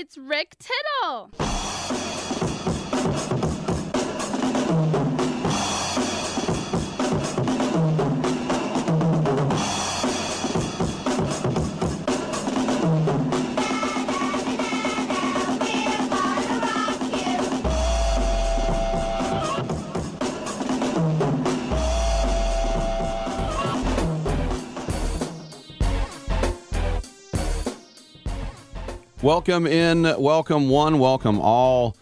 [0.00, 2.09] It's Rick Tittle.
[29.22, 31.94] Welcome in, welcome one, welcome all.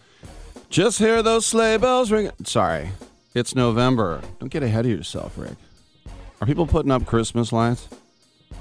[0.69, 2.31] Just hear those sleigh bells ring.
[2.45, 2.91] Sorry,
[3.35, 4.21] it's November.
[4.39, 5.57] Don't get ahead of yourself, Rick.
[6.39, 7.89] Are people putting up Christmas lights?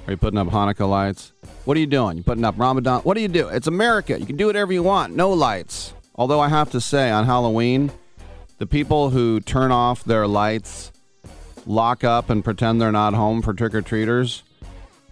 [0.09, 1.31] Are you putting up Hanukkah lights?
[1.67, 2.17] What are you doing?
[2.17, 3.03] You putting up Ramadan?
[3.03, 3.47] What do you do?
[3.47, 4.19] It's America.
[4.19, 5.15] You can do whatever you want.
[5.15, 5.93] No lights.
[6.17, 7.93] Although I have to say, on Halloween,
[8.59, 10.91] the people who turn off their lights,
[11.65, 14.43] lock up, and pretend they're not home for trick or treaters,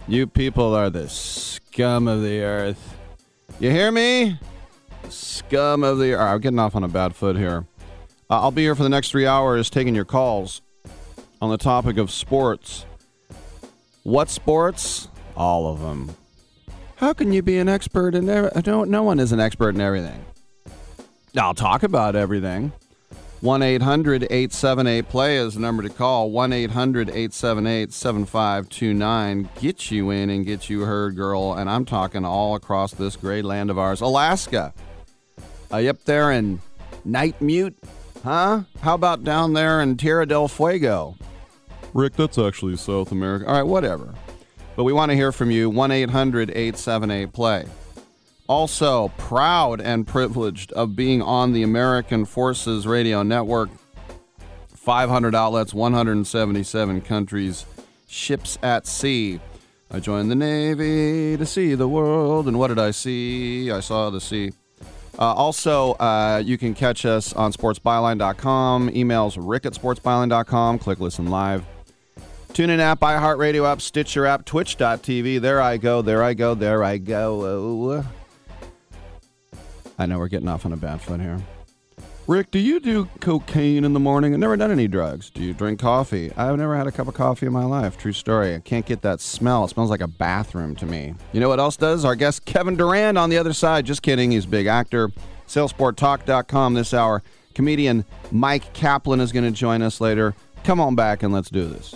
[0.05, 2.96] you people are the scum of the earth.
[3.59, 4.39] You hear me?
[5.09, 6.15] Scum of the.
[6.15, 7.65] I'm getting off on a bad foot here.
[8.29, 10.61] Uh, I'll be here for the next three hours taking your calls
[11.41, 12.85] on the topic of sports.
[14.03, 15.07] What sports?
[15.35, 16.15] All of them.
[16.97, 18.27] How can you be an expert in
[18.61, 18.91] don't.
[18.91, 20.23] No one is an expert in everything.
[21.35, 22.71] I'll talk about everything.
[23.41, 26.31] 1 800 878 play is the number to call.
[26.31, 29.49] 1 800 878 7529.
[29.59, 31.53] Get you in and get you heard, girl.
[31.53, 34.01] And I'm talking all across this great land of ours.
[34.01, 34.73] Alaska.
[35.69, 36.61] Are you up there in
[37.05, 37.75] Nightmute?
[38.23, 38.63] Huh?
[38.81, 41.15] How about down there in Tierra del Fuego?
[41.93, 43.45] Rick, that's actually South America.
[43.45, 44.15] All right, whatever.
[44.75, 45.69] But we want to hear from you.
[45.69, 47.65] 1 800 878 play.
[48.47, 53.69] Also, proud and privileged of being on the American Forces Radio Network.
[54.73, 57.65] 500 outlets, 177 countries,
[58.07, 59.41] ships at sea.
[59.91, 63.69] I joined the Navy to see the world, and what did I see?
[63.69, 64.53] I saw the sea.
[65.19, 71.27] Uh, also, uh, you can catch us on sportsbyline.com, emails rick at sportsbyline.com, click listen
[71.27, 71.65] live.
[72.53, 75.41] Tune in app, iHeartRadio app, Stitcher app, Twitch.tv.
[75.41, 78.05] There I go, there I go, there I go.
[79.97, 81.39] I know we're getting off on a bad foot here.
[82.27, 84.33] Rick, do you do cocaine in the morning?
[84.33, 85.29] I've never done any drugs.
[85.29, 86.29] Do you drink coffee?
[86.35, 87.97] I've never had a cup of coffee in my life.
[87.97, 88.53] True story.
[88.53, 89.63] I can't get that smell.
[89.63, 91.15] It smells like a bathroom to me.
[91.31, 92.03] You know what else does?
[92.03, 93.85] Our guest Kevin Durand on the other side.
[93.85, 94.31] Just kidding.
[94.31, 95.09] He's a big actor.
[95.47, 97.23] SalesportTalk.com this hour.
[97.53, 100.35] Comedian Mike Kaplan is going to join us later.
[100.65, 101.95] Come on back and let's do this.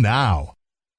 [0.00, 0.54] now.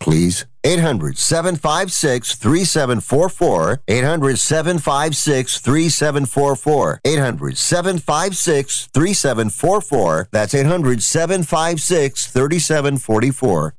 [0.00, 0.46] please.
[0.64, 3.80] 800 756 3744.
[3.88, 7.00] 800 756 3744.
[7.04, 10.28] 800 756 3744.
[10.32, 13.74] That's 800 756 3744.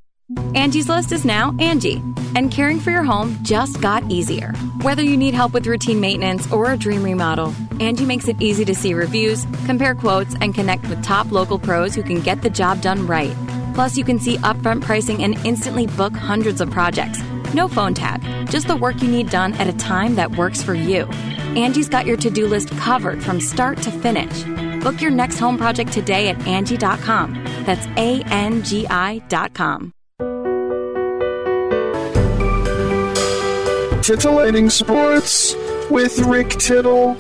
[0.56, 2.02] Angie's List is now Angie,
[2.36, 4.54] and caring for your home just got easier.
[4.82, 8.64] Whether you need help with routine maintenance or a dream remodel, Angie makes it easy
[8.66, 12.50] to see reviews, compare quotes, and connect with top local pros who can get the
[12.50, 13.36] job done right.
[13.74, 17.20] Plus, you can see upfront pricing and instantly book hundreds of projects.
[17.54, 20.74] No phone tag, just the work you need done at a time that works for
[20.74, 21.06] you.
[21.56, 24.44] Angie's got your to do list covered from start to finish.
[24.84, 27.44] Book your next home project today at Angie.com.
[27.66, 29.94] That's A N G I.com.
[34.02, 35.56] Titillating Sports
[35.92, 37.16] with Rick Tittle.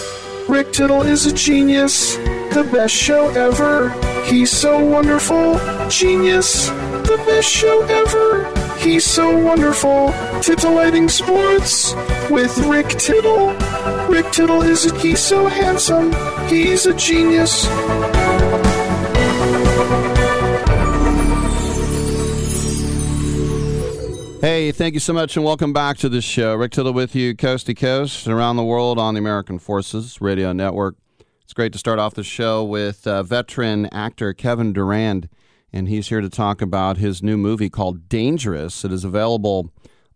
[0.50, 2.18] Rick Tittle is a genius,
[2.54, 3.90] the best show ever.
[4.26, 5.58] He's so wonderful,
[5.90, 8.78] genius, the best show ever.
[8.78, 10.14] He's so wonderful.
[10.42, 11.94] Titillating Sports
[12.30, 13.52] with Rick Tittle.
[14.10, 16.12] Rick Tittle is a, he's so handsome.
[16.48, 17.66] He's a genius.
[24.42, 26.56] Hey, thank you so much and welcome back to the show.
[26.56, 30.52] Rick Tittle with you, coast to coast, around the world on the American Forces Radio
[30.52, 30.96] Network.
[31.52, 35.28] It's great to start off the show with uh, veteran actor Kevin Durand,
[35.74, 38.86] and he's here to talk about his new movie called Dangerous.
[38.86, 39.70] It is available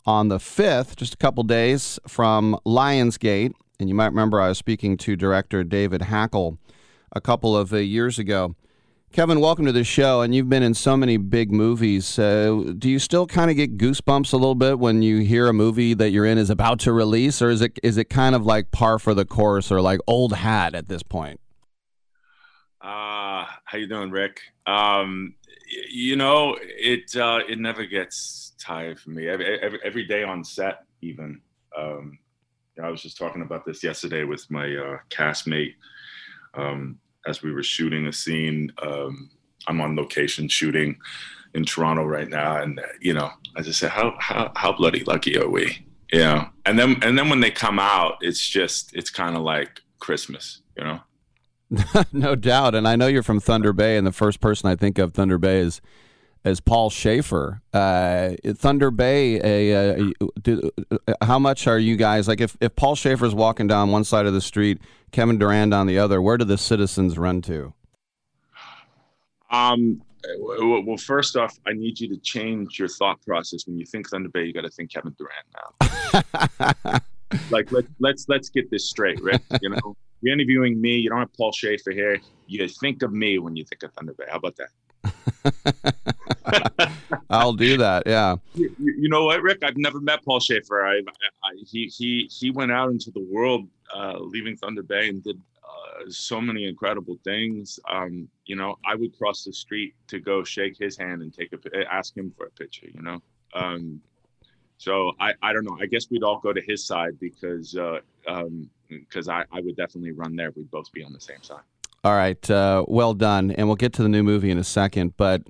[0.05, 3.51] on the 5th, just a couple days from Lionsgate.
[3.81, 6.57] And you might remember I was speaking to director David Hackl
[7.11, 8.55] a couple of uh, years ago.
[9.15, 12.19] Kevin, welcome to the show, and you've been in so many big movies.
[12.19, 15.53] Uh, do you still kind of get goosebumps a little bit when you hear a
[15.53, 18.45] movie that you're in is about to release, or is it is it kind of
[18.45, 21.39] like par for the course, or like old hat at this point?
[22.81, 24.41] Uh, how you doing, Rick?
[24.67, 25.35] Um,
[25.89, 29.29] you know, it uh, it never gets tired for me.
[29.29, 31.39] Every, every, every day on set, even.
[31.77, 32.19] Um,
[32.83, 35.75] I was just talking about this yesterday with my uh, castmate.
[36.53, 38.71] Um, as we were shooting a scene.
[38.81, 39.29] Um,
[39.67, 40.97] I'm on location shooting
[41.53, 45.37] in Toronto right now, and you know, I just said, how how how bloody lucky
[45.37, 45.85] are we?
[46.13, 49.81] Know, and then and then when they come out, it's just it's kind of like
[49.99, 50.99] Christmas, you know.
[52.13, 54.97] no doubt, and I know you're from Thunder Bay, and the first person I think
[54.97, 55.81] of Thunder Bay is
[56.45, 57.61] as Paul Shaffer.
[57.73, 60.11] Uh, Thunder Bay, a, uh,
[60.41, 62.39] do, uh, how much are you guys like?
[62.39, 64.79] If, if Paul Shaffer's walking down one side of the street,
[65.15, 67.73] Kevin Durand on the other, where do the citizens run to?
[69.49, 70.01] Um,
[70.37, 73.65] well, first off, I need you to change your thought process.
[73.65, 76.99] When you think Thunder Bay, you got to think Kevin Durand now.
[77.49, 79.41] like let, let's let's get this straight, Rick.
[79.61, 80.97] You know, you're interviewing me.
[80.97, 82.19] You don't have Paul Shaffer here.
[82.47, 84.25] You think of me when you think of Thunder Bay.
[84.29, 84.67] How about that?
[87.29, 88.03] I'll do that.
[88.05, 88.35] Yeah.
[88.53, 89.59] You, you, know what, Rick?
[89.63, 90.85] I've never met Paul Shaffer.
[90.85, 95.23] I, I, he he he went out into the world, uh, leaving Thunder Bay, and
[95.23, 97.79] did uh, so many incredible things.
[97.89, 101.53] Um, you know, I would cross the street to go shake his hand and take
[101.53, 102.87] a ask him for a picture.
[102.93, 103.21] You know.
[103.53, 104.01] Um,
[104.77, 105.77] so I, I don't know.
[105.79, 109.75] I guess we'd all go to his side because uh, um, because I, I would
[109.75, 110.51] definitely run there.
[110.51, 111.61] We'd both be on the same side.
[112.03, 113.51] All right, uh, well done.
[113.51, 115.17] And we'll get to the new movie in a second.
[115.17, 115.43] But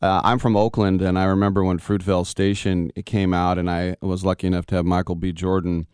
[0.00, 4.24] uh, I'm from Oakland, and I remember when Fruitvale Station came out, and I was
[4.24, 5.32] lucky enough to have Michael B.
[5.32, 5.86] Jordan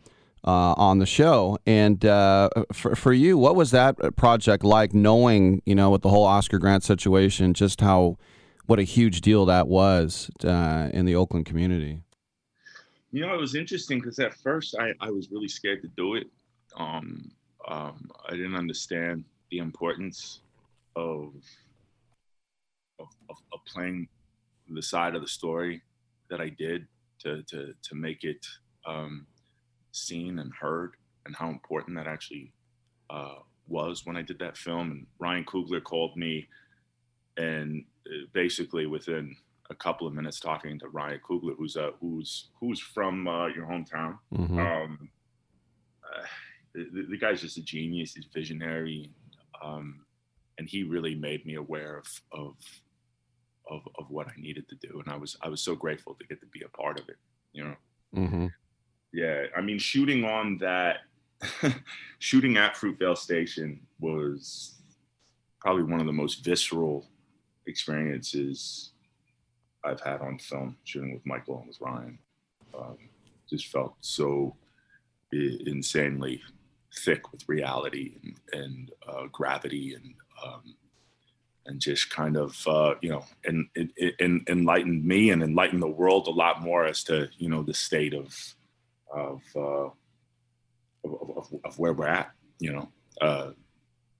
[0.44, 1.58] uh, on the show.
[1.66, 6.08] And uh, for, for you, what was that project like, knowing, you know, with the
[6.08, 8.16] whole Oscar Grant situation, just how
[8.66, 12.00] what a huge deal that was uh, in the Oakland community.
[13.10, 16.14] You know, it was interesting because at first I, I was really scared to do
[16.14, 16.28] it.
[16.76, 17.30] Um,
[17.68, 20.40] um, I didn't understand the importance
[20.96, 21.34] of,
[22.98, 24.08] of, of, playing
[24.68, 25.82] the side of the story
[26.30, 26.86] that I did
[27.20, 28.46] to to to make it
[28.86, 29.26] um,
[29.92, 30.94] seen and heard,
[31.26, 32.52] and how important that actually
[33.10, 33.36] uh,
[33.68, 34.90] was when I did that film.
[34.90, 36.48] And Ryan Coogler called me,
[37.36, 39.36] and uh, basically within
[39.70, 43.66] a couple of minutes talking to Ryan Coogler, who's uh, who's who's from uh, your
[43.66, 44.18] hometown.
[44.34, 44.58] Mhm.
[44.58, 45.08] Um,
[46.04, 46.26] uh,
[46.74, 48.14] the, the guy's just a genius.
[48.14, 49.10] He's visionary,
[49.62, 50.04] um,
[50.58, 52.56] and he really made me aware of of
[53.70, 55.00] of of what I needed to do.
[55.00, 57.16] And I was I was so grateful to get to be a part of it.
[57.52, 57.76] You know.
[58.14, 58.46] Mm-hmm.
[59.12, 60.98] Yeah, I mean, shooting on that,
[62.18, 64.74] shooting at Fruitvale Station was
[65.60, 67.06] probably one of the most visceral
[67.66, 68.90] experiences
[69.84, 70.76] I've had on film.
[70.84, 72.18] Shooting with Michael and with Ryan,
[72.74, 72.96] um,
[73.48, 74.56] just felt so
[75.32, 76.42] insanely
[76.98, 80.14] thick with reality and, and uh, gravity and
[80.44, 80.74] um,
[81.66, 83.90] and just kind of uh, you know and, and,
[84.20, 87.74] and enlightened me and enlightened the world a lot more as to you know the
[87.74, 88.54] state of
[89.12, 89.90] of uh,
[91.04, 92.88] of, of, of where we're at you know
[93.20, 93.50] uh,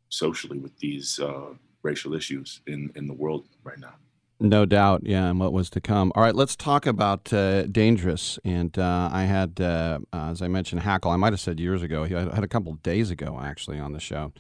[0.08, 3.94] socially with these uh, racial issues in in the world right now.
[4.40, 6.10] No doubt, yeah, and what was to come.
[6.16, 8.40] All right, let's talk about uh, Dangerous.
[8.44, 11.12] And uh, I had, uh, as I mentioned, Hackl.
[11.12, 12.02] I might have said years ago.
[12.02, 14.32] I had a couple days ago actually on the show.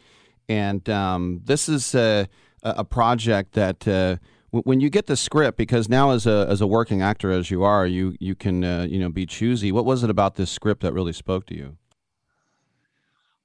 [0.48, 2.26] And um, this is uh,
[2.64, 4.16] a a project that uh,
[4.52, 7.62] when you get the script, because now as a as a working actor as you
[7.62, 9.72] are, you you can uh, you know be choosy.
[9.72, 11.76] What was it about this script that really spoke to you?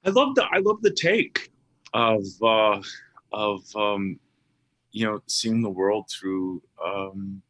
[0.06, 1.50] I love the I love the take
[1.94, 2.82] of uh,
[3.32, 4.20] of um,
[4.92, 7.42] you know seeing the world through um,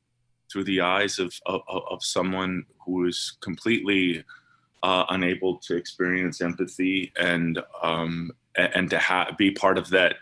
[0.52, 4.24] through the eyes of of, of someone who is completely
[4.84, 10.16] uh, unable to experience empathy and um, and to ha- be part of that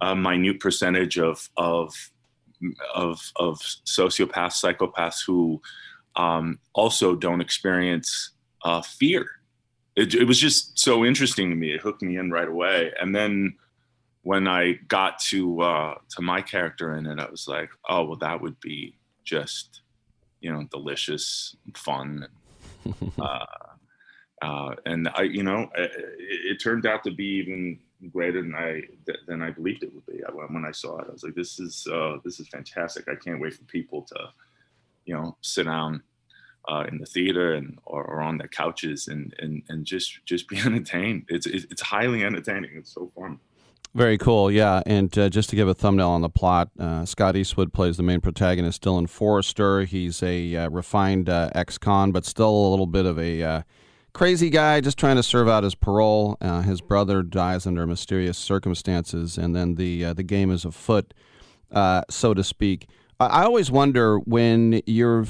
[0.00, 1.94] uh, minute percentage of of
[2.94, 5.60] of of sociopaths, psychopaths who
[6.16, 8.30] um, also don't experience
[8.64, 9.26] uh, fear
[9.96, 11.72] it, it was just so interesting to me.
[11.72, 12.92] It hooked me in right away.
[13.00, 13.56] And then
[14.22, 18.18] when I got to uh, to my character in it, I was like, oh well,
[18.18, 19.82] that would be just
[20.40, 22.26] you know delicious, and fun,
[23.20, 23.46] uh,
[24.40, 28.82] uh, and I you know it, it turned out to be even greater than I
[29.26, 30.20] than I believed it would be.
[30.48, 33.08] When I saw it, I was like, this is uh, this is fantastic.
[33.08, 34.28] I can't wait for people to
[35.04, 36.02] you know sit down
[36.68, 40.48] uh, in the theater and or, or on their couches and, and and just just
[40.48, 41.24] be entertained.
[41.28, 42.70] It's it's it's highly entertaining.
[42.74, 43.38] It's so fun.
[43.94, 44.82] Very cool, yeah.
[44.86, 48.02] And uh, just to give a thumbnail on the plot, uh, Scott Eastwood plays the
[48.02, 49.82] main protagonist, Dylan Forrester.
[49.82, 53.62] He's a uh, refined uh, ex-con, but still a little bit of a uh,
[54.12, 56.36] crazy guy, just trying to serve out his parole.
[56.40, 61.14] Uh, his brother dies under mysterious circumstances, and then the uh, the game is afoot,
[61.70, 62.88] uh, so to speak.
[63.20, 65.24] I always wonder when you're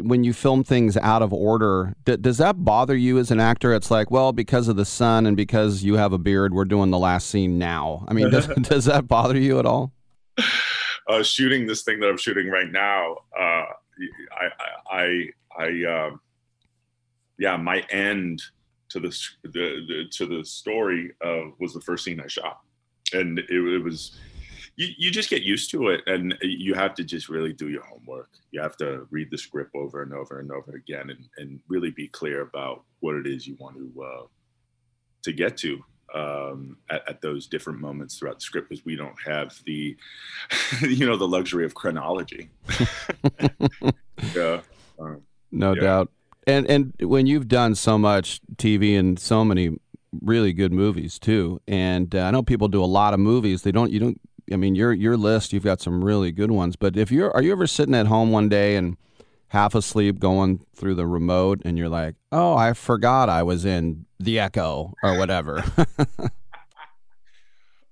[0.00, 1.94] when you film things out of order.
[2.04, 3.74] D- does that bother you as an actor?
[3.74, 6.90] It's like, well, because of the sun and because you have a beard, we're doing
[6.90, 8.04] the last scene now.
[8.06, 9.92] I mean, does, does that bother you at all?
[11.08, 14.48] Uh, shooting this thing that I'm shooting right now, uh, I
[14.90, 16.20] I I, I um,
[17.42, 18.40] yeah, my end
[18.90, 19.10] to the,
[19.42, 22.60] the, the to the story uh, was the first scene I shot,
[23.12, 24.16] and it, it was
[24.76, 27.82] you, you just get used to it and you have to just really do your
[27.84, 31.60] homework you have to read the script over and over and over again and, and
[31.68, 34.26] really be clear about what it is you want to uh,
[35.22, 35.82] to get to
[36.14, 39.96] um, at, at those different moments throughout the script because we don't have the
[40.80, 42.48] you know the luxury of chronology
[44.34, 44.60] yeah
[44.98, 45.20] um,
[45.50, 45.80] No Yeah.
[45.82, 46.10] doubt.
[46.46, 49.76] And and when you've done so much TV and so many
[50.20, 53.62] really good movies too, and uh, I know people do a lot of movies.
[53.62, 53.92] They don't.
[53.92, 54.20] You don't.
[54.52, 55.52] I mean, your your list.
[55.52, 56.76] You've got some really good ones.
[56.76, 58.96] But if you're, are you ever sitting at home one day and
[59.48, 64.06] half asleep, going through the remote, and you're like, "Oh, I forgot I was in
[64.18, 65.64] The Echo or whatever."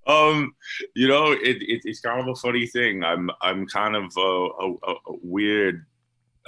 [0.07, 0.55] Um,
[0.97, 3.05] you know, it, it, it's kind of a funny thing.
[3.05, 5.87] I'm I'm kind of a, a, a a weird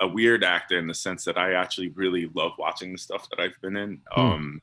[0.01, 3.41] a weird actor in the sense that I actually really love watching the stuff that
[3.41, 4.21] I've been in, Hmm.
[4.21, 4.63] um,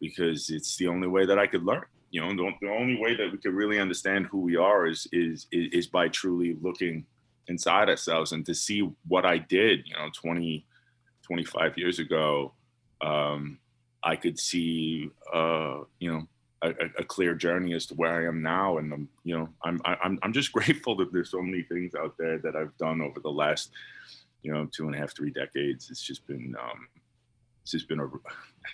[0.00, 1.84] because it's the only way that I could learn.
[2.10, 5.06] You know, the, the only way that we could really understand who we are is
[5.12, 7.04] is is, is by truly looking
[7.48, 9.86] inside ourselves and to see what I did.
[9.86, 10.66] You know, 20,
[11.22, 12.52] 25 years ago,
[13.00, 13.58] um,
[14.02, 16.28] I could see, uh, you know,
[16.62, 19.80] a, a, clear journey as to where I am now, and I'm you know I'm
[19.84, 23.20] I'm I'm just grateful that there's so many things out there that I've done over
[23.20, 23.70] the last
[24.46, 25.90] you know two and a half three decades.
[25.90, 26.88] It's just been um,
[27.62, 28.06] it's just been a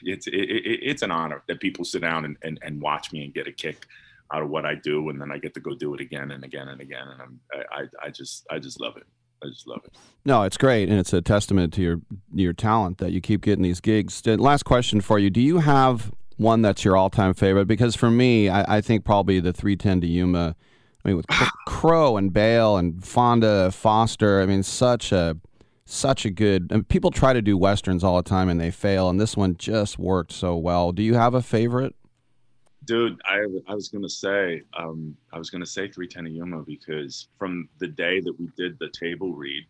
[0.03, 3.25] it's it, it, it's an honor that people sit down and, and and watch me
[3.25, 3.87] and get a kick
[4.33, 6.45] out of what I do, and then I get to go do it again and
[6.45, 7.41] again and again, and I'm
[7.73, 9.07] I I just I just love it.
[9.43, 9.95] I just love it.
[10.27, 12.01] No, it's great, and it's a testament to your
[12.35, 14.25] your talent that you keep getting these gigs.
[14.27, 17.65] Last question for you: Do you have one that's your all time favorite?
[17.65, 20.57] Because for me, I, I, think probably the 310 to Yuma.
[21.05, 21.27] I mean, with
[21.67, 24.41] Crowe and Bale and Fonda Foster.
[24.41, 25.37] I mean, such a
[25.85, 26.71] such a good.
[26.71, 29.57] Mean, people try to do westerns all the time and they fail, and this one
[29.57, 30.93] just worked so well.
[30.93, 31.95] Do you have a favorite?
[32.85, 37.29] Dude, I, I was gonna say um, I was gonna say 310 to Yuma because
[37.39, 39.65] from the day that we did the table read,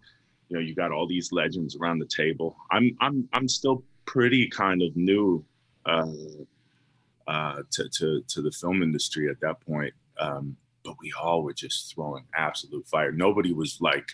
[0.49, 2.57] you know, you got all these legends around the table.
[2.71, 5.45] I'm I'm I'm still pretty kind of new
[5.87, 6.07] uh,
[7.27, 9.93] uh, to, to, to the film industry at that point.
[10.19, 13.13] Um, but we all were just throwing absolute fire.
[13.13, 14.13] Nobody was like,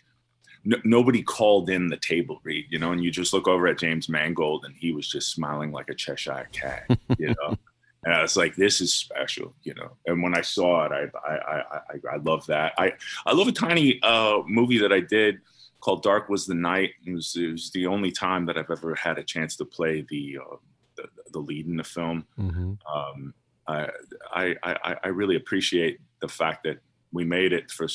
[0.65, 3.79] n- nobody called in the table read, you know, and you just look over at
[3.79, 6.85] James Mangold and he was just smiling like a Cheshire cat,
[7.19, 7.57] you know.
[8.05, 9.91] and I was like, "This is special," you know.
[10.07, 12.73] And when I saw it, I I I I, I love that.
[12.79, 12.93] I
[13.27, 15.41] I love a tiny uh, movie that I did
[15.81, 18.95] called "Dark Was the Night." It was, it was the only time that I've ever
[18.95, 20.57] had a chance to play the uh,
[20.97, 22.27] the, the lead in the film.
[22.39, 22.73] Mm-hmm.
[22.93, 23.35] Um,
[23.67, 23.89] I,
[24.33, 26.79] I, I, I really appreciate the fact that
[27.13, 27.87] we made it for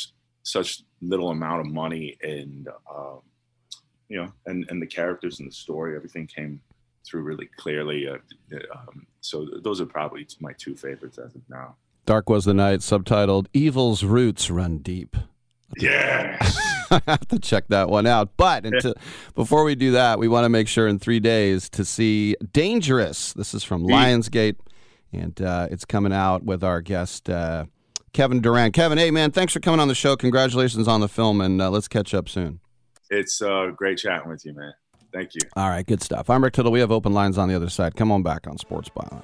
[0.43, 3.19] such little amount of money and, um,
[4.09, 6.61] you know, and, and the characters and the story, everything came
[7.05, 8.07] through really clearly.
[8.07, 8.17] Uh,
[8.73, 11.75] um, so those are probably my two favorites as of now.
[12.05, 15.15] Dark was the night, subtitled "Evil's Roots Run Deep."
[15.77, 16.37] Yeah.
[16.91, 18.31] I have to check that one out.
[18.37, 18.93] But until,
[19.35, 23.33] before we do that, we want to make sure in three days to see Dangerous.
[23.33, 24.57] This is from Lionsgate,
[25.11, 27.65] and uh, it's coming out with our guest, uh,
[28.13, 28.73] Kevin Durand.
[28.73, 30.15] Kevin, hey, man, thanks for coming on the show.
[30.15, 32.59] Congratulations on the film, and uh, let's catch up soon.
[33.09, 34.73] It's uh, great chatting with you, man.
[35.11, 35.41] Thank you.
[35.55, 36.29] All right, good stuff.
[36.29, 36.71] I'm Rick Tittle.
[36.71, 37.95] We have open lines on the other side.
[37.95, 39.23] Come on back on Sports Byline.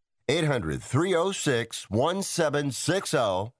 [0.29, 3.51] 800 306 1760.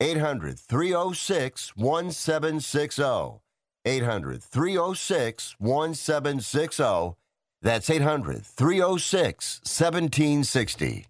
[0.00, 3.40] 800 306 1760.
[3.84, 7.16] 800 306 1760.
[7.62, 11.09] That's 800 306 1760.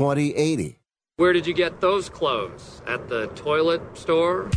[0.00, 0.78] 2080.
[1.16, 2.80] Where did you get those clothes?
[2.86, 4.50] At the toilet store?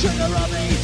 [0.00, 0.77] Trigger of his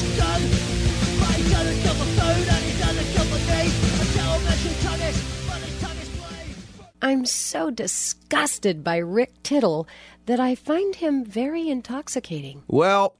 [7.04, 9.86] I'm so disgusted by Rick Tittle
[10.24, 12.62] that I find him very intoxicating.
[12.66, 13.18] Well,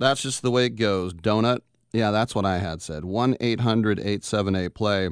[0.00, 1.14] that's just the way it goes.
[1.14, 1.60] Donut.
[1.92, 3.04] Yeah, that's what I had said.
[3.04, 5.10] 1 800 878 play.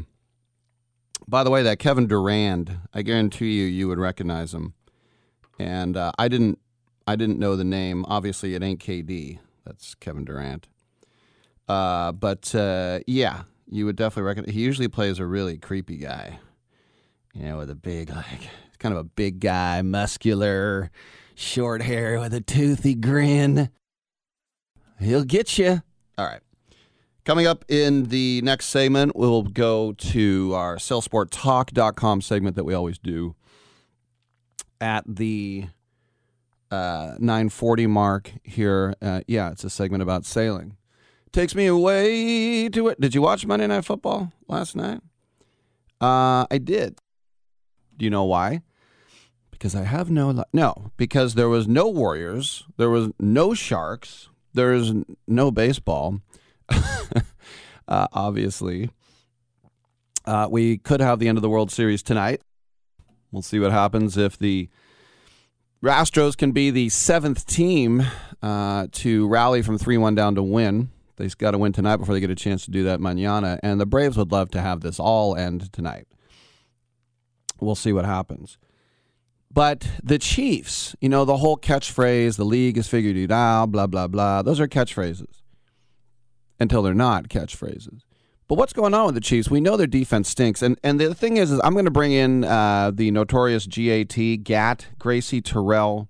[1.29, 4.75] By the way, that Kevin Durand, I guarantee you, you would recognize him.
[5.61, 6.59] And uh, I didn't,
[7.07, 8.05] I didn't know the name.
[8.09, 9.39] Obviously, it ain't KD.
[9.65, 10.67] That's Kevin Durant.
[11.69, 14.53] Uh, but uh, yeah, you would definitely recognize.
[14.57, 16.41] He usually plays a really creepy guy.
[17.35, 20.91] You know, with a big, like, kind of a big guy, muscular,
[21.35, 23.71] short hair with a toothy grin.
[25.01, 25.83] He'll get you.
[26.19, 26.41] All right.
[27.25, 32.99] Coming up in the next segment, we'll go to our sellsporttalk.com segment that we always
[32.99, 33.37] do
[34.81, 35.67] at the
[36.73, 38.95] uh, 940 mark here.
[39.01, 40.77] Uh, yeah, it's a segment about sailing.
[41.31, 43.01] Takes me away to it.
[43.01, 45.01] Did you watch Monday Night Football last night?
[46.01, 46.99] Uh, I did.
[48.03, 48.63] Do you know why?
[49.53, 54.29] Because I have no li- no because there was no Warriors, there was no Sharks,
[54.53, 54.93] there is
[55.29, 56.21] no baseball.
[57.87, 58.91] uh, obviously,
[60.27, 62.43] uh, we could have the end of the World Series tonight.
[63.31, 64.69] We'll see what happens if the
[65.85, 68.05] Astros can be the seventh team
[68.43, 70.91] uh, to rally from 3 1 down to win.
[71.19, 73.61] They've got to win tonight before they get a chance to do that manana.
[73.63, 76.09] And the Braves would love to have this all end tonight.
[77.63, 78.59] We'll see what happens.
[79.51, 83.87] But the Chiefs, you know, the whole catchphrase, the league has figured it out, blah,
[83.87, 85.43] blah, blah, those are catchphrases
[86.59, 88.01] until they're not catchphrases.
[88.49, 89.51] But what's going on with the Chiefs?
[89.51, 92.13] We know their defense stinks, and and the thing is, is I'm going to bring
[92.13, 96.09] in uh, the notorious GAT, Gat Gracie Terrell.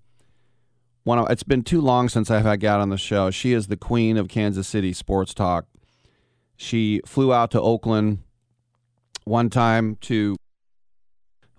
[1.04, 3.30] One, of, it's been too long since I've had Gat on the show.
[3.30, 5.66] She is the queen of Kansas City sports talk.
[6.56, 8.18] She flew out to Oakland
[9.24, 10.36] one time to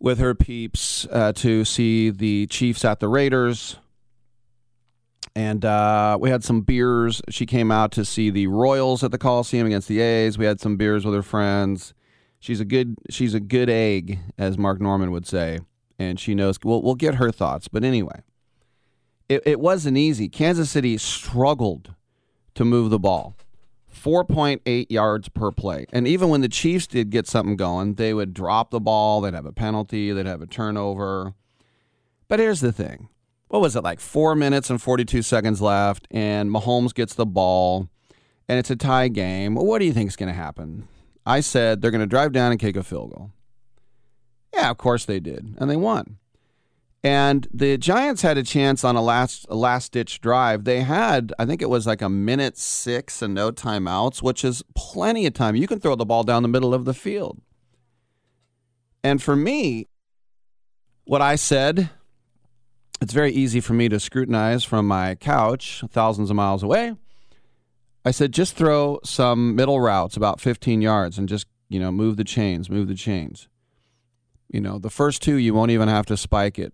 [0.03, 3.77] with her peeps uh, to see the Chiefs at the Raiders
[5.35, 7.21] and uh, we had some beers.
[7.29, 10.37] She came out to see the Royals at the Coliseum against the A's.
[10.37, 11.93] We had some beers with her friends.
[12.39, 15.59] She's a good she's a good egg, as Mark Norman would say,
[15.97, 16.59] and she knows.
[16.63, 18.21] We'll we'll get her thoughts, but anyway,
[19.29, 20.27] it, it wasn't easy.
[20.29, 21.95] Kansas City struggled
[22.55, 23.35] to move the ball.
[24.03, 25.85] 4.8 yards per play.
[25.93, 29.33] And even when the Chiefs did get something going, they would drop the ball, they'd
[29.33, 31.33] have a penalty, they'd have a turnover.
[32.27, 33.09] But here's the thing.
[33.47, 37.87] What was it like four minutes and 42 seconds left and mahomes gets the ball
[38.49, 39.55] and it's a tie game.
[39.55, 40.87] What do you think is going to happen?
[41.25, 43.31] I said they're going to drive down and kick a field goal.
[44.53, 46.17] Yeah of course they did and they won
[47.03, 51.33] and the giants had a chance on a last a last ditch drive they had
[51.37, 55.33] i think it was like a minute six and no timeouts which is plenty of
[55.33, 57.41] time you can throw the ball down the middle of the field
[59.03, 59.87] and for me
[61.05, 61.89] what i said
[63.03, 66.95] it's very easy for me to scrutinize from my couch thousands of miles away.
[68.05, 72.15] I said, just throw some middle routes about 15 yards and just, you know, move
[72.15, 73.49] the chains, move the chains.
[74.47, 76.73] You know, the first two, you won't even have to spike it.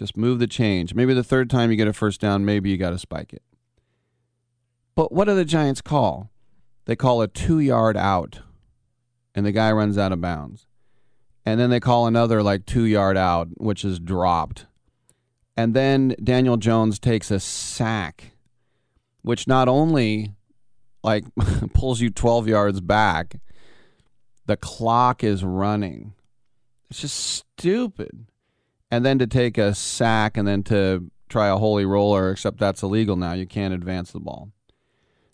[0.00, 0.94] Just move the change.
[0.94, 3.42] Maybe the third time you get a first down, maybe you got to spike it.
[4.94, 6.30] But what do the Giants call?
[6.86, 8.40] They call a two yard out,
[9.34, 10.66] and the guy runs out of bounds.
[11.44, 14.64] And then they call another like two yard out, which is dropped.
[15.54, 18.32] And then Daniel Jones takes a sack,
[19.20, 20.32] which not only
[21.04, 21.24] like
[21.74, 23.38] pulls you 12 yards back,
[24.46, 26.14] the clock is running.
[26.88, 28.29] It's just stupid.
[28.90, 32.82] And then to take a sack and then to try a holy roller, except that's
[32.82, 33.32] illegal now.
[33.32, 34.50] You can't advance the ball.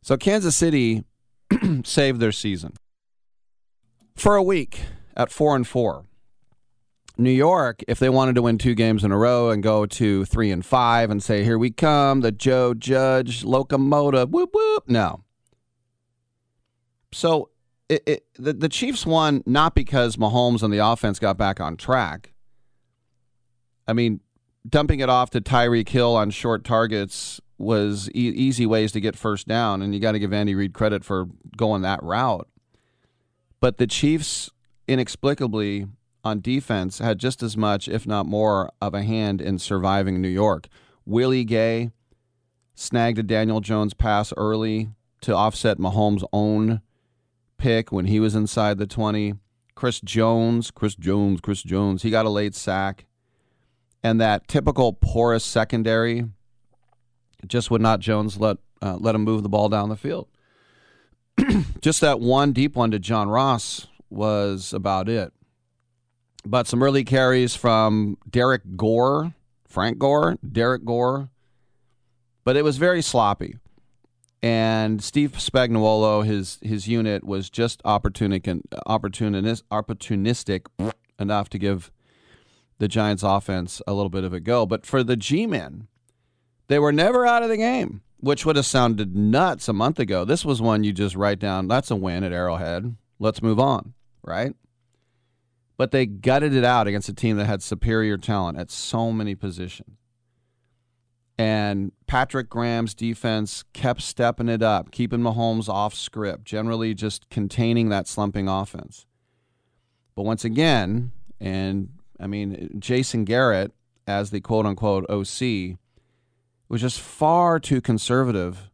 [0.02, 1.04] So Kansas City
[1.84, 2.74] saved their season
[4.14, 4.82] for a week
[5.16, 6.04] at four and four.
[7.18, 10.26] New York, if they wanted to win two games in a row and go to
[10.26, 15.24] three and five and say, "Here we come, the Joe Judge locomotive," whoop whoop, no.
[17.12, 17.48] So
[17.88, 21.78] it, it, the the Chiefs won not because Mahomes and the offense got back on
[21.78, 22.34] track.
[23.86, 24.20] I mean,
[24.68, 29.16] dumping it off to Tyreek Hill on short targets was e- easy ways to get
[29.16, 32.48] first down, and you got to give Andy Reid credit for going that route.
[33.60, 34.50] But the Chiefs
[34.86, 35.86] inexplicably
[36.22, 40.28] on defense had just as much, if not more, of a hand in surviving New
[40.28, 40.68] York.
[41.04, 41.90] Willie Gay
[42.74, 44.90] snagged a Daniel Jones pass early
[45.22, 46.82] to offset Mahomes' own
[47.56, 49.34] pick when he was inside the 20.
[49.74, 53.06] Chris Jones, Chris Jones, Chris Jones, he got a late sack.
[54.06, 56.26] And that typical porous secondary
[57.44, 60.28] just would not Jones let uh, let him move the ball down the field.
[61.80, 65.32] just that one deep one to John Ross was about it.
[66.44, 69.34] But some early carries from Derrick Gore,
[69.66, 71.30] Frank Gore, Derrick Gore.
[72.44, 73.56] But it was very sloppy.
[74.40, 80.66] And Steve Spagnuolo, his his unit was just opportunistic, opportunist, opportunistic
[81.18, 81.90] enough to give
[82.78, 84.66] the Giants offense a little bit of a go.
[84.66, 85.88] But for the G-men,
[86.68, 90.24] they were never out of the game, which would have sounded nuts a month ago.
[90.24, 92.96] This was one you just write down, that's a win at Arrowhead.
[93.18, 94.54] Let's move on, right?
[95.76, 99.34] But they gutted it out against a team that had superior talent at so many
[99.34, 99.96] positions.
[101.38, 107.90] And Patrick Graham's defense kept stepping it up, keeping Mahomes off script, generally just containing
[107.90, 109.04] that slumping offense.
[110.14, 113.72] But once again, and I mean, Jason Garrett,
[114.06, 115.78] as the quote unquote OC,
[116.68, 118.70] was just far too conservative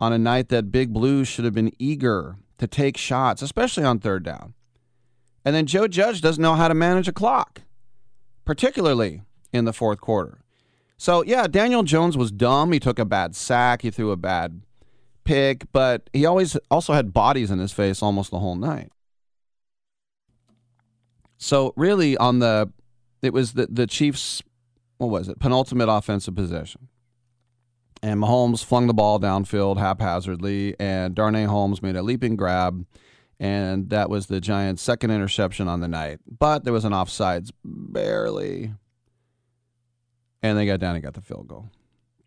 [0.00, 3.98] on a night that Big Blue should have been eager to take shots, especially on
[3.98, 4.54] third down.
[5.44, 7.62] And then Joe Judge doesn't know how to manage a clock,
[8.44, 10.38] particularly in the fourth quarter.
[10.96, 12.70] So, yeah, Daniel Jones was dumb.
[12.72, 14.62] He took a bad sack, he threw a bad
[15.24, 18.92] pick, but he always also had bodies in his face almost the whole night.
[21.42, 22.70] So, really, on the,
[23.20, 24.42] it was the, the Chiefs,
[24.98, 26.88] what was it, penultimate offensive possession.
[28.02, 32.84] And Mahomes flung the ball downfield haphazardly, and Darnay Holmes made a leaping grab
[33.42, 36.20] and that was the Giants' second interception on the night.
[36.38, 38.72] But there was an offsides barely,
[40.44, 41.68] and they got down and got the field goal.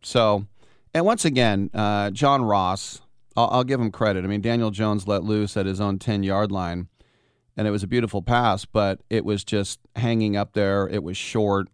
[0.03, 0.45] So,
[0.93, 3.01] and once again, uh, John Ross,
[3.37, 4.25] I'll, I'll, give him credit.
[4.25, 6.89] I mean, Daniel Jones let loose at his own 10 yard line,
[7.57, 10.87] and it was a beautiful pass, but it was just hanging up there.
[10.87, 11.67] It was short.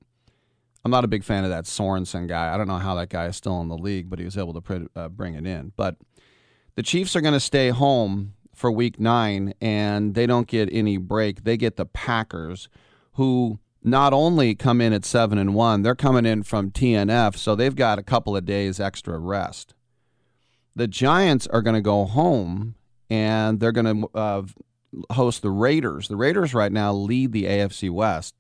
[0.84, 2.54] I'm not a big fan of that Sorensen guy.
[2.54, 4.60] I don't know how that guy is still in the league, but he was able
[4.60, 5.74] to uh, bring it in.
[5.76, 5.98] But
[6.76, 10.98] the Chiefs are going to stay home for week nine, and they don't get any
[10.98, 11.44] break.
[11.44, 12.70] They get the Packers,
[13.13, 17.56] who not only come in at seven and one, they're coming in from TNF, so
[17.56, 19.74] they've got a couple of days extra rest.
[20.76, 22.76] The Giants are going to go home
[23.10, 24.44] and they're going to uh,
[25.12, 26.08] host the Raiders.
[26.08, 28.36] The Raiders right now lead the AFC West,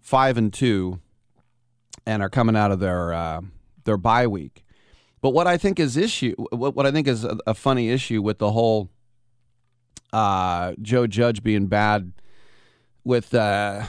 [0.00, 1.00] five and two,
[2.06, 3.40] and are coming out of their uh,
[3.84, 4.64] their bye week.
[5.20, 8.22] But what I think is issue, what, what I think is a, a funny issue
[8.22, 8.90] with the whole
[10.12, 12.12] uh, Joe Judge being bad
[13.04, 13.86] with uh,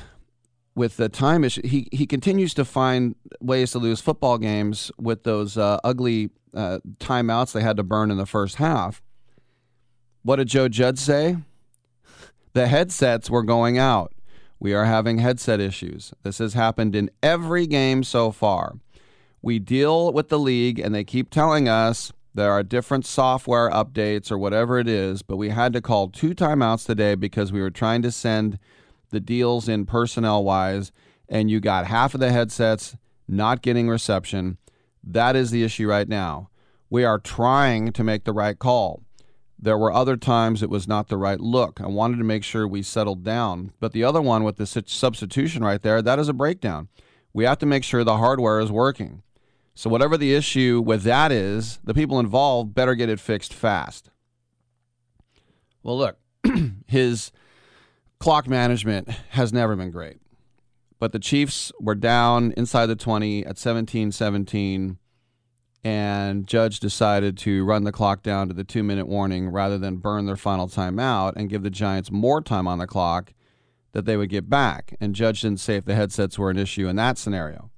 [0.75, 5.23] with the time issue, he he continues to find ways to lose football games with
[5.23, 9.01] those uh, ugly uh, timeouts they had to burn in the first half.
[10.23, 11.37] What did Joe Judd say?
[12.53, 14.13] The headsets were going out.
[14.59, 16.13] We are having headset issues.
[16.23, 18.73] This has happened in every game so far.
[19.41, 24.31] We deal with the league, and they keep telling us there are different software updates
[24.31, 27.71] or whatever it is, but we had to call two timeouts today because we were
[27.71, 28.59] trying to send
[29.11, 30.91] the deals in personnel wise,
[31.29, 32.95] and you got half of the headsets
[33.27, 34.57] not getting reception.
[35.03, 36.49] That is the issue right now.
[36.89, 39.03] We are trying to make the right call.
[39.59, 41.81] There were other times it was not the right look.
[41.81, 43.73] I wanted to make sure we settled down.
[43.79, 46.89] But the other one with the substitution right there, that is a breakdown.
[47.33, 49.23] We have to make sure the hardware is working.
[49.73, 54.09] So, whatever the issue with that is, the people involved better get it fixed fast.
[55.83, 56.17] Well, look,
[56.87, 57.31] his
[58.19, 60.17] clock management has never been great.
[60.99, 64.97] But the Chiefs were down inside the 20 at 17 17,
[65.87, 69.95] and Judge decided to run the clock down to the two minute warning rather than
[69.95, 73.33] burn their final timeout and give the Giants more time on the clock
[73.93, 74.97] that they would get back.
[74.99, 77.71] And Judge didn't say if the headsets were an issue in that scenario.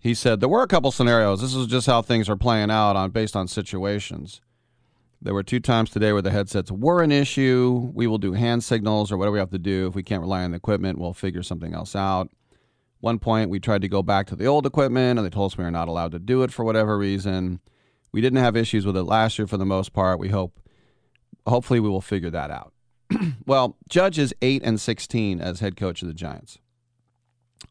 [0.00, 1.40] He said there were a couple scenarios.
[1.40, 4.40] This is just how things are playing out on based on situations.
[5.22, 7.92] There were two times today where the headsets were an issue.
[7.94, 9.86] We will do hand signals or whatever we have to do.
[9.86, 12.30] If we can't rely on the equipment, we'll figure something else out.
[13.00, 15.58] One point, we tried to go back to the old equipment, and they told us
[15.58, 17.60] we were not allowed to do it for whatever reason.
[18.12, 20.18] We didn't have issues with it last year for the most part.
[20.18, 20.60] We hope,
[21.46, 22.74] hopefully, we will figure that out.
[23.46, 26.58] well, Judge is eight and sixteen as head coach of the Giants.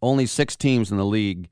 [0.02, 1.50] Only six teams in the league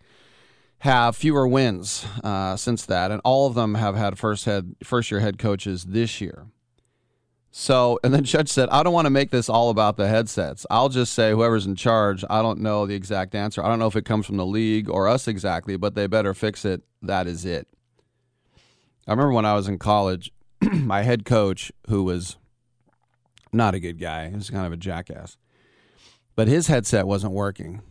[0.80, 5.12] have fewer wins uh, since that, and all of them have had first head first
[5.12, 6.48] year head coaches this year.
[7.60, 10.64] So, and then Judge said, I don't want to make this all about the headsets.
[10.70, 13.64] I'll just say whoever's in charge, I don't know the exact answer.
[13.64, 16.36] I don't know if it comes from the league or us exactly, but they better
[16.36, 16.84] fix it.
[17.02, 17.68] That is it.
[19.08, 22.38] I remember when I was in college, my head coach, who was
[23.52, 25.36] not a good guy, he was kind of a jackass,
[26.36, 27.82] but his headset wasn't working.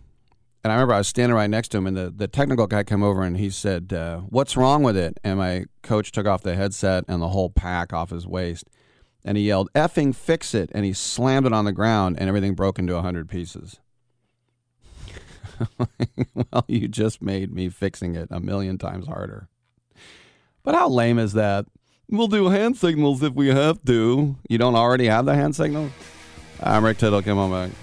[0.63, 2.85] And I remember I was standing right next to him, and the, the technical guy
[2.85, 5.19] came over and he said, uh, What's wrong with it?
[5.25, 8.69] And my coach took off the headset and the whole pack off his waist.
[9.27, 10.71] And he yelled, Effing fix it.
[10.73, 13.81] And he slammed it on the ground, and everything broke into a 100 pieces.
[16.35, 19.49] well, you just made me fixing it a million times harder.
[20.63, 21.67] But how lame is that?
[22.09, 24.37] We'll do hand signals if we have to.
[24.49, 25.91] You don't already have the hand signal?
[26.63, 27.23] I'm Rick Tittle.
[27.23, 27.77] Come on back.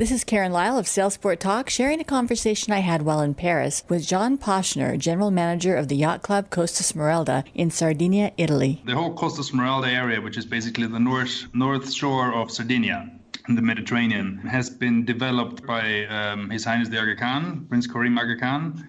[0.00, 3.82] This is Karen Lyle of Sailsport Talk, sharing a conversation I had while in Paris
[3.90, 8.80] with John Pochner, General Manager of the Yacht Club Costa Smeralda in Sardinia, Italy.
[8.86, 13.10] The whole Costa Smeralda area, which is basically the north north shore of Sardinia
[13.50, 18.16] in the Mediterranean, has been developed by um, His Highness the Aga Khan, Prince Karim
[18.16, 18.88] Aga Khan,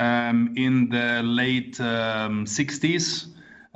[0.00, 3.26] um, in the late um, 60s.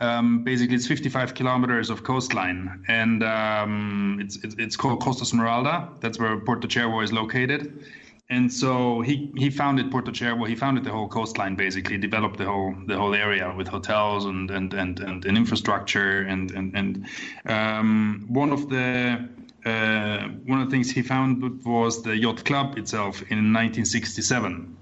[0.00, 5.88] Um, basically, it's 55 kilometers of coastline, and um, it's, it's it's called Costa Smeralda.
[6.00, 7.84] That's where Porto Cervo is located.
[8.30, 10.48] And so he, he founded Porto Cervo.
[10.48, 14.50] He founded the whole coastline, basically developed the whole the whole area with hotels and
[14.50, 16.22] and and, and, and infrastructure.
[16.22, 17.06] And and and
[17.46, 19.28] um, one of the
[19.64, 24.73] uh, one of the things he founded was the yacht club itself in 1967.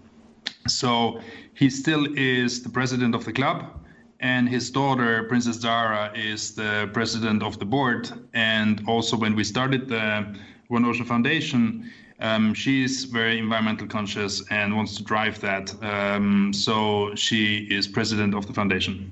[0.69, 1.21] So
[1.55, 3.85] he still is the president of the club,
[4.21, 8.11] and his daughter, Princess Zahra, is the president of the board.
[8.35, 10.35] And also, when we started the
[10.69, 15.75] One Ocean Foundation, um, she's very environmental conscious and wants to drive that.
[15.83, 19.11] Um, so she is president of the foundation.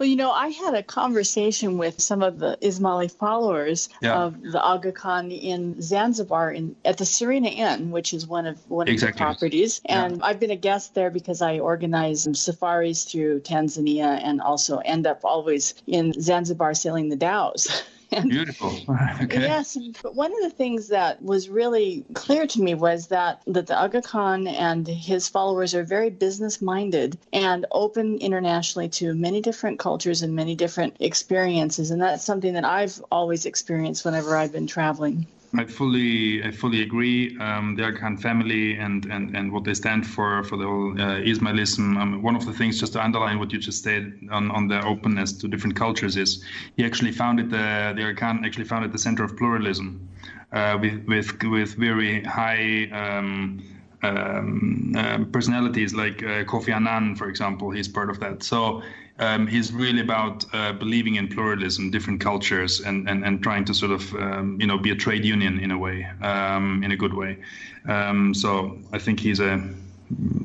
[0.00, 4.14] Well, you know, I had a conversation with some of the Ismaili followers Yeah.
[4.16, 8.58] of the Aga Khan in Zanzibar in, at the Serena Inn, which is one of
[8.70, 9.10] one Exactly.
[9.10, 9.82] of the properties.
[9.84, 10.06] Yeah.
[10.06, 15.06] And I've been a guest there because I organize safaris through Tanzania and also end
[15.06, 17.68] up always in Zanzibar sailing the dhows.
[18.12, 18.74] And Beautiful.
[19.22, 19.42] okay.
[19.42, 23.66] Yes, but one of the things that was really clear to me was that that
[23.66, 29.40] the Aga Khan and his followers are very business minded and open internationally to many
[29.40, 34.52] different cultures and many different experiences, and that's something that I've always experienced whenever I've
[34.52, 35.26] been traveling.
[35.52, 37.36] I fully, I fully agree.
[37.38, 41.20] Um, the Khan family and, and, and what they stand for, for the whole uh,
[41.20, 41.96] Ismailism.
[42.00, 44.80] Um, one of the things, just to underline what you just said on, on the
[44.84, 46.44] openness to different cultures, is
[46.76, 50.08] he actually founded the the Khan actually founded the Center of Pluralism,
[50.52, 52.88] uh, with with with very high.
[52.92, 53.62] Um,
[54.02, 58.42] um, um, personalities like uh, Kofi Annan, for example, he's part of that.
[58.42, 58.82] So
[59.20, 63.74] um, he's really about uh, believing in pluralism, different cultures, and, and, and trying to
[63.74, 66.96] sort of um, you know be a trade union in a way, um, in a
[66.96, 67.36] good way.
[67.86, 69.62] Um, so I think he's a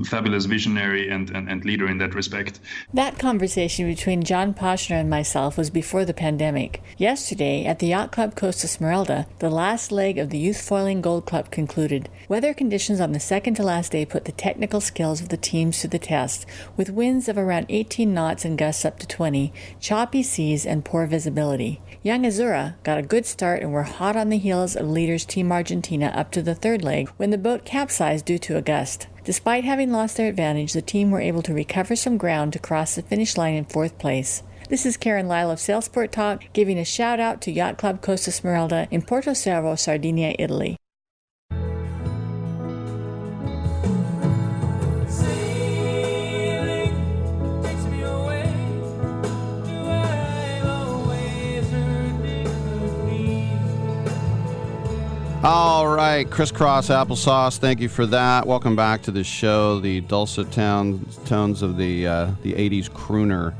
[0.05, 2.59] fabulous visionary and, and, and leader in that respect.
[2.93, 6.81] That conversation between John Pochner and myself was before the pandemic.
[6.97, 11.25] Yesterday, at the Yacht Club Costa Smeralda, the last leg of the Youth Foiling Gold
[11.25, 12.09] Cup concluded.
[12.29, 15.79] Weather conditions on the second to last day put the technical skills of the teams
[15.81, 16.45] to the test,
[16.77, 21.05] with winds of around 18 knots and gusts up to 20, choppy seas, and poor
[21.07, 21.81] visibility.
[22.03, 25.51] Young Azzurra got a good start and were hot on the heels of leaders Team
[25.51, 29.07] Argentina up to the third leg when the boat capsized due to a gust.
[29.25, 32.93] Despite having lost their advantage, the team were able to recover some ground to cross
[32.93, 34.43] the finish line in fourth place.
[34.69, 38.29] This is Karen Lyle of Sailsport Talk giving a shout out to Yacht Club Costa
[38.29, 40.77] Smeralda in Porto Cervo, Sardinia, Italy.
[55.47, 57.59] All right, crisscross applesauce.
[57.59, 58.47] Thank you for that.
[58.47, 63.53] Welcome back to the show, the dulcet tones of the uh, the '80s crooner.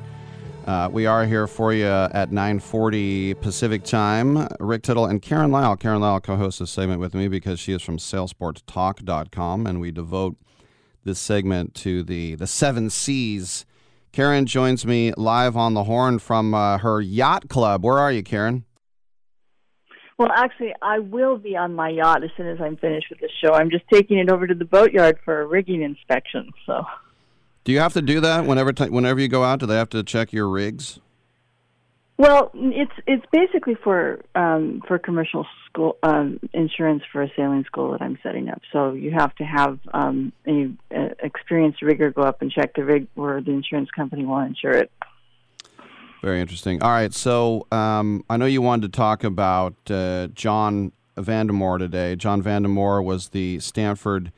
[0.65, 4.47] Uh, we are here for you at 9:40 Pacific time.
[4.59, 5.75] Rick Tittle and Karen Lyle.
[5.75, 10.38] Karen Lyle co-hosts this segment with me because she is from SailsportsTalk.com, and we devote
[11.03, 13.63] this segment to the the seven C's.
[14.11, 17.83] Karen joins me live on the horn from uh, her yacht club.
[17.83, 18.65] Where are you, Karen?
[20.18, 23.30] Well, actually, I will be on my yacht as soon as I'm finished with the
[23.43, 23.53] show.
[23.53, 26.51] I'm just taking it over to the boatyard for a rigging inspection.
[26.66, 26.86] So,
[27.66, 29.59] Do you have to do that whenever t- whenever you go out?
[29.59, 30.99] Do they have to check your rigs?
[32.18, 37.91] well, it's it's basically for um, for commercial school um, insurance for a sailing school
[37.91, 38.61] that I'm setting up.
[38.72, 42.86] So you have to have um, a, a experienced rigger go up and check the
[42.86, 44.91] rig where the insurance company will insure it.
[46.26, 46.82] Very interesting.
[46.82, 52.15] All right, so um, I know you wanted to talk about uh, John Vandemoer today.
[52.15, 54.32] John Vandemoer was the Stanford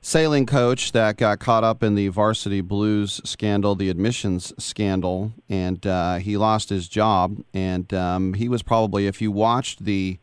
[0.00, 5.86] sailing coach that got caught up in the varsity blues scandal, the admissions scandal, and
[5.86, 7.44] uh, he lost his job.
[7.52, 10.18] And um, he was probably, if you watched the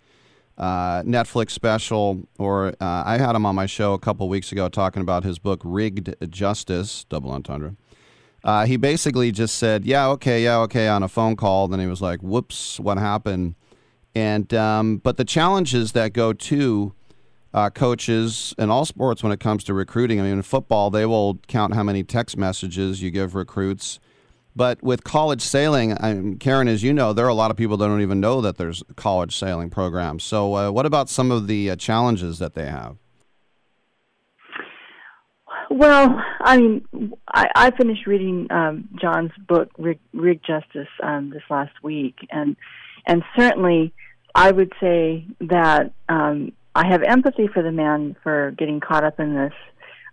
[0.58, 4.70] uh, Netflix special, or uh, I had him on my show a couple weeks ago
[4.70, 7.76] talking about his book Rigged Justice, Double Entendre.
[8.46, 11.68] Uh, he basically just said, "Yeah, okay, yeah, okay," on a phone call.
[11.68, 13.56] Then he was like, "Whoops, what happened?"
[14.14, 16.94] And um, but the challenges that go to
[17.56, 20.20] uh, coaches in all sports when it comes to recruiting.
[20.20, 24.00] I mean, in football, they will count how many text messages you give recruits.
[24.56, 27.58] But with college sailing, I mean, Karen, as you know, there are a lot of
[27.58, 30.24] people that don't even know that there's college sailing programs.
[30.24, 32.98] So, uh, what about some of the uh, challenges that they have?
[35.70, 41.44] Well, I mean, I, I finished reading um, John's book, Rig, Rig Justice, um, this
[41.50, 42.56] last week, and
[43.08, 43.94] and certainly,
[44.34, 49.20] I would say that um, I have empathy for the man for getting caught up
[49.20, 49.54] in this.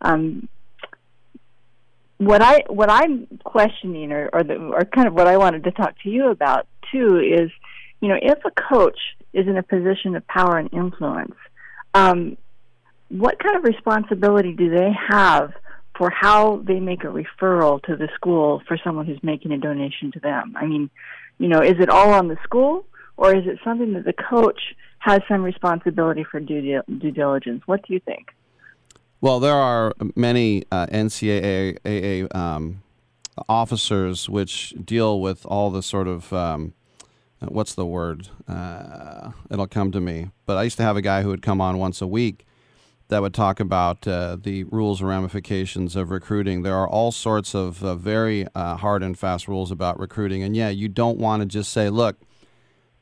[0.00, 0.48] Um,
[2.18, 5.72] what I what I'm questioning, or or, the, or kind of what I wanted to
[5.72, 7.50] talk to you about too, is
[8.00, 8.98] you know if a coach
[9.32, 11.34] is in a position of power and influence,
[11.94, 12.36] um,
[13.12, 15.52] what kind of responsibility do they have
[15.96, 20.10] for how they make a referral to the school for someone who's making a donation
[20.12, 20.54] to them?
[20.56, 20.88] I mean,
[21.38, 22.86] you know, is it all on the school,
[23.18, 24.60] or is it something that the coach
[24.98, 27.62] has some responsibility for due, due diligence?
[27.66, 28.28] What do you think?
[29.20, 32.82] Well, there are many uh, NCAA um,
[33.46, 36.72] officers which deal with all the sort of um,
[37.40, 38.28] what's the word?
[38.48, 40.30] Uh, it'll come to me.
[40.46, 42.46] But I used to have a guy who would come on once a week
[43.12, 46.62] that would talk about uh, the rules and ramifications of recruiting.
[46.62, 50.42] There are all sorts of uh, very uh, hard and fast rules about recruiting.
[50.42, 52.16] And yeah, you don't want to just say, look,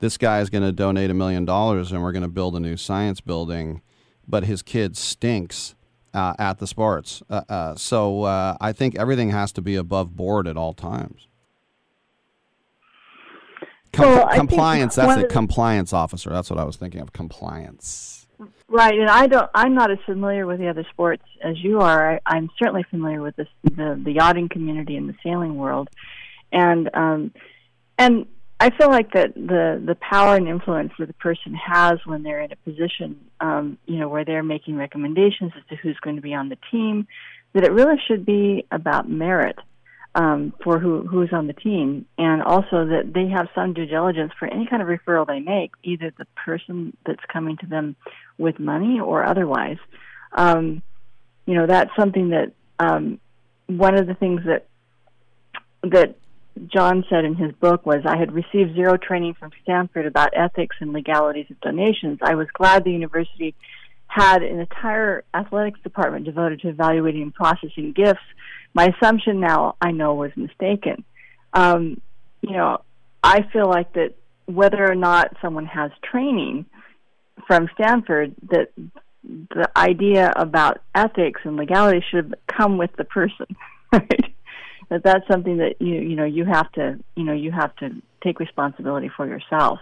[0.01, 2.61] this guy is going to donate a million dollars and we're going to build a
[2.61, 3.83] new science building,
[4.27, 5.75] but his kid stinks.
[6.13, 7.23] Uh, at the sports.
[7.31, 11.29] Uh, uh, so uh, I think everything has to be above board at all times.
[13.93, 14.97] Com- Well, compliance.
[14.97, 16.31] That's a compliance officer.
[16.31, 17.13] That's what I was thinking of.
[17.13, 18.20] Compliance.
[18.73, 19.51] Right, and I don't.
[19.53, 22.15] I'm not as familiar with the other sports as you are.
[22.15, 25.91] I, I'm certainly familiar with this, the the yachting community and the sailing world,
[26.53, 27.33] and um,
[27.99, 28.27] and
[28.61, 32.43] I feel like that the the power and influence that a person has when they're
[32.43, 36.23] in a position, um, you know, where they're making recommendations as to who's going to
[36.23, 37.09] be on the team,
[37.55, 39.59] that it really should be about merit
[40.15, 44.33] um, for who who's on the team, and also that they have some due diligence
[44.39, 47.97] for any kind of referral they make, either the person that's coming to them
[48.39, 49.79] with money or otherwise.
[50.33, 50.83] Um,
[51.47, 53.21] you know, that's something that um,
[53.67, 54.67] one of the things that
[55.83, 56.17] that
[56.67, 60.77] John said in his book was, I had received zero training from Stanford about ethics
[60.81, 62.19] and legalities of donations.
[62.23, 63.55] I was glad the university
[64.09, 68.21] had an entire athletics department devoted to evaluating and processing gifts.
[68.75, 71.05] My assumption now I know was mistaken.
[71.53, 72.01] Um,
[72.43, 72.83] you know,
[73.23, 74.15] I feel like that
[74.47, 76.67] whether or not someone has training
[77.47, 78.71] from Stanford, that
[79.25, 83.47] the idea about ethics and legality should come with the person,
[83.93, 84.35] right?
[84.89, 87.91] That that's something that you you know you have to you know you have to
[88.25, 89.79] take responsibility for yourself.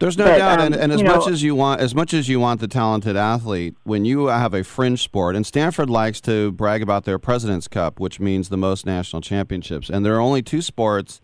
[0.00, 1.94] There's no But, doubt, um, and, and as you much know- as you want, as
[1.94, 5.90] much as you want the talented athlete, when you have a fringe sport, and Stanford
[5.90, 10.16] likes to brag about their President's Cup, which means the most national championships, and there
[10.16, 11.20] are only two sports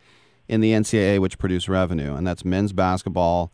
[0.47, 3.51] in the NCAA which produce revenue, and that's men's basketball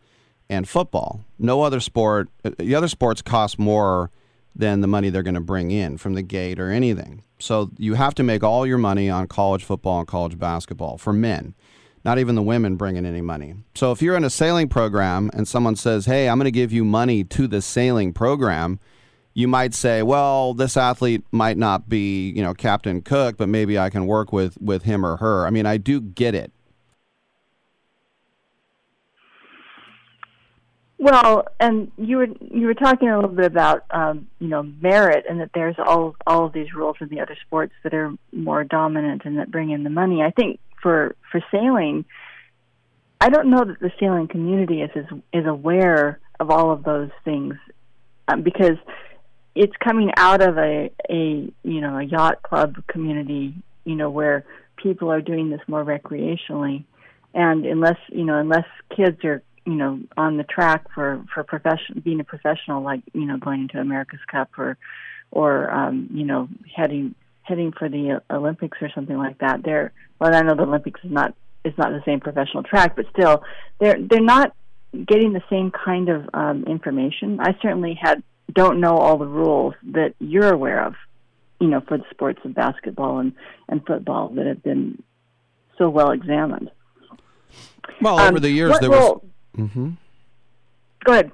[0.49, 1.23] and football.
[1.39, 4.11] No other sport, uh, the other sports cost more
[4.55, 7.23] than the money they're going to bring in from the gate or anything.
[7.39, 11.11] So you have to make all your money on college football and college basketball for
[11.13, 11.55] men
[12.05, 13.55] not even the women bringing any money.
[13.75, 16.71] So if you're in a sailing program and someone says, "Hey, I'm going to give
[16.71, 18.79] you money to the sailing program,"
[19.33, 23.79] you might say, "Well, this athlete might not be, you know, Captain Cook, but maybe
[23.79, 26.51] I can work with with him or her." I mean, I do get it.
[31.03, 35.25] Well, and you were you were talking a little bit about um, you know merit,
[35.29, 38.63] and that there's all all of these rules in the other sports that are more
[38.63, 40.21] dominant and that bring in the money.
[40.21, 42.05] I think for for sailing,
[43.19, 47.09] I don't know that the sailing community is is, is aware of all of those
[47.23, 47.55] things
[48.27, 48.77] um, because
[49.55, 53.55] it's coming out of a a you know a yacht club community,
[53.85, 56.83] you know where people are doing this more recreationally,
[57.33, 58.65] and unless you know unless
[58.95, 63.25] kids are you know on the track for for profession being a professional like you
[63.25, 64.77] know going into America's Cup or
[65.31, 70.33] or um you know heading heading for the Olympics or something like that they're well
[70.35, 71.33] I know the Olympics is not
[71.63, 73.43] is not the same professional track but still
[73.79, 74.55] they're they're not
[75.05, 79.73] getting the same kind of um information I certainly had don't know all the rules
[79.91, 80.93] that you're aware of
[81.59, 83.33] you know for the sports of basketball and
[83.69, 85.01] and football that have been
[85.77, 86.69] so well examined
[88.01, 89.23] Well, Um, over the years what there role-
[89.57, 89.69] was.
[89.71, 89.89] hmm
[91.05, 91.31] go ahead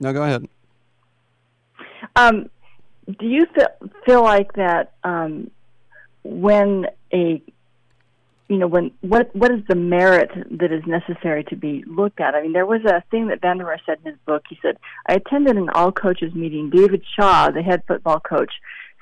[0.00, 0.46] No, go ahead.
[2.16, 2.48] Um,
[3.06, 3.68] do you feel
[4.06, 5.50] feel like that um,
[6.22, 7.42] when a
[8.48, 12.34] you know when what what is the merit that is necessary to be looked at?
[12.34, 14.42] I mean, there was a thing that Vandemoer said in his book.
[14.48, 14.78] He said,
[15.08, 16.70] "I attended an all coaches meeting.
[16.70, 18.52] David Shaw, the head football coach,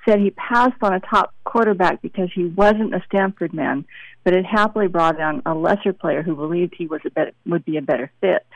[0.08, 3.84] said he passed on a top quarterback because he wasn't a Stanford man,
[4.24, 7.64] but had happily brought on a lesser player who believed he was a better, would
[7.64, 8.46] be a better fit."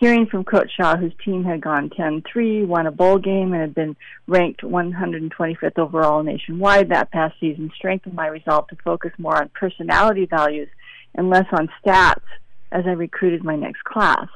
[0.00, 3.74] Hearing from Coach Shaw, whose team had gone 10-3, won a bowl game, and had
[3.74, 9.50] been ranked 125th overall nationwide that past season, strengthened my resolve to focus more on
[9.50, 10.68] personality values
[11.14, 12.24] and less on stats
[12.72, 14.26] as I recruited my next class.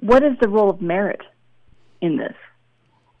[0.00, 1.22] What is the role of merit
[2.00, 2.34] in this?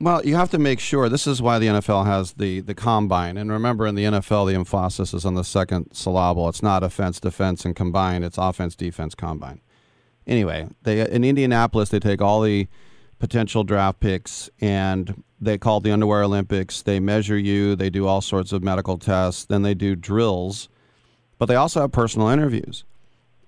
[0.00, 1.08] Well, you have to make sure.
[1.08, 3.36] This is why the NFL has the, the combine.
[3.36, 6.48] And remember, in the NFL, the emphasis is on the second syllable.
[6.48, 8.22] It's not offense, defense, and combine.
[8.22, 9.60] It's offense, defense, combine.
[10.24, 12.68] Anyway, they in Indianapolis, they take all the
[13.18, 16.82] potential draft picks and they call the Underwear Olympics.
[16.82, 17.74] They measure you.
[17.74, 19.44] They do all sorts of medical tests.
[19.44, 20.68] Then they do drills,
[21.38, 22.84] but they also have personal interviews.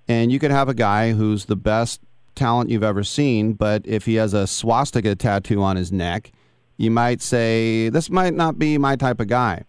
[0.08, 2.00] And you could have a guy who's the best
[2.34, 6.32] talent you've ever seen, but if he has a swastika tattoo on his neck,
[6.80, 9.64] you might say, this might not be my type of guy.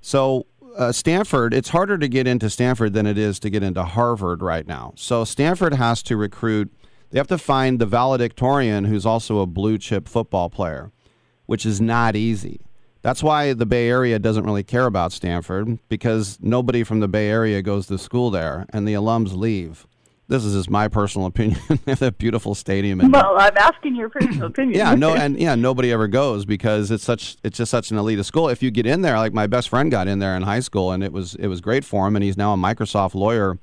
[0.00, 0.46] So,
[0.76, 4.42] uh, Stanford, it's harder to get into Stanford than it is to get into Harvard
[4.42, 4.92] right now.
[4.96, 6.72] So, Stanford has to recruit,
[7.10, 10.90] they have to find the valedictorian who's also a blue chip football player,
[11.46, 12.60] which is not easy.
[13.02, 17.28] That's why the Bay Area doesn't really care about Stanford because nobody from the Bay
[17.28, 19.86] Area goes to school there and the alums leave.
[20.30, 21.58] This is just my personal opinion.
[21.86, 23.00] that beautiful stadium.
[23.00, 24.78] And Well, I'm asking your personal opinion.
[24.78, 28.24] yeah, no, and yeah, nobody ever goes because it's such it's just such an elite
[28.24, 28.48] school.
[28.48, 30.92] If you get in there, like my best friend got in there in high school,
[30.92, 33.58] and it was it was great for him, and he's now a Microsoft lawyer,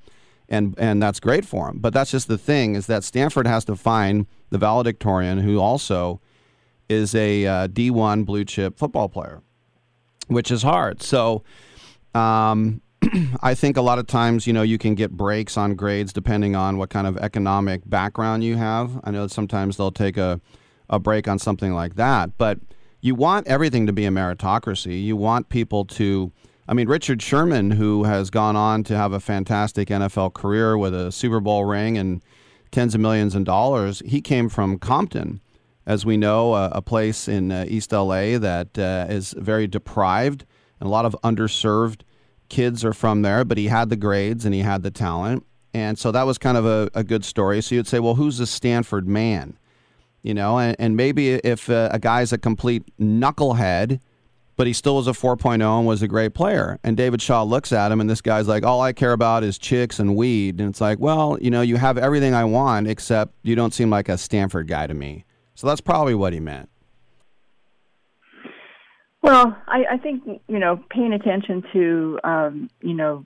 [0.50, 1.80] and and that's great for him.
[1.80, 6.20] But that's just the thing is that Stanford has to find the valedictorian who also
[6.90, 9.42] is a uh, D1 blue chip football player,
[10.28, 11.02] which is hard.
[11.02, 11.44] So.
[12.14, 12.82] Um,
[13.42, 16.56] I think a lot of times, you know, you can get breaks on grades depending
[16.56, 19.00] on what kind of economic background you have.
[19.04, 20.40] I know sometimes they'll take a,
[20.90, 22.60] a break on something like that, but
[23.02, 25.04] you want everything to be a meritocracy.
[25.04, 26.32] You want people to,
[26.68, 30.94] I mean, Richard Sherman, who has gone on to have a fantastic NFL career with
[30.94, 32.22] a Super Bowl ring and
[32.72, 35.42] tens of millions of dollars, he came from Compton,
[35.86, 40.46] as we know, a, a place in uh, East LA that uh, is very deprived
[40.80, 42.02] and a lot of underserved
[42.50, 45.46] kids are from there, but he had the grades and he had the talent.
[45.74, 47.62] And so that was kind of a, a good story.
[47.62, 49.58] So you'd say, well, who's a Stanford man?
[50.24, 54.00] You know, and, and maybe if uh, a guy's a complete knucklehead,
[54.56, 56.80] but he still was a 4.0 and was a great player.
[56.84, 59.60] And David Shaw looks at him, and this guy's like, all I care about is
[59.60, 60.60] chicks and weed.
[60.60, 63.92] And it's like, well, you know, you have everything I want, except you don't seem
[63.92, 65.26] like a Stanford guy to me.
[65.54, 66.70] So that's probably what he meant.
[69.22, 73.26] Well, I, I think you know paying attention to um, you know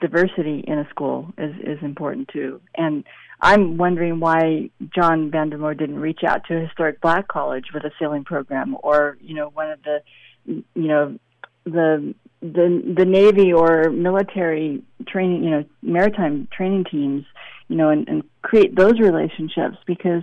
[0.00, 2.60] diversity in a school is is important too.
[2.76, 3.04] And
[3.40, 7.90] I'm wondering why John Vandemoer didn't reach out to a historic black college with a
[7.98, 10.02] sailing program, or you know one of the
[10.46, 11.18] you know
[11.64, 17.24] the the the Navy or military training, you know, maritime training teams,
[17.68, 20.22] you know, and, and create those relationships because,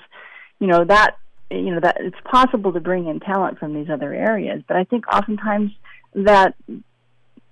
[0.59, 1.17] you know, that
[1.49, 4.83] you know that it's possible to bring in talent from these other areas, but I
[4.83, 5.71] think oftentimes
[6.15, 6.55] that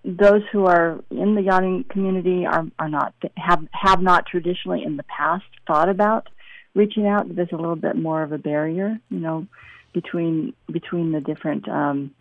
[0.03, 4.97] those who are in the yachting community are are not have have not traditionally in
[4.97, 6.27] the past thought about
[6.73, 7.33] reaching out.
[7.33, 9.47] There's a little bit more of a barrier, you know,
[9.93, 12.11] between between the different um,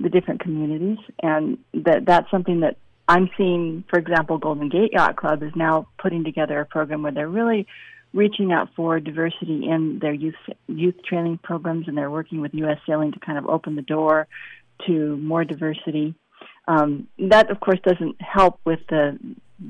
[0.00, 2.76] the different communities, and that that's something that
[3.08, 3.84] I'm seeing.
[3.90, 7.66] For example, Golden Gate Yacht Club is now putting together a program where they're really
[8.12, 10.34] reaching out for diversity in their youth
[10.66, 12.78] youth training programs, and they're working with U.S.
[12.86, 14.26] Sailing to kind of open the door
[14.86, 16.14] to more diversity.
[16.66, 19.18] Um, that, of course, doesn't help with the,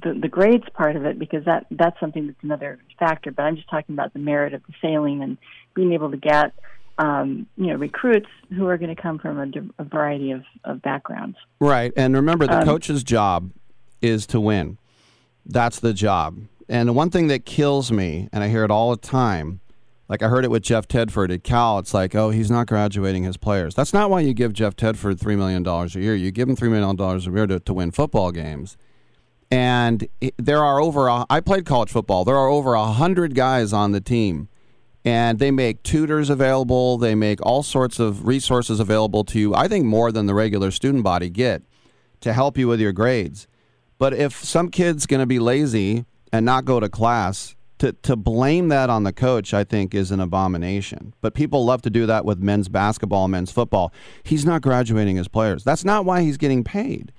[0.03, 3.30] the the grades part of it because that that's something that's another factor.
[3.30, 5.39] But I'm just talking about the merit of the sailing and
[5.74, 6.53] being able to get
[6.99, 10.82] um, you know recruits who are going to come from a, a variety of, of
[10.82, 11.36] backgrounds.
[11.61, 13.51] Right, and remember, the Um, coach's job
[14.03, 14.78] is to win.
[15.47, 16.39] That's the job.
[16.69, 19.61] And the one thing that kills me, and I hear it all the time,
[20.09, 21.79] like I heard it with Jeff Tedford at Cal.
[21.79, 23.75] It's like, oh, he's not graduating his players.
[23.75, 26.14] That's not why you give Jeff Tedford three million dollars a year.
[26.14, 28.77] You give him three million dollars a year to, to win football games.
[29.51, 31.09] And there are over.
[31.09, 32.25] A, I played college football.
[32.25, 34.49] There are over a hundred guys on the team,
[35.05, 36.99] and they make tutors available.
[36.99, 39.55] They make all sorts of resources available to you.
[39.55, 41.62] I think more than the regular student body get
[42.21, 43.47] to help you with your grades.
[43.99, 48.16] But if some kid's going to be lazy and not go to class, to, to
[48.16, 51.14] blame that on the coach, I think, is an abomination.
[51.20, 53.93] But people love to do that with men's basketball, men's football.
[54.24, 55.64] He's not graduating his players.
[55.64, 57.12] That's not why he's getting paid.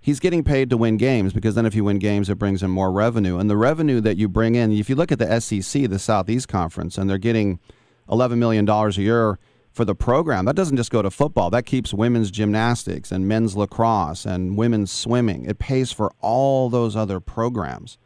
[0.00, 2.70] He's getting paid to win games because then if you win games, it brings in
[2.70, 3.38] more revenue.
[3.38, 6.48] And the revenue that you bring in, if you look at the SEC, the Southeast
[6.48, 7.60] Conference, and they're getting
[8.08, 9.38] $11 million a year
[9.70, 11.50] for the program, that doesn't just go to football.
[11.50, 15.44] That keeps women's gymnastics and men's lacrosse and women's swimming.
[15.44, 17.96] It pays for all those other programs.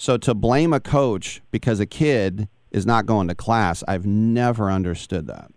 [0.00, 4.70] So to blame a coach because a kid is not going to class, I've never
[4.70, 5.50] understood that.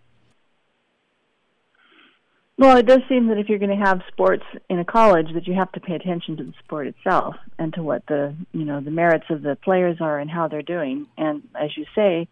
[2.58, 5.46] Well, it does seem that if you're going to have sports in a college, that
[5.46, 8.82] you have to pay attention to the sport itself and to what the you know
[8.82, 11.06] the merits of the players are and how they're doing.
[11.16, 12.28] And as you say,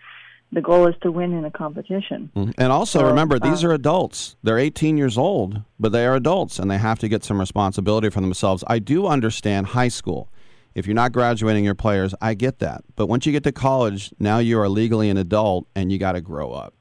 [0.52, 2.30] the goal is to win in a competition.
[2.36, 4.36] And also So, remember, these uh, are adults.
[4.42, 8.10] They're 18 years old, but they are adults and they have to get some responsibility
[8.10, 8.62] for themselves.
[8.66, 10.28] I do understand high school.
[10.74, 12.82] If you're not graduating your players, I get that.
[12.96, 16.12] But once you get to college, now you are legally an adult and you got
[16.12, 16.74] to grow up.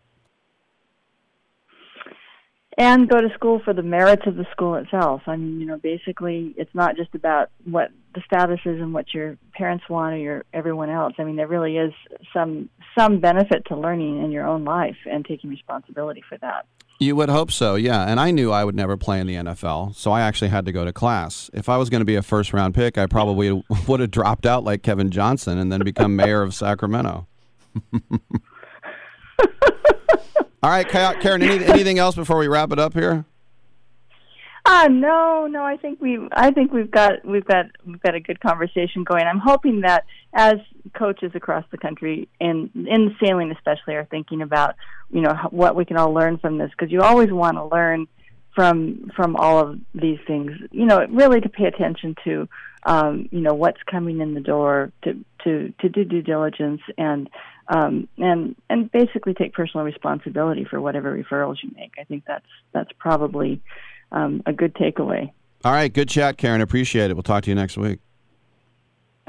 [2.77, 5.21] and go to school for the merits of the school itself.
[5.27, 9.13] I mean, you know, basically, it's not just about what the status is and what
[9.13, 11.13] your parents want or your everyone else.
[11.19, 11.93] I mean, there really is
[12.33, 16.65] some some benefit to learning in your own life and taking responsibility for that.
[17.01, 18.03] You would hope so, yeah.
[18.03, 20.71] And I knew I would never play in the NFL, so I actually had to
[20.71, 21.49] go to class.
[21.51, 24.45] If I was going to be a first round pick, I probably would have dropped
[24.45, 27.25] out like Kevin Johnson and then become mayor of Sacramento.
[30.61, 33.25] All right, Karen, any, anything else before we wrap it up here?
[34.67, 35.63] Ah, no, no.
[35.63, 39.25] I think we, I think we've got, we've got, we've got a good conversation going.
[39.25, 40.55] I'm hoping that as
[40.93, 44.75] coaches across the country, and in sailing especially, are thinking about,
[45.09, 48.07] you know, what we can all learn from this, because you always want to learn
[48.55, 50.51] from from all of these things.
[50.71, 52.47] You know, really to pay attention to,
[52.83, 55.13] um, you know, what's coming in the door, to
[55.43, 57.29] to to do due diligence and.
[57.67, 61.93] Um, and and basically take personal responsibility for whatever referrals you make.
[61.97, 63.61] I think that's that's probably
[64.11, 65.31] um, a good takeaway.
[65.63, 66.59] All right, good chat, Karen.
[66.59, 67.13] Appreciate it.
[67.13, 67.99] We'll talk to you next week.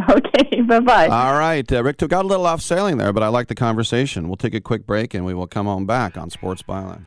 [0.11, 1.09] Okay, bye bye.
[1.09, 4.29] All right, uh, Rick got a little off sailing there, but I like the conversation.
[4.29, 7.07] We'll take a quick break and we will come on back on Sports Byline.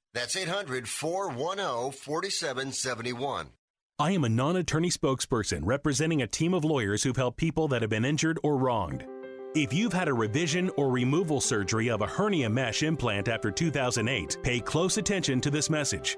[0.13, 3.47] That's 800 410 4771.
[3.99, 7.81] I am a non attorney spokesperson representing a team of lawyers who've helped people that
[7.81, 9.05] have been injured or wronged.
[9.53, 14.37] If you've had a revision or removal surgery of a hernia mesh implant after 2008,
[14.43, 16.17] pay close attention to this message.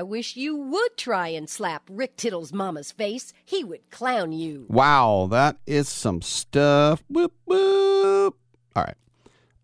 [0.00, 3.34] I wish you would try and slap Rick Tittle's mama's face.
[3.44, 4.64] He would clown you.
[4.70, 7.04] Wow, that is some stuff.
[7.10, 8.34] Whoop, whoop.
[8.74, 8.96] All right.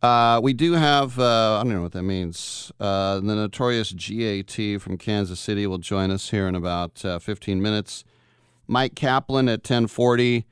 [0.03, 2.71] Uh, we do have, uh, I don't know what that means.
[2.79, 7.63] Uh, the notorious GAT from Kansas City will join us here in about uh, 15
[7.63, 8.05] minutes.
[8.67, 10.45] Mike Kaplan at 1040.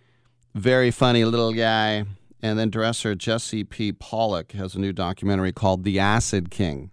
[0.54, 2.06] Very funny little guy.
[2.40, 3.92] And then dresser Jesse P.
[3.92, 6.90] Pollack has a new documentary called The Acid King.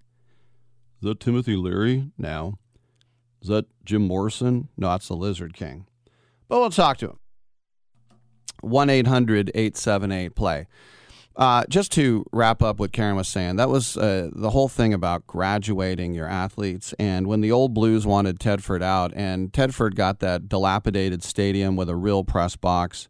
[1.01, 2.11] Is that Timothy Leary?
[2.17, 2.57] No.
[3.41, 4.69] Is that Jim Morrison?
[4.77, 5.87] No, that's the Lizard King.
[6.47, 7.19] But we'll talk to him.
[8.61, 10.67] 1 800 878 play.
[11.35, 14.93] Uh, just to wrap up what Karen was saying, that was uh, the whole thing
[14.93, 16.93] about graduating your athletes.
[16.99, 21.89] And when the old Blues wanted Tedford out, and Tedford got that dilapidated stadium with
[21.89, 23.07] a real press box,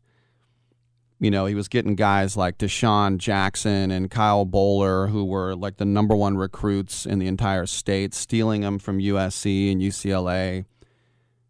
[1.21, 5.77] you know, he was getting guys like DeSean Jackson and Kyle Boller, who were like
[5.77, 10.65] the number one recruits in the entire state, stealing them from USC and UCLA,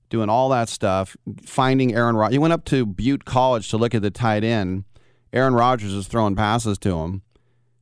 [0.10, 1.16] doing all that stuff,
[1.46, 2.34] finding Aaron Rodgers.
[2.34, 4.84] He went up to Butte College to look at the tight end.
[5.32, 7.22] Aaron Rodgers is throwing passes to him.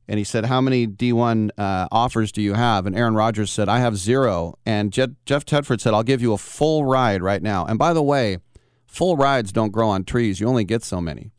[0.06, 2.86] And he said, How many D1 uh, offers do you have?
[2.86, 4.54] And Aaron Rodgers said, I have zero.
[4.64, 7.66] And Je- Jeff Tedford said, I'll give you a full ride right now.
[7.66, 8.38] And by the way,
[8.86, 10.38] full rides don't grow on trees.
[10.38, 11.32] You only get so many.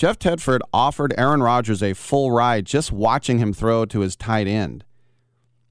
[0.00, 4.46] Jeff Tedford offered Aaron Rodgers a full ride just watching him throw to his tight
[4.46, 4.82] end.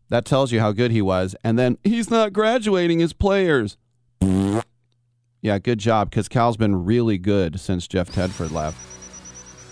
[0.09, 1.35] That tells you how good he was.
[1.43, 3.75] And then he's not graduating his players.
[4.21, 8.77] Yeah, good job, because Cal's been really good since Jeff Tedford left.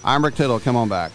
[0.03, 0.59] I'm Rick Tittle.
[0.59, 1.11] Come on back.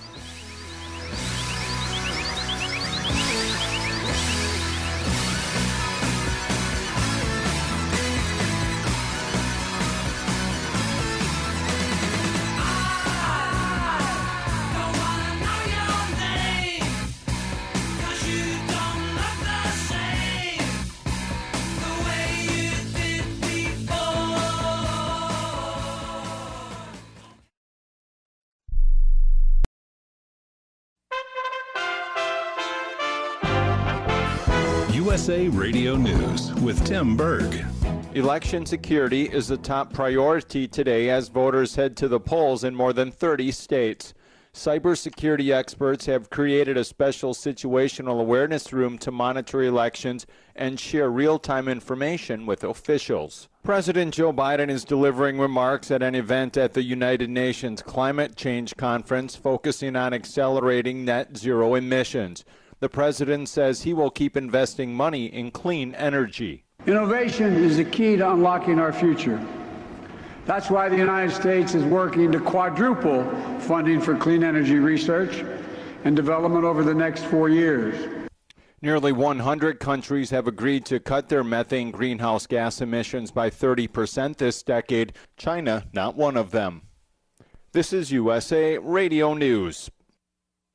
[35.23, 37.65] USA Radio News with Tim Berg.
[38.15, 42.93] Election security is a top priority today as voters head to the polls in more
[42.93, 44.15] than 30 states.
[44.53, 51.39] Cybersecurity experts have created a special situational awareness room to monitor elections and share real
[51.39, 53.49] time information with officials.
[53.63, 58.77] President Joe Biden is delivering remarks at an event at the United Nations Climate Change
[58.77, 62.45] Conference focusing on accelerating net zero emissions.
[62.83, 66.65] The president says he will keep investing money in clean energy.
[66.85, 69.41] Innovation is the key to unlocking our future.
[70.47, 73.23] That's why the United States is working to quadruple
[73.61, 75.45] funding for clean energy research
[76.03, 78.27] and development over the next four years.
[78.81, 84.61] Nearly 100 countries have agreed to cut their methane greenhouse gas emissions by 30% this
[84.65, 85.13] decade.
[85.37, 86.83] China, not one of them.
[87.71, 89.89] This is USA Radio News.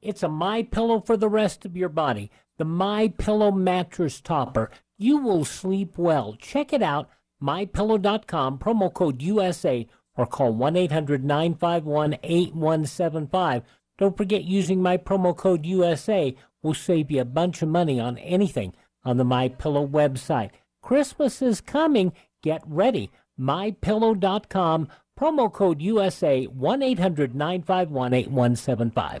[0.00, 2.30] It's a My Pillow for the rest of your body.
[2.56, 4.70] The My Pillow mattress topper.
[4.96, 6.36] You will sleep well.
[6.38, 7.08] Check it out.
[7.42, 9.86] MyPillow.com, promo code USA,
[10.16, 13.62] or call 1 800 951 8175.
[13.96, 18.18] Don't forget using my promo code USA will save you a bunch of money on
[18.18, 18.74] anything
[19.04, 20.50] on the My Pillow website.
[20.82, 22.12] Christmas is coming.
[22.42, 23.10] Get ready.
[23.38, 24.88] MyPillow.com,
[25.18, 29.20] promo code USA, 1 800 951 8175.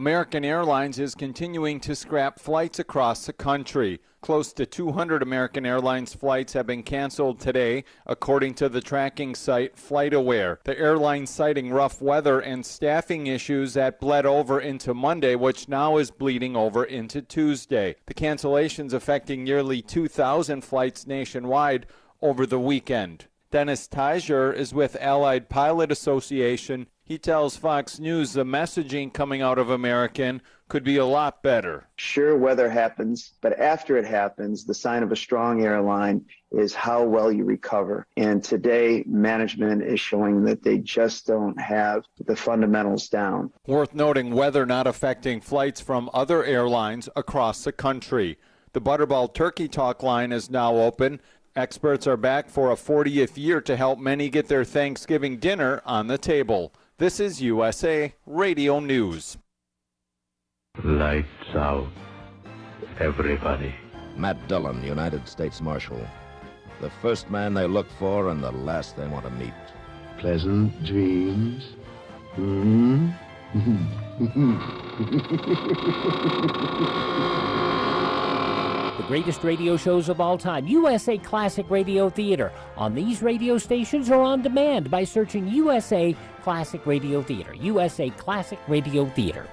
[0.00, 4.00] American Airlines is continuing to scrap flights across the country.
[4.22, 9.76] Close to 200 American Airlines flights have been canceled today, according to the tracking site
[9.76, 10.56] FlightAware.
[10.64, 15.98] The airline citing rough weather and staffing issues that bled over into Monday, which now
[15.98, 17.96] is bleeding over into Tuesday.
[18.06, 21.84] The cancellations affecting nearly 2,000 flights nationwide
[22.22, 23.26] over the weekend.
[23.50, 26.86] Dennis Tajer is with Allied Pilot Association.
[27.10, 31.88] He tells Fox News the messaging coming out of American could be a lot better.
[31.96, 37.02] Sure, weather happens, but after it happens, the sign of a strong airline is how
[37.02, 38.06] well you recover.
[38.16, 43.50] And today, management is showing that they just don't have the fundamentals down.
[43.66, 48.38] Worth noting weather not affecting flights from other airlines across the country.
[48.72, 51.20] The Butterball Turkey Talk line is now open.
[51.56, 56.06] Experts are back for a 40th year to help many get their Thanksgiving dinner on
[56.06, 56.72] the table.
[57.00, 59.38] This is USA Radio News.
[60.84, 61.88] Lights out.
[62.98, 63.74] Everybody.
[64.18, 66.06] Matt Dillon, United States Marshal.
[66.82, 69.54] The first man they look for and the last they want to meet.
[70.18, 71.70] Pleasant dreams.
[72.34, 73.08] Hmm?
[79.00, 84.10] the greatest radio shows of all time, USA Classic Radio Theater, on these radio stations
[84.10, 87.54] or on demand by searching USA Classic Radio Theater.
[87.54, 89.46] USA Classic Radio Theater.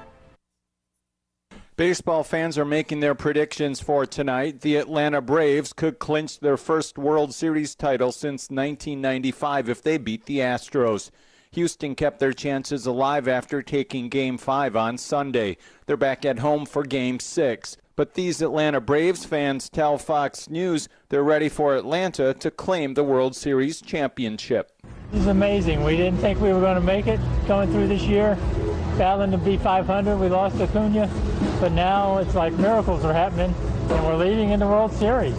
[1.78, 4.62] Baseball fans are making their predictions for tonight.
[4.62, 10.26] The Atlanta Braves could clinch their first World Series title since 1995 if they beat
[10.26, 11.10] the Astros.
[11.52, 15.56] Houston kept their chances alive after taking Game 5 on Sunday.
[15.86, 17.78] They're back at home for Game 6.
[17.98, 23.04] But these Atlanta Braves fans tell Fox News they're ready for Atlanta to claim the
[23.04, 24.72] World Series championship.
[25.12, 25.84] This is amazing.
[25.84, 28.38] We didn't think we were going to make it going through this year.
[29.00, 31.10] Battling to be 500, we lost Acuna,
[31.60, 33.56] but now it's like miracles are happening,
[33.90, 35.34] and we're leading in the World Series.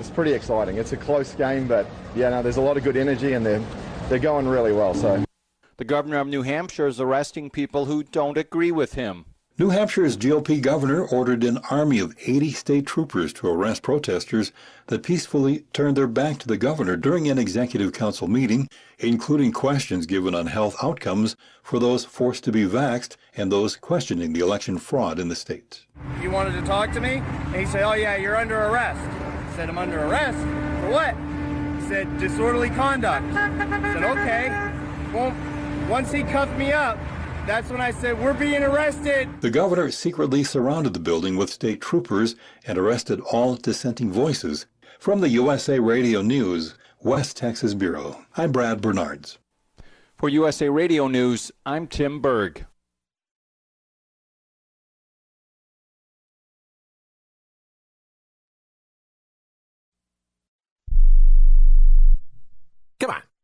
[0.00, 0.78] It's pretty exciting.
[0.78, 1.86] It's a close game, but
[2.16, 3.62] yeah, no, there's a lot of good energy, and they're
[4.08, 4.94] they're going really well.
[4.94, 5.22] So.
[5.76, 9.26] The governor of New Hampshire is arresting people who don't agree with him.
[9.60, 14.52] New Hampshire's GOP governor ordered an army of 80 state troopers to arrest protesters
[14.86, 18.68] that peacefully turned their back to the governor during an executive council meeting,
[19.00, 24.32] including questions given on health outcomes for those forced to be vaxxed and those questioning
[24.32, 25.84] the election fraud in the state.
[26.22, 27.14] You wanted to talk to me?
[27.16, 29.00] And he said, Oh, yeah, you're under arrest.
[29.00, 30.38] I said, I'm under arrest?
[30.84, 31.16] For what?
[31.82, 33.26] He said, Disorderly conduct.
[33.34, 34.72] I said, Okay.
[35.12, 35.34] Well,
[35.90, 36.96] once he cuffed me up,
[37.48, 39.28] that's when I said, We're being arrested.
[39.40, 42.36] The governor secretly surrounded the building with state troopers
[42.66, 44.66] and arrested all dissenting voices.
[44.98, 49.38] From the USA Radio News, West Texas Bureau, I'm Brad Bernards.
[50.16, 52.66] For USA Radio News, I'm Tim Berg.
[63.00, 63.22] Come on,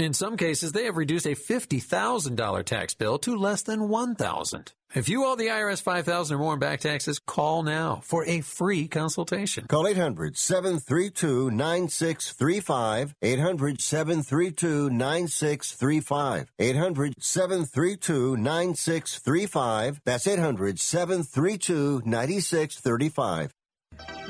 [0.00, 4.72] In some cases, they have reduced a $50,000 tax bill to less than 1,000.
[4.94, 8.40] If you owe the IRS $5,000 or more in back taxes, call now for a
[8.40, 9.66] free consultation.
[9.66, 13.14] Call 800 732 9635.
[13.20, 16.50] 800 732 9635.
[16.58, 20.00] 800 732 9635.
[20.06, 23.52] That's 800 732 9635.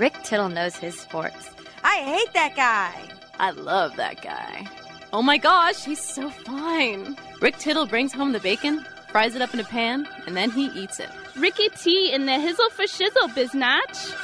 [0.01, 1.49] Rick Tittle knows his sports.
[1.85, 3.09] I hate that guy.
[3.39, 4.69] I love that guy.
[5.13, 7.17] Oh my gosh, he's so fine.
[7.41, 10.67] Rick Tittle brings home the bacon, fries it up in a pan, and then he
[10.67, 11.09] eats it.
[11.37, 14.15] Ricky T in the hizzle for shizzle, biznatch.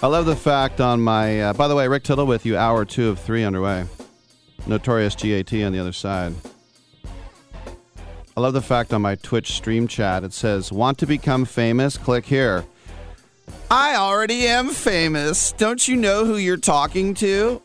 [0.00, 1.40] I love the fact on my.
[1.40, 3.86] Uh, by the way, Rick Tittle with you, hour two of three underway.
[4.68, 6.34] Notorious GAT on the other side.
[8.36, 11.98] I love the fact on my Twitch stream chat it says, Want to become famous?
[11.98, 12.64] Click here.
[13.70, 15.52] I already am famous.
[15.52, 17.60] Don't you know who you're talking to?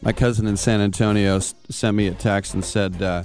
[0.00, 3.24] My cousin in San Antonio sent me a text and said uh,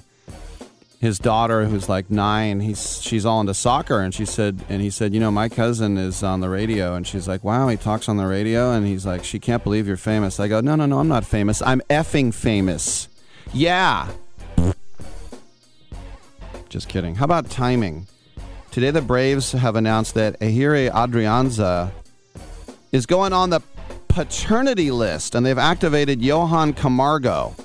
[1.00, 4.90] his daughter, who's like nine, he's she's all into soccer, and she said, and he
[4.90, 8.10] said, you know, my cousin is on the radio, and she's like, wow, he talks
[8.10, 10.40] on the radio, and he's like, she can't believe you're famous.
[10.40, 11.62] I go, no, no, no, I'm not famous.
[11.62, 13.10] I'm effing famous.
[13.54, 14.10] Yeah.
[16.70, 17.16] Just kidding.
[17.16, 18.08] How about timing?
[18.72, 21.92] Today, the Braves have announced that Ehire Adrianza
[22.92, 23.62] is going on the
[24.08, 27.56] paternity list, and they've activated Johan Camargo.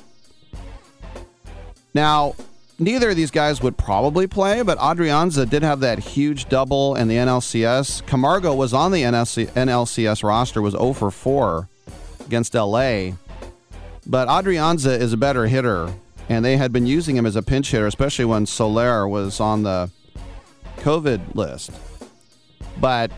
[1.94, 2.34] Now,
[2.82, 7.08] neither of these guys would probably play, but Adrianza did have that huge double in
[7.08, 8.06] the NLCS.
[8.06, 11.68] Camargo was on the NLC, NLCS roster, was 0 for 4
[12.24, 13.12] against LA.
[14.06, 15.92] But Adrianza is a better hitter,
[16.28, 19.62] and they had been using him as a pinch hitter, especially when Soler was on
[19.62, 19.90] the
[20.78, 21.70] COVID list.
[22.80, 23.10] But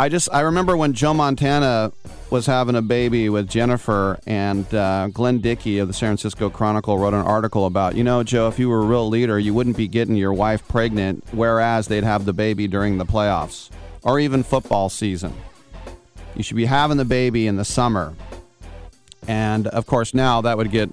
[0.00, 1.90] I just I remember when Joe Montana
[2.30, 6.98] was having a baby with Jennifer and uh, Glenn Dickey of the San Francisco Chronicle
[6.98, 9.76] wrote an article about you know Joe if you were a real leader you wouldn't
[9.76, 13.70] be getting your wife pregnant whereas they'd have the baby during the playoffs
[14.04, 15.34] or even football season.
[16.36, 18.14] You should be having the baby in the summer.
[19.26, 20.90] And of course now that would get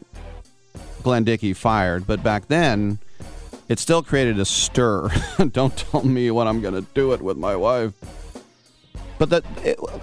[1.04, 2.98] Glenn Dickey fired, but back then
[3.70, 5.10] it still created a stir.
[5.52, 7.94] Don't tell me what I'm going to do it with my wife.
[9.18, 9.44] But that,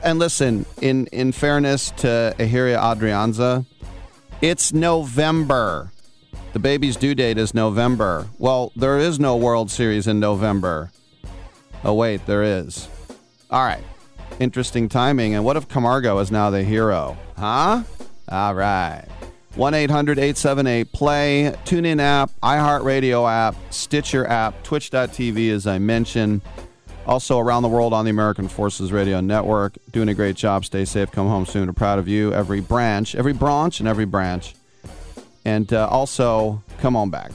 [0.02, 3.66] and listen, in in fairness to Ahiria Adrianza,
[4.40, 5.90] it's November.
[6.52, 8.26] The baby's due date is November.
[8.38, 10.90] Well, there is no World Series in November.
[11.84, 12.88] Oh wait, there is.
[13.50, 13.84] All right.
[14.40, 15.34] Interesting timing.
[15.34, 17.16] And what if Camargo is now the hero?
[17.36, 17.82] Huh?
[18.28, 19.04] All right.
[19.54, 26.40] 1 800 878 Play, TuneIn app, iHeartRadio app, Stitcher app, Twitch.tv, as I mentioned.
[27.07, 29.76] Also around the world on the American Forces Radio Network.
[29.90, 30.64] Doing a great job.
[30.64, 31.11] Stay safe.
[31.11, 31.66] Come home soon.
[31.66, 32.32] We're proud of you.
[32.32, 34.55] Every branch, every branch, and every branch.
[35.44, 37.32] And uh, also, come on back.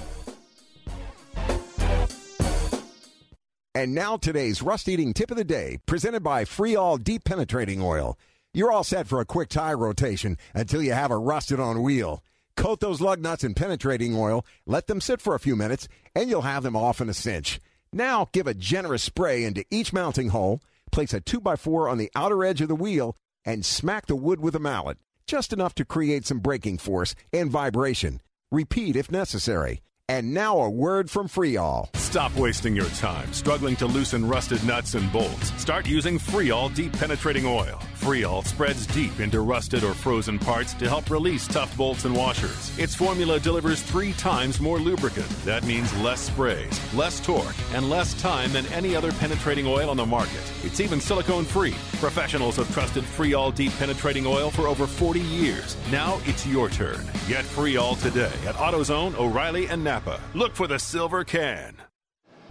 [3.76, 8.18] And now today's rust eating tip of the day, presented by Freeall Deep Penetrating Oil.
[8.52, 12.24] You're all set for a quick tire rotation until you have a rusted on wheel.
[12.56, 16.28] Coat those lug nuts in penetrating oil, let them sit for a few minutes, and
[16.28, 17.60] you'll have them off in a cinch.
[17.94, 20.62] Now, give a generous spray into each mounting hole,
[20.92, 23.16] place a 2x4 on the outer edge of the wheel,
[23.46, 27.50] and smack the wood with a mallet, just enough to create some braking force and
[27.50, 28.22] vibration.
[28.52, 29.82] Repeat if necessary.
[30.10, 31.94] And now a word from Freeall.
[31.98, 35.52] Stop wasting your time struggling to loosen rusted nuts and bolts.
[35.62, 37.80] Start using Freeall Deep Penetrating Oil.
[37.98, 42.78] Freeall spreads deep into rusted or frozen parts to help release tough bolts and washers.
[42.78, 45.28] Its formula delivers three times more lubricant.
[45.44, 49.98] That means less sprays, less torque, and less time than any other penetrating oil on
[49.98, 50.44] the market.
[50.64, 51.76] It's even silicone free.
[52.00, 55.76] Professionals have trusted Freeall Deep Penetrating Oil for over 40 years.
[55.92, 57.04] Now it's your turn.
[57.28, 60.20] Get Freeall today at AutoZone, O'Reilly, and Napa.
[60.34, 61.87] Look for the silver can.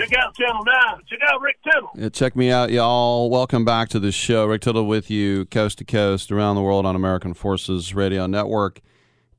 [0.00, 0.74] check out Channel 9.
[1.08, 1.90] Check out Rick Tittle.
[1.94, 3.28] Yeah, check me out, y'all.
[3.28, 4.46] Welcome back to the show.
[4.46, 8.80] Rick Tittle with you, coast to coast, around the world on American Forces Radio Network.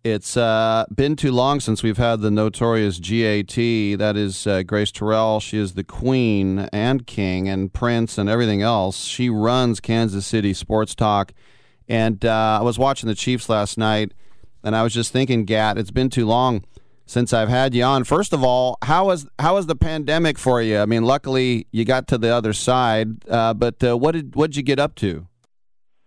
[0.03, 3.55] It's uh, been too long since we've had the notorious GAT.
[3.97, 5.39] That is uh, Grace Terrell.
[5.39, 9.05] She is the queen and king and prince and everything else.
[9.05, 11.33] She runs Kansas City Sports Talk.
[11.87, 14.13] And uh, I was watching the Chiefs last night,
[14.63, 16.63] and I was just thinking, Gat, it's been too long
[17.11, 18.05] since I've had you on.
[18.05, 20.79] First of all, how was how was the pandemic for you?
[20.79, 24.51] I mean, luckily you got to the other side, uh, but uh, what did what
[24.51, 25.27] did you get up to?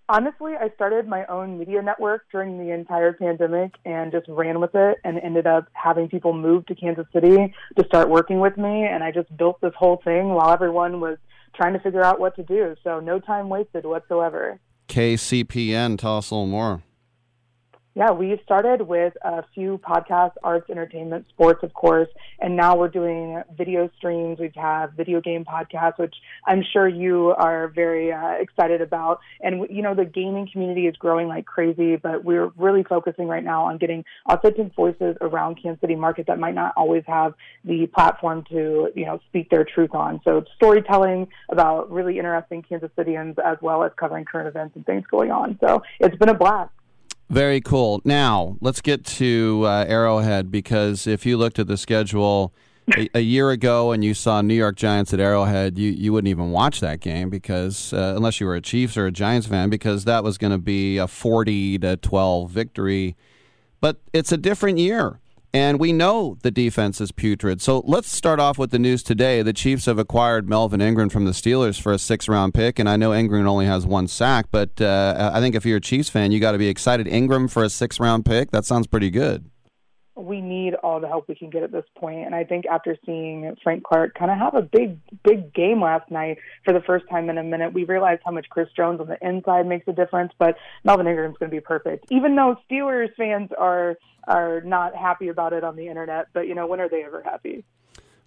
[0.09, 4.75] Honestly, I started my own media network during the entire pandemic and just ran with
[4.75, 8.85] it and ended up having people move to Kansas City to start working with me.
[8.85, 11.19] And I just built this whole thing while everyone was
[11.55, 12.77] trying to figure out what to do.
[12.83, 14.59] So no time wasted whatsoever.
[14.89, 16.83] KCPN, tell us a little more.
[17.97, 22.09] Yeah, we started with a few podcasts, arts, entertainment, sports, of course,
[22.41, 24.41] and now we're doing video streams.
[24.41, 26.15] We have video game podcasts, which
[26.45, 29.21] I'm sure you are very uh, excited about.
[29.41, 33.45] And, you know, the gaming community is growing like crazy, but we're really focusing right
[33.45, 37.35] now on getting authentic voices around Kansas City market that might not always have
[37.65, 40.21] the platform to, you know, speak their truth on.
[40.25, 45.05] So storytelling about really interesting Kansas Cityans as well as covering current events and things
[45.09, 45.59] going on.
[45.61, 46.73] So it's been a blast.
[47.31, 48.01] Very cool.
[48.05, 52.53] Now, let's get to uh, Arrowhead because if you looked at the schedule,
[52.97, 56.29] a, a, year ago and you saw New York Giants at Arrowhead, you, you wouldn't
[56.29, 59.71] even watch that game because uh, unless you were a Chiefs or a Giants fan,
[59.71, 63.17] because that was going to be a forty to twelve victory.
[63.81, 65.21] But it's a different year.
[65.55, 67.63] And we know the defense is putrid.
[67.63, 69.41] So let's start off with the news today.
[69.41, 72.81] The Chiefs have acquired Melvin Ingram from the Steelers for a six round pick.
[72.81, 75.81] And I know Ingram only has one sack, but uh, I think if you're a
[75.81, 77.07] Chiefs fan, you got to be excited.
[77.07, 78.51] Ingram for a six round pick?
[78.51, 79.49] That sounds pretty good
[80.17, 82.27] we need all the help we can get at this point.
[82.27, 86.11] And I think after seeing Frank Clark kind of have a big, big game last
[86.11, 89.09] night for the first time in a minute, we realized how much Chris Jones on
[89.09, 90.33] the inside makes a difference.
[90.39, 93.97] But Melvin Ingram's going to be perfect, even though Steelers fans are
[94.27, 96.29] are not happy about it on the internet.
[96.33, 97.65] But you know, when are they ever happy?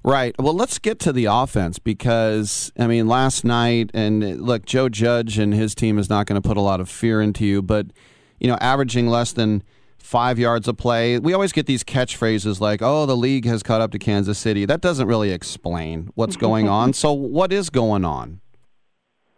[0.03, 0.35] Right.
[0.37, 5.37] Well, let's get to the offense because I mean, last night and look, Joe Judge
[5.37, 7.87] and his team is not going to put a lot of fear into you, but
[8.39, 9.63] you know, averaging less than
[10.07, 11.19] five yards of play.
[11.19, 14.65] We always get these catchphrases like, oh, the league has caught up to Kansas City.
[14.65, 16.93] That doesn't really explain what's going on.
[16.93, 18.39] So, what is going on?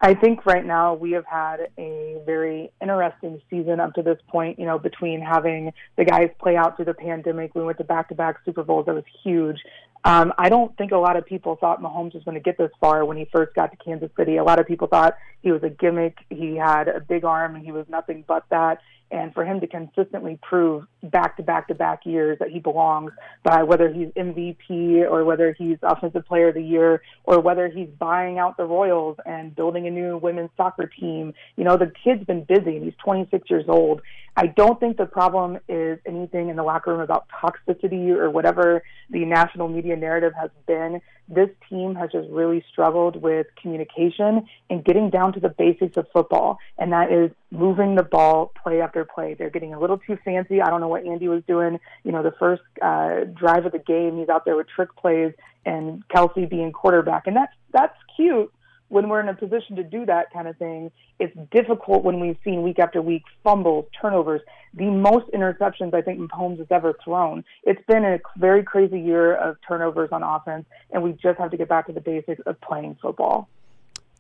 [0.02, 4.58] I think right now we have had a very interesting season up to this point,
[4.58, 7.54] you know, between having the guys play out through the pandemic.
[7.54, 8.86] We went to back to back Super Bowls.
[8.86, 9.58] That was huge.
[10.06, 12.72] Um, I don't think a lot of people thought Mahomes was going to get this
[12.80, 14.38] far when he first got to Kansas City.
[14.38, 16.18] A lot of people thought he was a gimmick.
[16.30, 18.80] He had a big arm and he was nothing but that
[19.12, 23.12] and for him to consistently prove back to back to back years that he belongs
[23.44, 27.90] by whether he's MVP or whether he's offensive player of the year or whether he's
[28.00, 31.34] buying out the Royals and building a new women's soccer team.
[31.56, 34.02] You know, the kid's been busy and he's 26 years old.
[34.36, 38.84] I don't think the problem is anything in the locker room about toxicity or whatever
[39.10, 44.84] the national media narrative has been this team has just really struggled with communication and
[44.84, 49.06] getting down to the basics of football, and that is moving the ball play after
[49.06, 49.36] play.
[49.36, 50.60] They're getting a little too fancy.
[50.62, 51.80] I don't know what Andy was doing.
[52.04, 55.34] You know, the first uh, drive of the game, he's out there with trick plays
[55.66, 58.52] and Kelce being quarterback, and that's that's cute
[58.90, 60.92] when we're in a position to do that kind of thing.
[61.20, 64.42] It's difficult when we've seen week after week fumbles, turnovers,
[64.74, 67.44] the most interceptions I think Mahomes has ever thrown.
[67.64, 71.58] It's been a very crazy year of turnovers on offense, and we just have to
[71.58, 73.48] get back to the basics of playing football.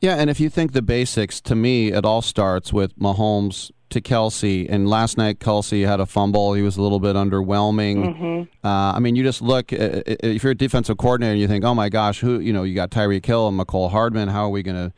[0.01, 3.99] Yeah, and if you think the basics, to me, it all starts with Mahomes to
[3.99, 4.65] Kelce.
[4.69, 6.53] And last night, Kelce had a fumble.
[6.53, 8.15] He was a little bit underwhelming.
[8.15, 8.65] Mm-hmm.
[8.65, 11.73] Uh, I mean, you just look, if you're a defensive coordinator and you think, oh
[11.73, 14.29] my gosh, who, you know, you got Tyreek Hill and Mecole Hardman.
[14.29, 14.91] How are we going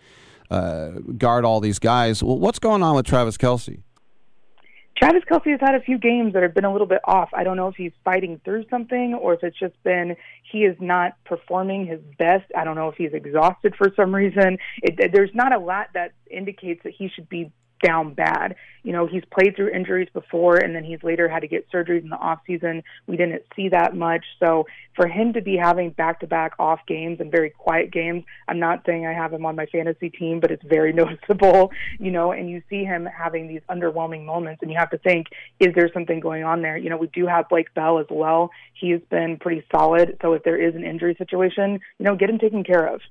[0.50, 2.22] to uh, guard all these guys?
[2.22, 3.82] Well, what's going on with Travis Kelce?
[5.02, 7.30] Travis Kelce has had a few games that have been a little bit off.
[7.34, 10.16] I don't know if he's fighting through something or if it's just been
[10.52, 12.46] he is not performing his best.
[12.56, 14.60] I don't know if he's exhausted for some reason.
[14.84, 17.52] It, there's not a lot that indicates that he should be
[17.82, 18.56] down bad.
[18.84, 22.02] You know, he's played through injuries before and then he's later had to get surgeries
[22.02, 22.84] in the off season.
[23.06, 24.26] We didn't see that much.
[24.40, 28.24] So for him to be having back to back off games and very quiet games,
[28.48, 32.12] I'm not saying I have him on my fantasy team, but it's very noticeable, you
[32.12, 35.28] know, and you see him having these underwhelming moments and you have to think,
[35.60, 36.78] is there something going on there?
[36.78, 38.50] You know, we do have Blake Bell as well.
[38.74, 40.18] He's been pretty solid.
[40.22, 43.02] So if there is an injury situation, you know, get him taken care of.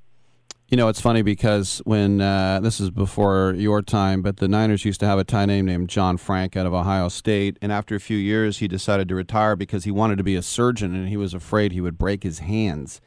[0.71, 4.85] You know, it's funny because when uh, this is before your time, but the Niners
[4.85, 7.97] used to have a tight end named John Frank out of Ohio State, and after
[7.97, 11.09] a few years, he decided to retire because he wanted to be a surgeon and
[11.09, 13.01] he was afraid he would break his hands.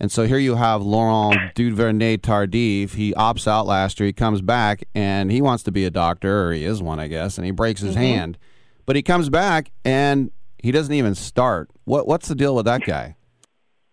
[0.00, 2.94] And so here you have Laurent Duvernay Tardif.
[2.94, 4.08] He opts out last year.
[4.08, 7.06] He comes back and he wants to be a doctor, or he is one, I
[7.06, 8.02] guess, and he breaks his mm-hmm.
[8.02, 8.38] hand.
[8.86, 11.70] But he comes back and he doesn't even start.
[11.84, 13.14] What what's the deal with that guy?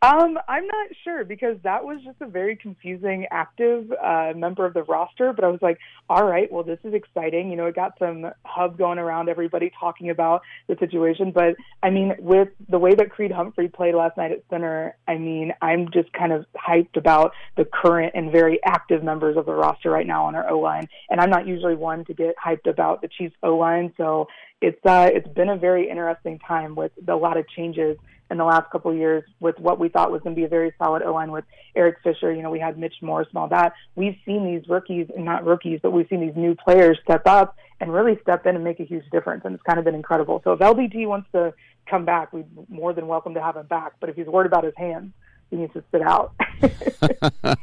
[0.03, 4.73] Um, I'm not sure because that was just a very confusing active uh, member of
[4.73, 5.32] the roster.
[5.32, 5.78] But I was like,
[6.10, 7.52] all right, well, this is exciting.
[7.52, 11.32] You know, it got some hub going around, everybody talking about the situation.
[11.32, 15.19] But I mean, with the way that Creed Humphrey played last night at center, I
[15.19, 19.53] mean, I'm just kind of hyped about the current and very active members of the
[19.53, 20.90] roster right now on our O line.
[21.11, 24.28] And I'm not usually one to get hyped about the Chiefs O line, so
[24.61, 27.98] it's uh, it's been a very interesting time with a lot of changes
[28.32, 30.49] in the last couple of years with what we thought was going to be a
[30.49, 31.44] very solid O line with
[31.76, 32.34] Eric Fisher.
[32.34, 33.74] You know, we had Mitch Morse and all that.
[33.95, 37.58] We've seen these rookies, and not rookies, but we've seen these new players step up
[37.82, 39.44] and really step in and make a huge difference.
[39.44, 40.41] And it's kind of been incredible.
[40.44, 41.53] So if LDT wants to
[41.88, 43.94] come back, we'd more than welcome to have him back.
[43.99, 45.12] But if he's worried about his hands,
[45.49, 46.34] he needs to sit out.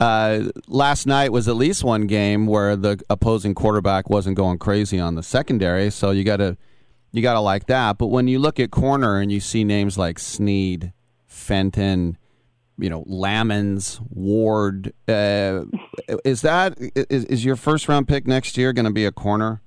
[0.00, 4.98] Uh, last night was at least one game where the opposing quarterback wasn't going crazy
[4.98, 6.56] on the secondary, so you got to
[7.12, 7.98] you got to like that.
[7.98, 10.92] But when you look at corner and you see names like Sneed,
[11.26, 12.16] Fenton,
[12.78, 15.64] you know, Lammons, Ward, uh,
[16.24, 19.60] is that is, is your first round pick next year going to be a corner?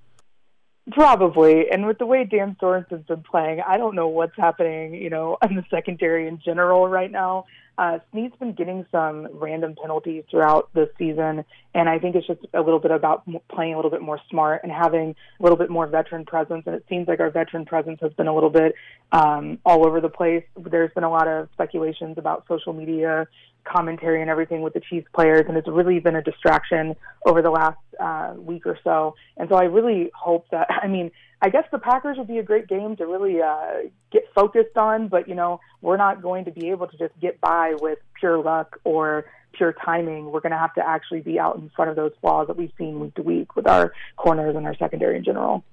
[0.91, 1.69] Probably.
[1.71, 5.37] And with the way Dan Sorensen's been playing, I don't know what's happening, you know,
[5.49, 7.45] in the secondary in general right now.
[7.77, 11.43] Uh, Sneed's been getting some random penalties throughout the season,
[11.73, 14.61] and I think it's just a little bit about playing a little bit more smart
[14.63, 16.63] and having a little bit more veteran presence.
[16.67, 18.75] And it seems like our veteran presence has been a little bit
[19.11, 20.43] um, all over the place.
[20.55, 23.27] There's been a lot of speculations about social media
[23.63, 26.95] commentary and everything with the Chiefs players, and it's really been a distraction
[27.25, 29.15] over the last uh, week or so.
[29.37, 31.11] And so I really hope that, I mean,
[31.41, 35.09] I guess the Packers would be a great game to really uh, get focused on,
[35.09, 38.41] but, you know, we're not going to be able to just get by with pure
[38.41, 40.31] luck or pure timing.
[40.31, 42.71] We're going to have to actually be out in front of those flaws that we've
[42.77, 45.63] seen week to week with our corners and our secondary in general.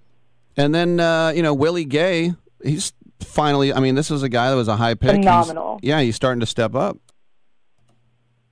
[0.56, 4.50] And then, uh, you know, Willie Gay, he's finally, I mean, this is a guy
[4.50, 5.12] that was a high pick.
[5.12, 5.78] Phenomenal.
[5.80, 6.98] He's, yeah, he's starting to step up.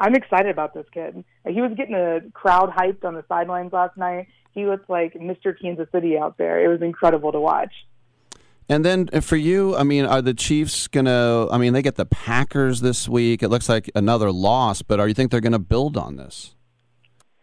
[0.00, 1.24] I'm excited about this kid.
[1.46, 4.28] He was getting a crowd hyped on the sidelines last night.
[4.52, 5.54] He looked like Mr.
[5.60, 6.64] Kansas City out there.
[6.64, 7.72] It was incredible to watch.
[8.68, 11.82] And then uh, for you, I mean, are the Chiefs going to, I mean, they
[11.82, 13.42] get the Packers this week.
[13.42, 16.54] It looks like another loss, but are you think they're going to build on this?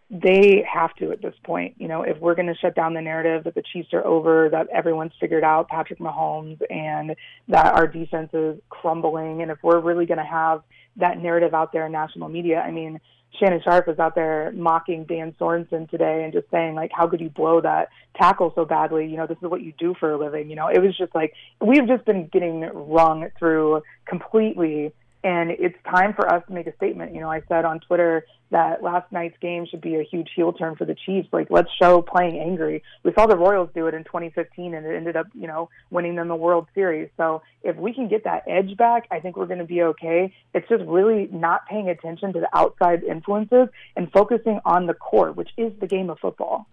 [0.09, 1.75] They have to at this point.
[1.77, 4.49] You know, if we're going to shut down the narrative that the Chiefs are over,
[4.49, 7.15] that everyone's figured out Patrick Mahomes, and
[7.47, 10.61] that our defense is crumbling, and if we're really going to have
[10.97, 12.59] that narrative out there in national media.
[12.59, 12.99] I mean,
[13.39, 17.19] Shannon Sharpe was out there mocking Dan Sorensen today and just saying like, how could
[17.19, 19.07] you blow that tackle so badly?
[19.07, 20.49] You know, this is what you do for a living.
[20.49, 24.93] You know, it was just like we've just been getting rung through completely
[25.25, 27.15] and it's time for us to make a statement.
[27.15, 30.53] You know, I said on Twitter that last night's game should be a huge heel
[30.53, 31.27] turn for the Chiefs.
[31.33, 32.83] Like, let's show playing angry.
[33.03, 36.13] We saw the Royals do it in 2015, and it ended up, you know, winning
[36.13, 37.09] them the World Series.
[37.17, 40.31] So if we can get that edge back, I think we're going to be okay.
[40.53, 45.31] It's just really not paying attention to the outside influences and focusing on the core,
[45.31, 46.67] which is the game of football.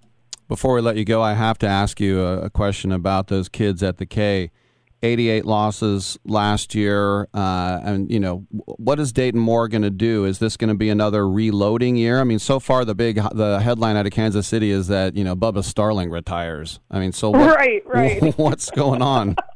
[0.47, 3.83] Before we let you go, I have to ask you a, question about those kids
[3.83, 4.51] at the K.
[5.03, 7.29] 88 losses last year.
[7.35, 10.25] Uh, and, you know, what is Dayton Moore going to do?
[10.25, 12.21] Is this going to be another reloading year?
[12.21, 15.25] I mean, so far the big the headline out of Kansas City is that, you
[15.25, 16.81] know, Bubba Starling retires.
[16.91, 18.39] I mean, so what, right, right.
[18.39, 19.37] what's going on?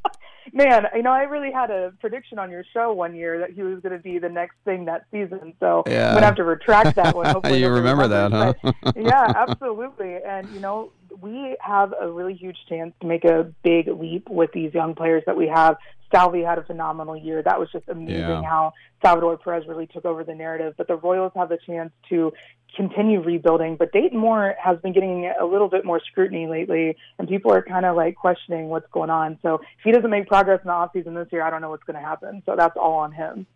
[0.52, 3.62] Man, you know, I really had a prediction on your show one year that he
[3.62, 5.52] was going to be the next thing that season.
[5.60, 6.06] So yeah.
[6.06, 7.27] I'm going to have to retract that one.
[7.32, 8.73] Hopefully you remember that, huh?
[8.97, 10.16] yeah, absolutely.
[10.27, 14.53] And, you know, we have a really huge chance to make a big leap with
[14.53, 15.77] these young players that we have.
[16.15, 17.43] Salvy had a phenomenal year.
[17.43, 18.43] That was just amazing yeah.
[18.43, 18.73] how
[19.03, 20.75] Salvador Perez really took over the narrative.
[20.77, 22.33] But the Royals have a chance to
[22.77, 23.77] continue rebuilding.
[23.77, 27.63] But Dayton Moore has been getting a little bit more scrutiny lately, and people are
[27.63, 29.39] kind of like questioning what's going on.
[29.43, 31.85] So if he doesn't make progress in the offseason this year, I don't know what's
[31.85, 32.43] going to happen.
[32.47, 33.47] So that's all on him.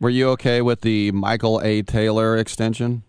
[0.00, 1.82] Were you okay with the Michael A.
[1.82, 3.02] Taylor extension?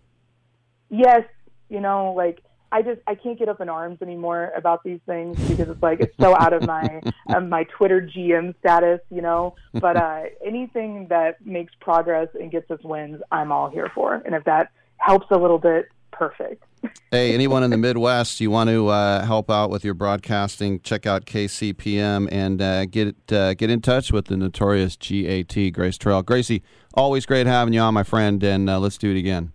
[0.90, 1.22] Yes.
[1.70, 2.40] You know, like
[2.72, 6.00] I just I can't get up in arms anymore about these things because it's like
[6.00, 7.02] it's so out of my
[7.34, 9.54] um, my Twitter GM status, you know.
[9.74, 14.14] But uh, anything that makes progress and gets us wins, I'm all here for.
[14.14, 16.64] And if that helps a little bit, perfect.
[17.10, 20.80] hey, anyone in the Midwest, you want to uh, help out with your broadcasting?
[20.80, 25.98] Check out KCPN and uh, get uh, get in touch with the notorious GAT Grace
[25.98, 26.22] Terrell.
[26.22, 26.62] Gracie,
[26.94, 29.52] always great having you on, my friend, and uh, let's do it again.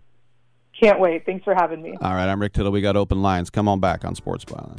[0.80, 1.26] Can't wait.
[1.26, 1.94] Thanks for having me.
[2.00, 2.70] All right, I'm Rick Tittle.
[2.70, 3.50] We got open lines.
[3.50, 4.78] Come on back on Sports Byline.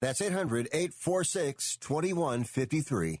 [0.00, 3.20] That's 800 846 2153.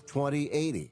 [0.11, 0.91] 2080.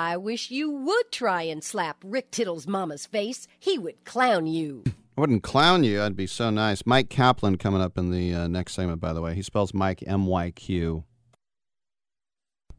[0.00, 3.46] I wish you would try and slap Rick Tittle's mama's face.
[3.58, 4.82] He would clown you.
[4.86, 6.00] I wouldn't clown you.
[6.00, 6.86] I'd be so nice.
[6.86, 9.34] Mike Kaplan coming up in the uh, next segment, by the way.
[9.34, 11.04] He spells Mike M Y Q.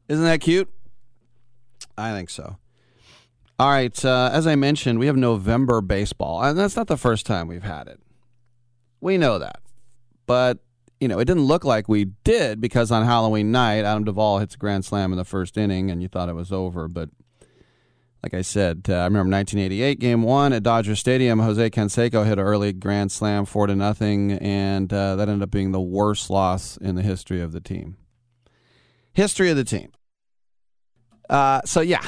[0.09, 0.67] Isn't that cute?
[1.95, 2.57] I think so.
[3.59, 4.03] All right.
[4.03, 7.61] Uh, as I mentioned, we have November baseball, and that's not the first time we've
[7.61, 7.99] had it.
[8.99, 9.61] We know that.
[10.25, 10.57] But,
[11.01, 14.53] you know, it didn't look like we did because on Halloween night, Adam Duvall hits
[14.53, 16.87] a grand slam in the first inning, and you thought it was over.
[16.87, 17.09] But
[18.21, 21.39] like I said, uh, I remember 1988 game one at Dodger Stadium.
[21.39, 25.49] Jose Canseco hit an early grand slam, four to nothing, and uh, that ended up
[25.49, 27.97] being the worst loss in the history of the team.
[29.13, 29.91] History of the team.
[31.27, 32.05] Uh, so yeah,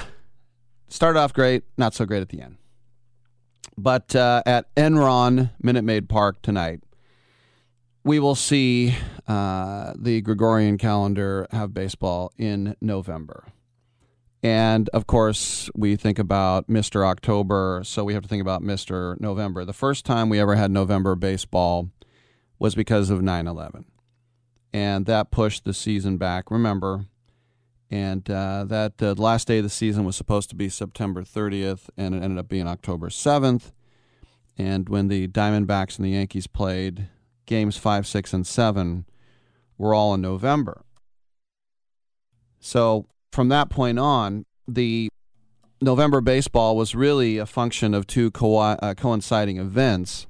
[0.88, 2.57] started off great, not so great at the end.
[3.76, 6.84] But uh, at Enron Minute Maid Park tonight,
[8.04, 8.96] we will see
[9.28, 13.46] uh, the Gregorian calendar have baseball in November.
[14.42, 17.06] And of course, we think about Mr.
[17.06, 19.20] October, so we have to think about Mr.
[19.22, 19.64] November.
[19.64, 21.90] The first time we ever had November baseball
[22.60, 23.86] was because of 9 11.
[24.74, 27.06] And that pushed the season back, remember.
[27.90, 31.90] And uh, that uh, last day of the season was supposed to be September 30th,
[31.96, 33.72] and it ended up being October 7th.
[34.58, 37.08] And when the Diamondbacks and the Yankees played,
[37.45, 39.06] games five, six, and seven
[39.78, 40.84] were all in November.
[42.60, 45.10] So from that point on, the
[45.82, 50.28] November baseball was really a function of two co- uh, coinciding events,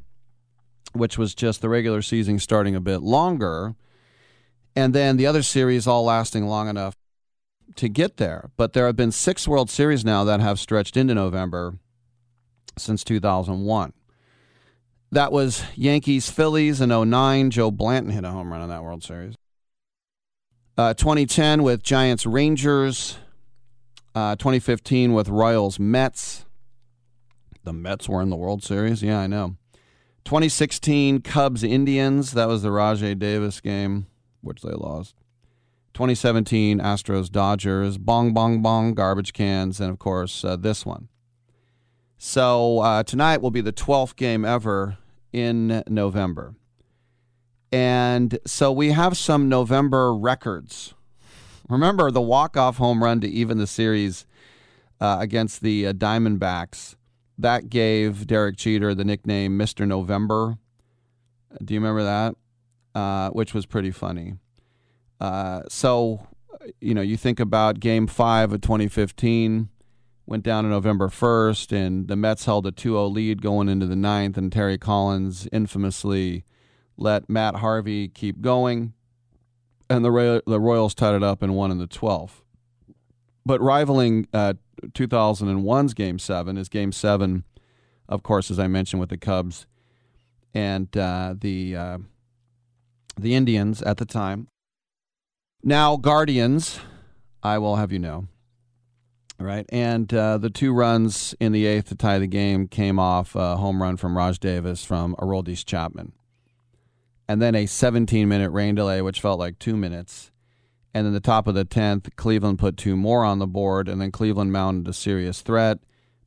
[0.93, 3.75] which was just the regular season starting a bit longer,
[4.75, 6.95] and then the other series all lasting long enough
[7.75, 8.49] to get there.
[8.57, 11.77] But there have been six World Series now that have stretched into November
[12.77, 13.93] since 2001.
[15.13, 17.51] That was Yankees Phillies in 09.
[17.51, 19.35] Joe Blanton hit a home run in that World Series.
[20.75, 23.19] Uh, 2010 with Giants Rangers.
[24.15, 26.45] Uh, 2015 with Royals Mets.
[27.63, 29.03] The Mets were in the World Series.
[29.03, 29.55] Yeah, I know.
[30.25, 34.07] 2016 Cubs Indians, that was the Rajai Davis game,
[34.41, 35.13] which they lost.
[35.93, 41.07] 2017 Astros Dodgers, bong, bong, bong, garbage cans, and of course uh, this one.
[42.17, 44.97] So uh, tonight will be the 12th game ever
[45.33, 46.55] in November.
[47.71, 50.93] And so we have some November records.
[51.67, 54.27] Remember the walk-off home run to even the series
[55.01, 56.95] uh, against the uh, Diamondbacks.
[57.37, 59.87] That gave Derek Jeter the nickname Mr.
[59.87, 60.57] November.
[61.63, 62.35] Do you remember that?
[62.93, 64.35] Uh, which was pretty funny.
[65.19, 66.27] Uh, so,
[66.79, 69.69] you know, you think about Game Five of 2015
[70.25, 73.85] went down on November 1st, and the Mets held a 2 0 lead going into
[73.85, 76.45] the ninth, and Terry Collins infamously
[76.97, 78.93] let Matt Harvey keep going,
[79.89, 82.41] and the, the Royals tied it up and won in the 12th.
[83.45, 84.53] But rivaling uh,
[84.93, 87.43] 2001's Game 7 is Game 7,
[88.07, 89.65] of course, as I mentioned, with the Cubs
[90.53, 91.97] and uh, the, uh,
[93.17, 94.47] the Indians at the time.
[95.63, 96.79] Now, Guardians,
[97.41, 98.27] I will have you know,
[99.43, 99.65] right?
[99.69, 103.57] And uh, the two runs in the eighth to tie the game came off a
[103.57, 106.13] home run from Raj Davis from Aroldis Chapman.
[107.27, 110.31] And then a 17 minute rain delay, which felt like two minutes.
[110.93, 113.99] And then the top of the 10th, Cleveland put two more on the board, and
[113.99, 115.79] then Cleveland mounted a serious threat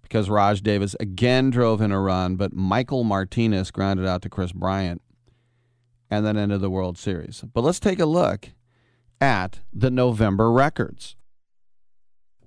[0.02, 4.52] because Raj Davis again drove in a run, but Michael Martinez grounded out to Kris
[4.52, 5.02] Bryant
[6.10, 7.42] and then ended the World Series.
[7.52, 8.50] But let's take a look
[9.20, 11.16] at the November records.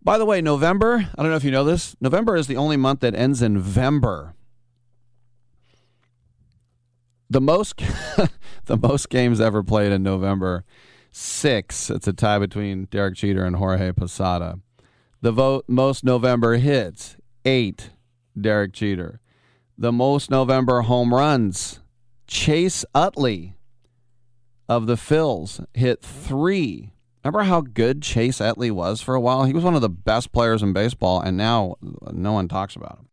[0.01, 2.77] By the way, November, I don't know if you know this, November is the only
[2.77, 4.33] month that ends in Vember.
[7.29, 7.77] The most
[8.65, 10.65] the most games ever played in November,
[11.11, 11.89] six.
[11.89, 14.59] It's a tie between Derek Jeter and Jorge Posada.
[15.21, 17.91] The vote most November hits, eight.
[18.39, 19.19] Derek Jeter.
[19.77, 21.79] The most November home runs,
[22.27, 23.55] Chase Utley
[24.67, 26.93] of the Phils hit three.
[27.23, 29.43] Remember how good Chase Utley was for a while?
[29.43, 31.75] He was one of the best players in baseball, and now
[32.11, 33.09] no one talks about him.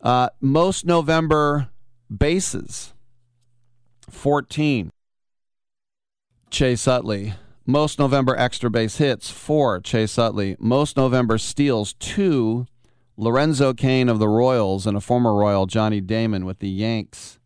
[0.00, 1.68] Uh, most November
[2.14, 2.92] bases,
[4.10, 4.90] 14.
[6.50, 7.34] Chase Utley.
[7.64, 9.80] Most November extra base hits, 4.
[9.80, 10.56] Chase Utley.
[10.58, 12.66] Most November steals, 2.
[13.16, 17.38] Lorenzo Cain of the Royals and a former Royal, Johnny Damon, with the Yanks.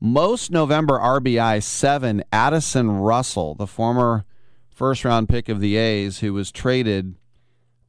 [0.00, 2.22] Most November RBI, 7.
[2.32, 4.24] Addison Russell, the former
[4.72, 7.16] first round pick of the A's, who was traded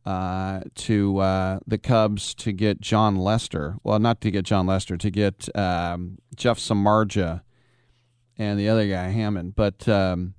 [0.06, 3.76] uh, to uh, the Cubs to get Jon Lester.
[3.84, 7.42] Well, not to get Jon Lester, to get um, Jeff Samardzija
[8.40, 9.56] and the other guy, Hammond.
[9.56, 10.34] But um,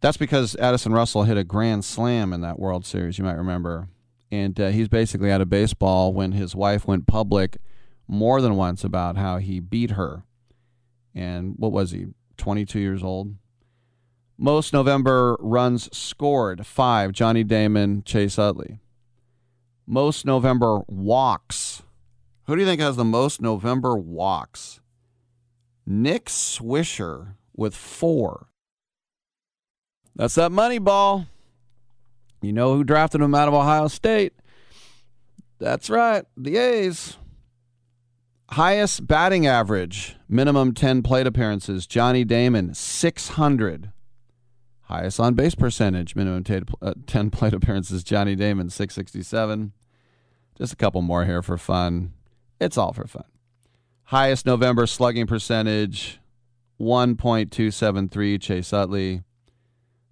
[0.00, 3.88] that's because Addison Russell hit a grand slam in that World Series, you might remember.
[4.30, 7.58] And uh, he's basically out of baseball when his wife went public
[8.08, 10.22] more than once about how he beat her.
[11.14, 13.34] And what was he, 22 years old?
[14.36, 17.12] Most November runs scored, five.
[17.12, 18.80] Johnny Damon, Chase Utley.
[19.86, 21.82] Most November walks.
[22.46, 24.80] Who do you think has the most November walks?
[25.86, 28.48] Nick Swisher with four.
[30.16, 31.26] That's that money ball.
[32.42, 34.32] You know who drafted him out of Ohio State?
[35.58, 37.16] That's right, the A's.
[38.54, 43.90] Highest batting average, minimum 10 plate appearances, Johnny Damon, 600.
[44.82, 49.72] Highest on base percentage, minimum t- uh, 10 plate appearances, Johnny Damon, 667.
[50.56, 52.12] Just a couple more here for fun.
[52.60, 53.24] It's all for fun.
[54.04, 56.20] Highest November slugging percentage,
[56.80, 59.24] 1.273, Chase Utley.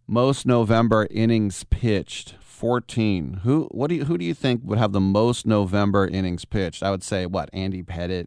[0.09, 3.41] Most November innings pitched, 14.
[3.45, 6.83] Who what do you, who do you think would have the most November innings pitched?
[6.83, 8.27] I would say what, Andy Pettitte?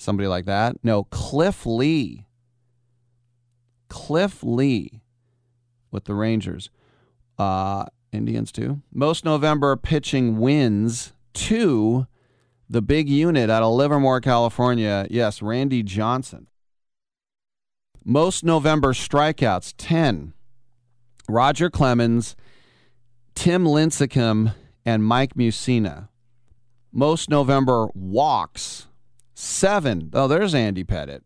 [0.00, 0.76] Somebody like that?
[0.82, 2.24] No, Cliff Lee.
[3.90, 5.02] Cliff Lee
[5.90, 6.70] with the Rangers.
[7.36, 8.80] Uh, Indians too.
[8.94, 12.06] Most November pitching wins, two.
[12.66, 15.06] The big unit out of Livermore, California.
[15.10, 16.46] Yes, Randy Johnson.
[18.02, 20.32] Most November strikeouts, 10.
[21.28, 22.36] Roger Clemens,
[23.34, 24.54] Tim Lincecum,
[24.86, 26.08] and Mike Mussina.
[26.90, 28.86] Most November walks,
[29.40, 30.10] 7.
[30.12, 31.22] Oh, there's Andy Pettitte.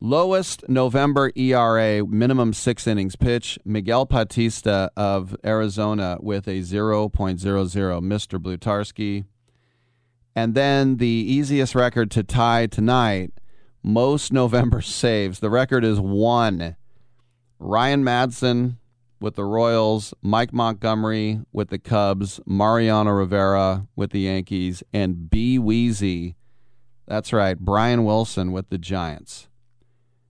[0.00, 8.38] Lowest November ERA, minimum six innings pitch, Miguel Batista of Arizona with a 0.00, Mr.
[8.40, 9.24] Blutarski.
[10.34, 13.30] And then the easiest record to tie tonight,
[13.84, 15.38] most November saves.
[15.38, 16.74] The record is one.
[17.60, 18.78] Ryan Madson
[19.20, 25.60] with the Royals, Mike Montgomery with the Cubs, Mariano Rivera with the Yankees, and B.
[25.60, 26.34] Weezy
[27.06, 29.48] That's right, Brian Wilson with the Giants.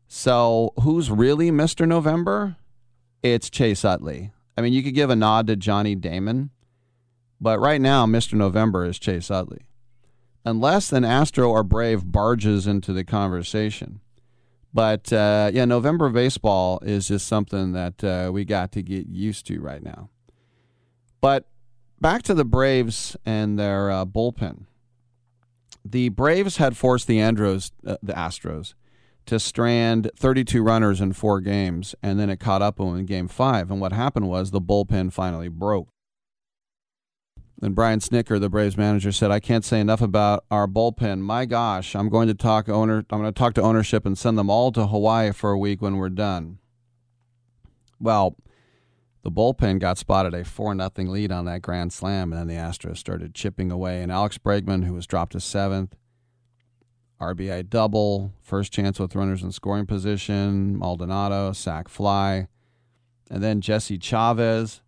[0.08, 1.86] So, who's really Mr.
[1.86, 2.56] November?
[3.22, 4.32] It's Chase Utley.
[4.56, 6.50] I mean, you could give a nod to Johnny Damon,
[7.40, 8.34] but right now, Mr.
[8.34, 9.66] November is Chase Utley.
[10.44, 14.00] Unless an Astro or Brave barges into the conversation.
[14.74, 19.46] But uh, yeah, November baseball is just something that uh, we got to get used
[19.46, 20.08] to right now.
[21.20, 21.46] But
[22.00, 24.66] back to the Braves and their uh, bullpen.
[25.84, 28.74] The Braves had forced the Andros, uh, the Astros,
[29.26, 33.70] to strand 32 runners in four games, and then it caught up in Game Five.
[33.70, 35.88] And what happened was the bullpen finally broke.
[37.60, 41.20] And Brian Snitker, the Braves manager, said, "I can't say enough about our bullpen.
[41.20, 43.04] My gosh, I'm going to talk owner.
[43.10, 45.80] I'm going to talk to ownership and send them all to Hawaii for a week
[45.80, 46.58] when we're done."
[48.00, 48.36] Well,
[49.22, 52.62] the bullpen got spotted a four nothing lead on that grand slam, and then the
[52.62, 54.02] Astros started chipping away.
[54.02, 55.96] And Alex Bregman, who was dropped to seventh,
[57.20, 62.48] RBI double, first chance with runners in scoring position, Maldonado sac fly,
[63.30, 64.82] and then Jesse Chavez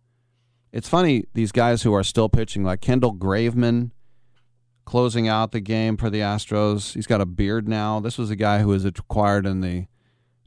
[0.75, 3.91] it's funny these guys who are still pitching, like Kendall Graveman,
[4.83, 6.95] closing out the game for the Astros.
[6.95, 8.01] He's got a beard now.
[8.01, 9.85] This was a guy who was acquired in the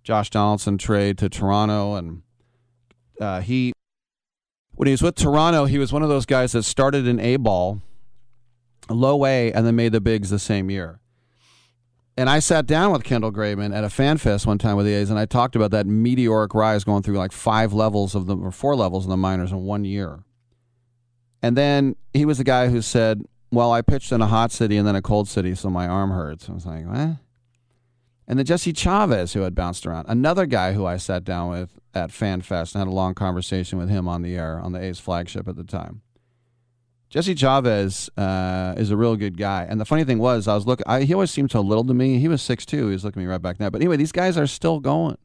[0.03, 2.23] Josh Donaldson trade to Toronto, and
[3.19, 3.73] uh, he
[4.79, 7.37] when he was with Toronto, he was one of those guys that started in A
[7.37, 7.83] ball,
[8.89, 11.01] low A, and then made the bigs the same year.
[12.17, 14.93] And I sat down with Kendall Graveman at a fan fest one time with the
[14.95, 18.37] A's, and I talked about that meteoric rise going through like five levels of the
[18.37, 20.21] or four levels in the minors in one year.
[21.43, 24.77] And then he was the guy who said, "Well, I pitched in a hot city
[24.77, 27.17] and then a cold city, so my arm hurts." I was like, "What?"
[28.29, 31.81] And then Jesse Chavez, who had bounced around, another guy who I sat down with
[31.95, 34.81] at Fan Fest and had a long conversation with him on the air on the
[34.81, 36.03] A's flagship at the time.
[37.09, 39.67] Jesse Chavez uh, is a real good guy.
[39.67, 42.19] And the funny thing was, I was looking, he always seemed so little to me.
[42.19, 42.73] He was 6'2.
[42.73, 43.71] He was looking me right back now.
[43.71, 45.17] But anyway, these guys are still going.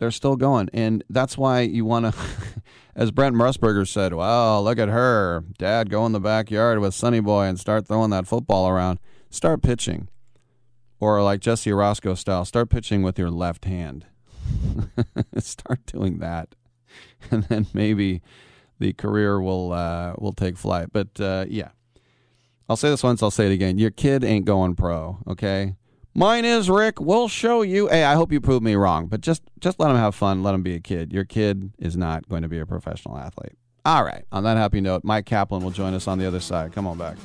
[0.00, 0.70] They're still going.
[0.74, 2.20] And that's why you want to,
[2.96, 5.44] as Brent Musburger said, well, look at her.
[5.56, 8.98] Dad, go in the backyard with Sonny Boy and start throwing that football around.
[9.30, 10.08] Start pitching.
[11.04, 14.06] Or like Jesse Orosco style, start pitching with your left hand.
[15.38, 16.54] start doing that.
[17.30, 18.22] And then maybe
[18.78, 20.88] the career will uh, will take flight.
[20.92, 21.70] But uh, yeah,
[22.68, 23.78] I'll say this once, I'll say it again.
[23.78, 25.18] Your kid ain't going pro.
[25.26, 25.74] Okay,
[26.14, 27.00] mine is Rick.
[27.00, 27.88] We'll show you.
[27.88, 30.42] Hey, I hope you prove me wrong, but just just let him have fun.
[30.42, 31.12] Let him be a kid.
[31.12, 33.56] Your kid is not going to be a professional athlete.
[33.84, 34.24] All right.
[34.32, 36.72] On that happy note, Mike Kaplan will join us on the other side.
[36.72, 37.16] Come on back.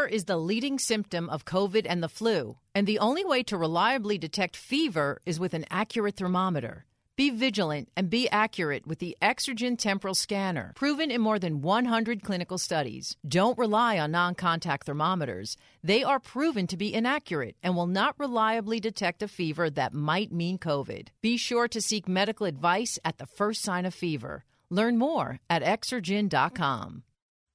[0.00, 3.58] Fever is the leading symptom of COVID and the flu, and the only way to
[3.58, 6.86] reliably detect fever is with an accurate thermometer.
[7.16, 12.22] Be vigilant and be accurate with the Exergen Temporal Scanner, proven in more than 100
[12.22, 13.14] clinical studies.
[13.28, 15.58] Don't rely on non contact thermometers.
[15.84, 20.32] They are proven to be inaccurate and will not reliably detect a fever that might
[20.32, 21.08] mean COVID.
[21.20, 24.44] Be sure to seek medical advice at the first sign of fever.
[24.70, 27.02] Learn more at exergen.com.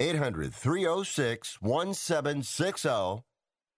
[0.00, 3.24] 800 306 1760.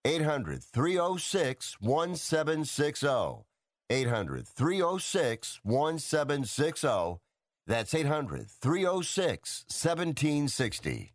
[0.05, 3.45] 800 306 1760.
[3.89, 7.21] 800 306 1760.
[7.67, 11.15] That's 800 306 1760.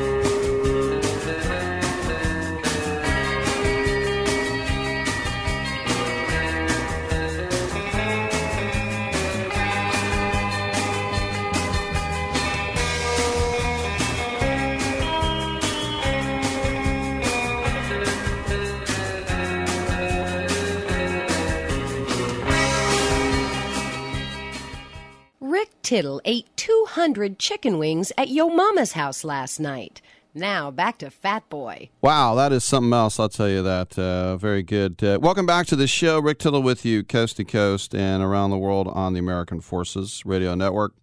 [25.81, 30.01] Tittle ate 200 chicken wings at Yo Mama's house last night.
[30.33, 31.89] Now back to Fat Boy.
[32.01, 33.19] Wow, that is something else.
[33.19, 33.99] I'll tell you that.
[33.99, 35.03] Uh, very good.
[35.03, 36.19] Uh, welcome back to the show.
[36.19, 40.23] Rick Tittle with you, coast to coast and around the world on the American Forces
[40.25, 40.93] Radio Network.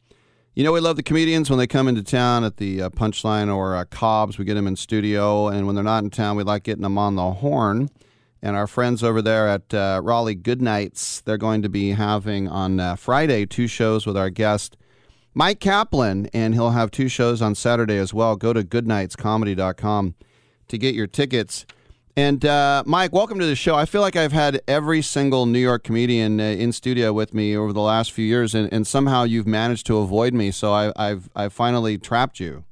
[0.55, 3.55] You know, we love the comedians when they come into town at the uh, Punchline
[3.55, 4.39] or uh, Cobb's.
[4.39, 6.99] We get them in studio, and when they're not in town, we like getting them
[6.99, 7.91] on the horn.
[8.41, 12.79] And our friends over there at uh, Raleigh Goodnights, they're going to be having on
[12.79, 14.77] uh, Friday two shows with our guest
[15.35, 18.35] Mike Kaplan, and he'll have two shows on Saturday as well.
[18.35, 20.15] Go to goodnightscomedy.com
[20.67, 21.65] to get your tickets.
[22.17, 23.77] And uh, Mike, welcome to the show.
[23.77, 27.57] I feel like I've had every single New York comedian uh, in studio with me
[27.57, 30.51] over the last few years, and, and somehow you've managed to avoid me.
[30.51, 32.65] So I, I've I've finally trapped you.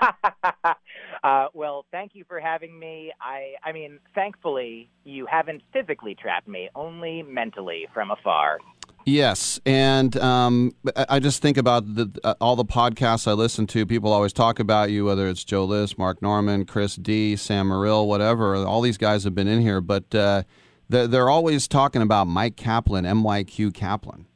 [1.26, 3.10] Uh, well, thank you for having me.
[3.20, 8.60] I, I mean, thankfully, you haven't physically trapped me, only mentally from afar.
[9.04, 10.70] Yes, and um,
[11.08, 13.84] I just think about the, uh, all the podcasts I listen to.
[13.84, 18.06] People always talk about you, whether it's Joe List, Mark Normand, Chris D, Sam Morril,
[18.06, 18.54] whatever.
[18.54, 20.44] All these guys have been in here, but uh,
[20.88, 24.26] they're, they're always talking about Mike Kaplan, MYQ Kaplan.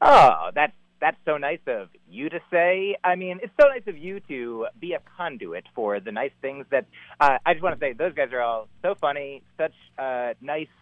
[0.00, 0.74] Oh, that's
[1.04, 2.96] that's so nice of you to say.
[3.04, 6.64] I mean, it's so nice of you to be a conduit for the nice things
[6.70, 6.86] that
[7.20, 7.92] uh, I just want to say.
[7.92, 10.72] Those guys are all so funny, such uh, nice.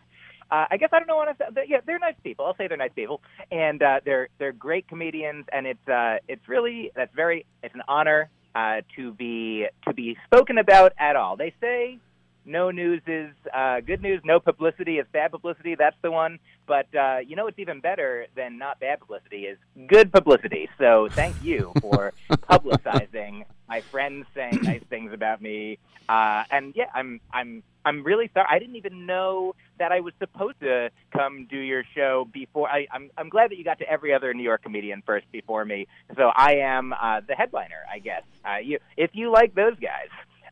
[0.48, 1.62] Uh, I guess I don't know what to say.
[1.66, 2.46] Yeah, they're nice people.
[2.46, 3.20] I'll say they're nice people,
[3.50, 7.82] and uh, they're they're great comedians, and it's uh, it's really that's very it's an
[7.88, 11.36] honor uh, to be to be spoken about at all.
[11.36, 11.98] They say
[12.44, 15.74] no news is uh, good news, no publicity is bad publicity.
[15.74, 16.38] That's the one.
[16.66, 19.58] But uh, you know what's even better than not bad publicity is
[19.88, 20.68] good publicity.
[20.78, 25.78] So thank you for publicizing my friends saying nice things about me.
[26.08, 28.46] Uh, and yeah, I'm I'm I'm really sorry.
[28.50, 32.68] I didn't even know that I was supposed to come do your show before.
[32.68, 35.64] I, I'm I'm glad that you got to every other New York comedian first before
[35.64, 35.86] me.
[36.16, 38.22] So I am uh, the headliner, I guess.
[38.44, 40.08] Uh, you if you like those guys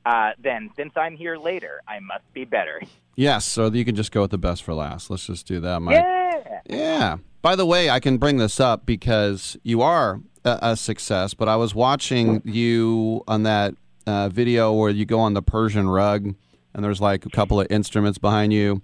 [0.06, 2.80] uh, then since I'm here later, I must be better.
[3.16, 5.10] Yes, so you can just go with the best for last.
[5.10, 5.94] Let's just do that, Mike.
[5.94, 6.60] Yeah.
[6.68, 7.16] Yeah.
[7.42, 11.48] By the way, I can bring this up because you are a, a success, but
[11.48, 13.74] I was watching you on that
[14.06, 16.34] uh, video where you go on the Persian rug
[16.74, 18.82] and there's like a couple of instruments behind you.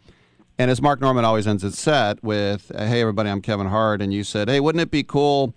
[0.58, 4.12] And as Mark Normand always ends his set with, "Hey everybody, I'm Kevin Hart," and
[4.12, 5.54] you said, "Hey, wouldn't it be cool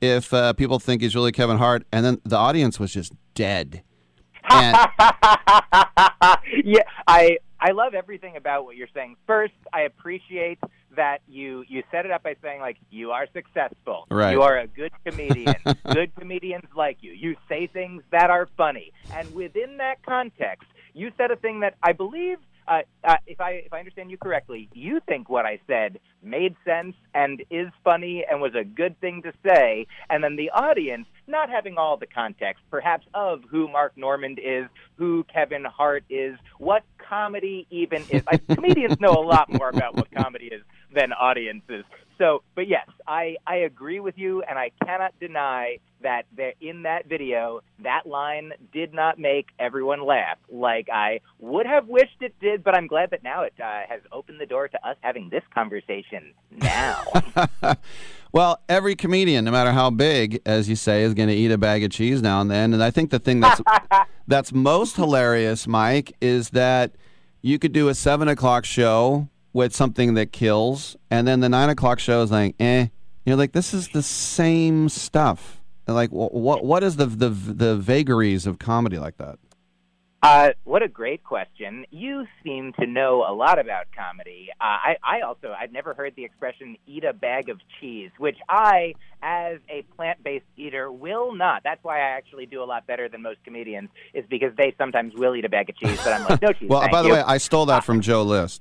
[0.00, 3.82] if uh, people think he's really Kevin Hart?" And then the audience was just dead.
[4.48, 4.76] And
[6.64, 9.16] yeah, I I love everything about what you're saying.
[9.26, 10.58] First, I appreciate
[10.96, 14.06] that you you set it up by saying like you are successful.
[14.10, 14.32] Right.
[14.32, 15.56] You are a good comedian.
[15.92, 17.12] good comedians like you.
[17.12, 18.92] You say things that are funny.
[19.12, 22.38] And within that context, you said a thing that I believe
[22.70, 26.54] uh, uh, if I if I understand you correctly, you think what I said made
[26.64, 31.06] sense and is funny and was a good thing to say, and then the audience,
[31.26, 34.66] not having all the context, perhaps of who Mark Normand is,
[34.96, 38.22] who Kevin Hart is, what comedy even is.
[38.30, 40.62] Like, comedians know a lot more about what comedy is
[40.94, 41.84] than audiences.
[42.20, 46.82] So, but yes, I, I agree with you, and I cannot deny that there, in
[46.82, 52.34] that video, that line did not make everyone laugh like I would have wished it
[52.38, 55.30] did, but I'm glad that now it uh, has opened the door to us having
[55.30, 57.04] this conversation now.
[58.32, 61.58] Well, every comedian, no matter how big, as you say, is going to eat a
[61.58, 62.72] bag of cheese now and then.
[62.72, 63.60] And I think the thing that's
[64.28, 66.94] that's most hilarious, Mike, is that
[67.42, 71.68] you could do a seven o'clock show with something that kills, and then the nine
[71.68, 72.86] o'clock show is like, eh.
[73.26, 75.60] You're like, this is the same stuff.
[75.86, 79.38] Like, wh- what what is the the the vagaries of comedy like that?
[80.22, 81.86] Uh, what a great question.
[81.90, 84.48] You seem to know a lot about comedy.
[84.60, 88.36] Uh, I, I also, I've never heard the expression eat a bag of cheese, which
[88.46, 91.62] I, as a plant based eater, will not.
[91.64, 95.14] That's why I actually do a lot better than most comedians, is because they sometimes
[95.14, 96.68] will eat a bag of cheese, but I'm like, no cheese.
[96.68, 97.14] Well, by the you.
[97.14, 98.60] way, I stole that from Joe List.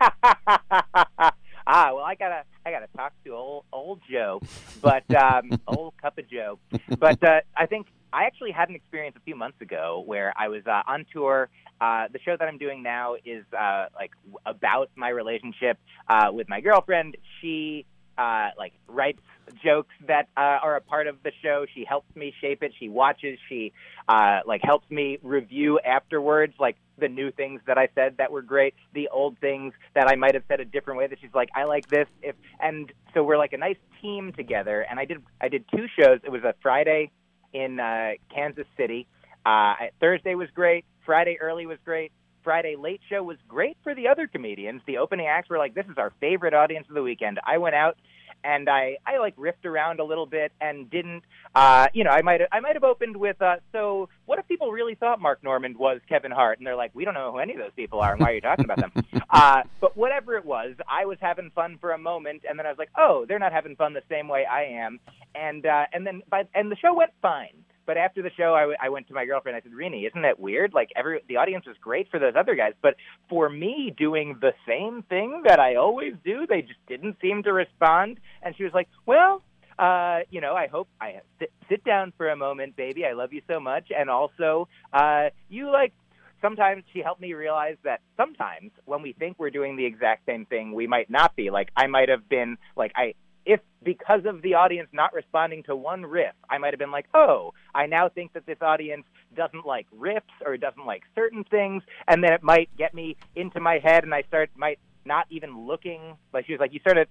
[0.00, 1.32] ah,
[1.66, 4.40] well, I gotta, I gotta talk to old, old Joe,
[4.80, 6.58] but um, old cup of Joe.
[6.98, 10.48] But uh, I think I actually had an experience a few months ago where I
[10.48, 11.48] was uh, on tour.
[11.80, 14.12] Uh, the show that I'm doing now is uh, like
[14.46, 15.78] about my relationship
[16.08, 17.16] uh, with my girlfriend.
[17.40, 17.86] She
[18.18, 19.20] uh, like writes
[19.64, 21.66] jokes that uh, are a part of the show.
[21.74, 22.72] She helps me shape it.
[22.78, 23.38] She watches.
[23.48, 23.72] She
[24.08, 28.42] uh, like helps me review afterwards, like the new things that I said that were
[28.42, 31.06] great, the old things that I might have said a different way.
[31.06, 32.06] That she's like, I like this.
[32.22, 34.86] If and so we're like a nice team together.
[34.88, 36.20] And I did I did two shows.
[36.24, 37.10] It was a Friday
[37.52, 39.06] in uh, Kansas City.
[39.44, 40.84] Uh, Thursday was great.
[41.04, 42.12] Friday early was great.
[42.42, 44.82] Friday late show was great for the other comedians.
[44.86, 47.74] The opening acts were like, "This is our favorite audience of the weekend." I went
[47.74, 47.96] out
[48.44, 51.22] and I I like riffed around a little bit and didn't
[51.54, 54.70] uh you know I might I might have opened with uh so what if people
[54.72, 56.58] really thought Mark Normand was Kevin Hart?
[56.58, 58.12] And they're like we don't know who any of those people are.
[58.12, 58.92] And why are you talking about them?
[59.30, 62.68] Uh but whatever it was I was having fun for a moment and then I
[62.68, 64.98] was like oh they're not having fun the same way I am.
[65.34, 68.60] And uh and then by and the show went fine but after the show, I,
[68.60, 69.56] w- I went to my girlfriend.
[69.56, 70.72] I said, "Rini, isn't that weird?
[70.72, 72.94] Like every the audience was great for those other guys, but
[73.28, 77.52] for me doing the same thing that I always do, they just didn't seem to
[77.52, 79.42] respond." And she was like, "Well,
[79.76, 83.04] uh, you know, I hope I sit, sit down for a moment, baby.
[83.04, 85.92] I love you so much, and also, uh, you like."
[86.40, 90.46] Sometimes she helped me realize that sometimes when we think we're doing the exact same
[90.46, 91.50] thing, we might not be.
[91.50, 93.12] Like I might have been like I
[93.44, 97.06] if because of the audience not responding to one riff, I might have been like,
[97.14, 99.04] oh, I now think that this audience
[99.36, 103.60] doesn't like riffs or doesn't like certain things, and then it might get me into
[103.60, 106.16] my head, and I start might not even looking.
[106.32, 107.08] Like she was like, you sort of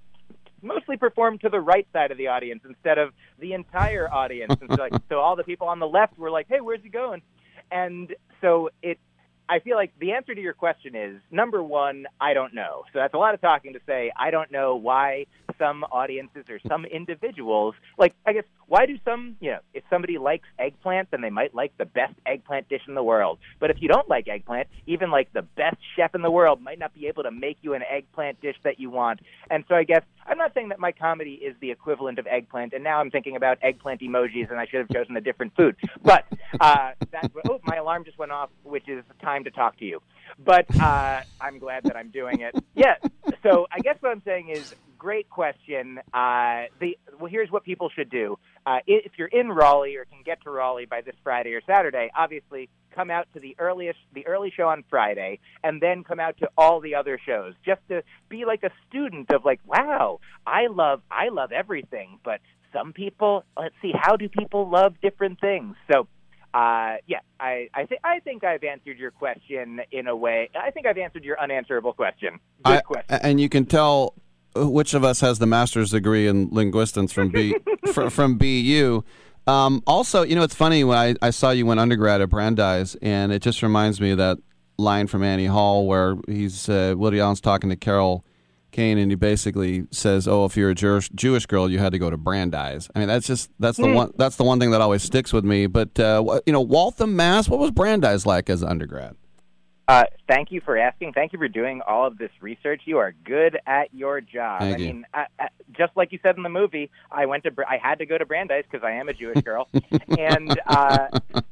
[0.62, 4.70] mostly perform to the right side of the audience instead of the entire audience, and
[4.70, 7.22] so like so all the people on the left were like, hey, where's he going?
[7.72, 9.00] And so it
[9.50, 12.84] I feel like the answer to your question is number one, I don't know.
[12.94, 15.26] So that's a lot of talking to say I don't know why
[15.58, 20.18] some audiences or some individuals like I guess why do some you know if somebody
[20.18, 23.40] likes eggplant then they might like the best eggplant dish in the world.
[23.60, 26.78] But if you don't like eggplant, even like the best chef in the world might
[26.78, 29.20] not be able to make you an eggplant dish that you want.
[29.50, 32.74] And so I guess I'm not saying that my comedy is the equivalent of eggplant,
[32.74, 35.76] and now I'm thinking about eggplant emojis, and I should have chosen a different food.
[36.04, 36.26] But
[36.60, 40.02] uh, that oh, my alarm just went off, which is time to talk to you.
[40.38, 42.56] But uh, I'm glad that I'm doing it.
[42.76, 42.96] Yeah.
[43.44, 46.00] So I guess what I'm saying is, great question.
[46.14, 48.38] Uh, the well, here's what people should do.
[48.66, 52.12] Uh, if you're in Raleigh or can get to Raleigh by this Friday or Saturday,
[52.16, 56.38] obviously come out to the earliest the early show on Friday and then come out
[56.40, 60.68] to all the other shows just to be like a student of like wow I
[60.68, 62.42] love I love everything but
[62.74, 66.08] some people let's see how do people love different things so
[66.52, 70.50] uh, yeah, I I think I think I've answered your question in a way.
[70.60, 72.40] I think I've answered your unanswerable question.
[72.66, 73.20] Good I- question.
[73.22, 74.16] And you can tell
[74.68, 77.56] which of us has the master's degree in linguistics from B
[77.94, 79.03] fr- from BU.
[79.48, 82.95] Um, also, you know, it's funny when I, I saw you went undergrad at Brandeis,
[83.02, 84.38] and it just reminds me of that
[84.77, 88.23] line from Annie Hall where he's uh, Woody Allen's talking to Carol
[88.72, 91.98] Kane, and he basically says, "Oh, if you're a Jewish, Jewish girl, you had to
[91.99, 93.94] go to Brandeis." I mean, that's just that's the Hmm.
[93.95, 95.65] one that's the one thing that always sticks with me.
[95.65, 97.49] But uh, you know, Waltham, Mass.
[97.49, 99.15] What was Brandeis like as an undergrad?
[99.90, 101.14] Uh, thank you for asking.
[101.14, 102.84] Thank you for doing all of this research.
[102.86, 104.60] You are good at your job.
[104.60, 104.86] Thank I you.
[104.86, 107.80] mean, I, I, just like you said in the movie, I went to Br- I
[107.82, 109.68] had to go to Brandeis because I am a Jewish girl,
[110.20, 111.07] and uh,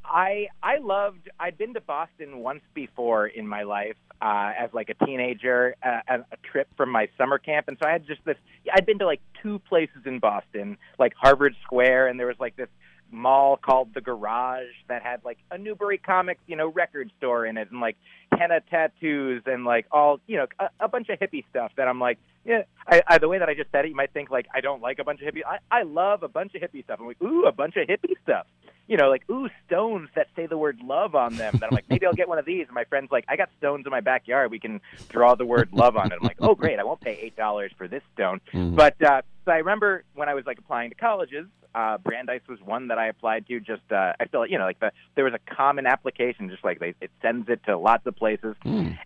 [0.05, 1.31] I I loved.
[1.39, 6.01] I'd been to Boston once before in my life uh, as like a teenager, uh,
[6.07, 8.37] a, a trip from my summer camp, and so I had just this.
[8.71, 12.55] I'd been to like two places in Boston, like Harvard Square, and there was like
[12.55, 12.69] this
[13.11, 17.57] mall called the Garage that had like a Newbury Comics, you know, record store in
[17.57, 17.97] it, and like
[18.37, 21.99] henna tattoos and like all you know a, a bunch of hippie stuff that I'm
[21.99, 22.63] like, yeah.
[22.87, 24.81] I, I the way that I just said it, you might think like I don't
[24.81, 25.41] like a bunch of hippie.
[25.45, 26.99] I, I love a bunch of hippie stuff.
[26.99, 28.47] I'm like, ooh, a bunch of hippie stuff.
[28.87, 31.57] You know, like ooh, stones that say the word love on them.
[31.59, 32.65] That I'm like, maybe I'll get one of these.
[32.67, 34.49] And my friend's like, I got stones in my backyard.
[34.49, 34.79] We can
[35.09, 36.17] draw the word love on it.
[36.21, 38.39] I'm like, oh great, I won't pay eight dollars for this stone.
[38.53, 38.75] Mhm.
[38.75, 42.59] But uh, so I remember when I was like applying to colleges, uh, Brandeis was
[42.59, 43.59] one that I applied to.
[43.61, 46.65] Just uh, I feel like you know like the there was a common application, just
[46.65, 48.55] like they, it sends it to lots of places,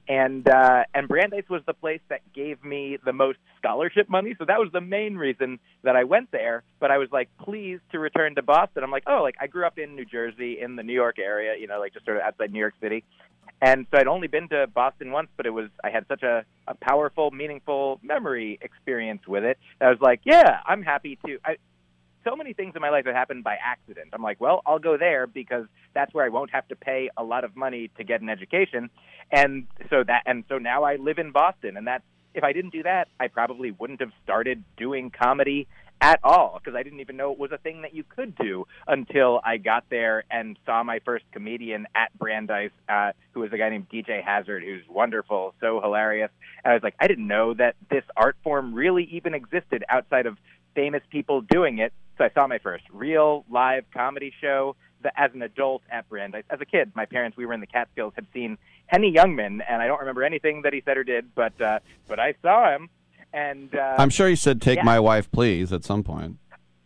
[0.07, 4.33] and uh, and Brandeis was the place that gave me the most scholarship money.
[4.39, 6.63] So that was the main reason that I went there.
[6.79, 8.83] But I was like pleased to return to Boston.
[8.83, 11.53] I'm like, oh, like I grew up in New Jersey, in the New York area,
[11.59, 13.03] you know, like just sort of outside New York City.
[13.61, 16.43] And so I'd only been to Boston once, but it was I had such a,
[16.67, 19.59] a powerful, meaningful memory experience with it.
[19.79, 21.37] I was like, yeah, I'm happy to.
[21.45, 21.57] I,
[22.23, 24.09] so many things in my life have happened by accident.
[24.13, 27.23] I'm like, well, I'll go there because that's where I won't have to pay a
[27.23, 28.89] lot of money to get an education,
[29.31, 32.71] and so that and so now I live in Boston, and that's if I didn't
[32.71, 35.67] do that, I probably wouldn't have started doing comedy
[36.01, 38.65] at all because I didn't even know it was a thing that you could do
[38.87, 43.57] until I got there and saw my first comedian at Brandeis, uh, who was a
[43.57, 46.31] guy named DJ Hazard, who's wonderful, so hilarious.
[46.65, 50.25] And I was like, I didn't know that this art form really even existed outside
[50.25, 50.37] of
[50.75, 51.93] famous people doing it.
[52.17, 56.43] So I saw my first real live comedy show that, as an adult at Brandeis.
[56.49, 58.57] As a kid, my parents, we were in the Catskills, had seen
[58.87, 62.19] Henny Youngman, and I don't remember anything that he said or did, but uh, but
[62.19, 62.89] I saw him.
[63.33, 64.83] And uh, I'm sure you said "Take yeah.
[64.83, 66.37] my wife, please" at some point.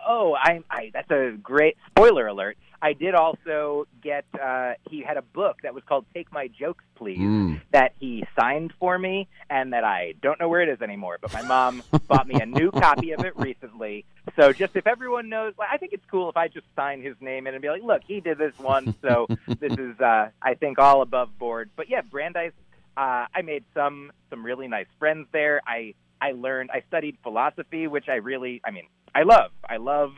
[0.07, 2.57] Oh, I, I that's a great spoiler alert.
[2.81, 6.83] I did also get uh he had a book that was called Take My Jokes
[6.95, 7.61] Please Mm.
[7.71, 11.33] that he signed for me and that I don't know where it is anymore, but
[11.33, 14.05] my mom bought me a new copy of it recently.
[14.35, 17.15] So just if everyone knows, well, I think it's cool if I just sign his
[17.19, 20.53] name in and be like, "Look, he did this once, so this is uh I
[20.53, 22.53] think all above board." But yeah, Brandeis
[22.97, 25.59] uh I made some some really nice friends there.
[25.65, 25.95] I
[26.25, 29.51] I learned I studied philosophy, which I really I mean, I love.
[29.67, 30.11] I love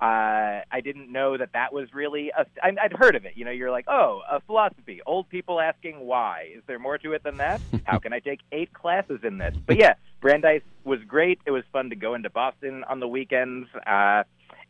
[0.00, 2.46] uh, I didn't know that that was really a.
[2.62, 3.32] I, I'd heard of it.
[3.36, 5.02] You know, you're like, oh, a philosophy.
[5.04, 6.48] Old people asking why.
[6.56, 7.60] Is there more to it than that?
[7.84, 9.54] How can I take eight classes in this?
[9.66, 11.40] But yeah, Brandeis was great.
[11.44, 13.68] It was fun to go into Boston on the weekends.
[13.86, 14.22] Uh,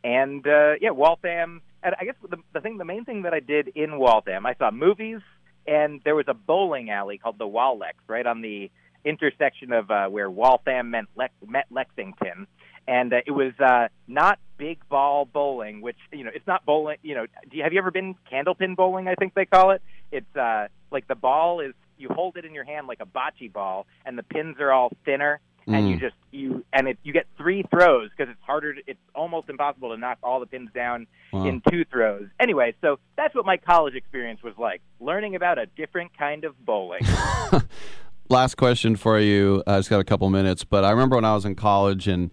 [0.02, 1.62] and uh, yeah, Waltham.
[1.85, 4.55] And I guess the, the thing, the main thing that I did in Waltham, I
[4.55, 5.20] saw movies,
[5.65, 8.70] and there was a bowling alley called the Wal-Lex, right on the
[9.05, 12.47] intersection of uh, where Waltham met, Lex- met Lexington
[12.89, 16.97] and uh, it was uh, not big ball bowling, which you know it's not bowling.
[17.02, 19.06] You know, do you, have you ever been candlepin bowling?
[19.06, 19.82] I think they call it.
[20.10, 23.52] It's uh, like the ball is you hold it in your hand like a bocce
[23.52, 26.01] ball, and the pins are all thinner, and you Mm.
[26.01, 28.74] just you and it you get three throws because it's harder.
[28.74, 31.44] To, it's almost impossible to knock all the pins down Wow.
[31.47, 32.28] in two throws.
[32.40, 36.59] Anyway, so that's what my college experience was like, learning about a different kind of
[36.64, 37.02] bowling.
[38.31, 39.61] Last question for you.
[39.66, 42.31] I just got a couple minutes, but I remember when I was in college and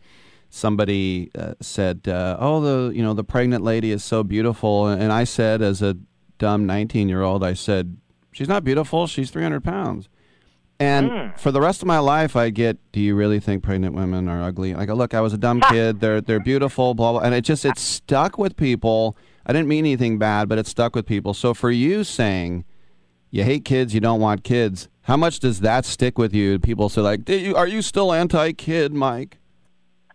[0.47, 5.11] somebody uh, said, uh, "Oh, the you know the pregnant lady is so beautiful," and
[5.11, 5.97] I said, as a
[6.37, 7.97] dumb 19 year old, I said,
[8.31, 9.07] "She's not beautiful.
[9.07, 10.07] She's 300 pounds."
[10.79, 11.39] And Mm.
[11.39, 14.43] for the rest of my life, I get, "Do you really think pregnant women are
[14.43, 15.99] ugly?" I go, "Look, I was a dumb kid.
[15.99, 19.17] They're they're beautiful, blah blah." And it just it stuck with people.
[19.47, 21.33] I didn't mean anything bad, but it stuck with people.
[21.33, 22.65] So for you saying
[23.31, 24.89] you hate kids, you don't want kids.
[25.07, 26.59] How much does that stick with you?
[26.59, 29.37] People say like, "Are you still anti-kid, Mike?"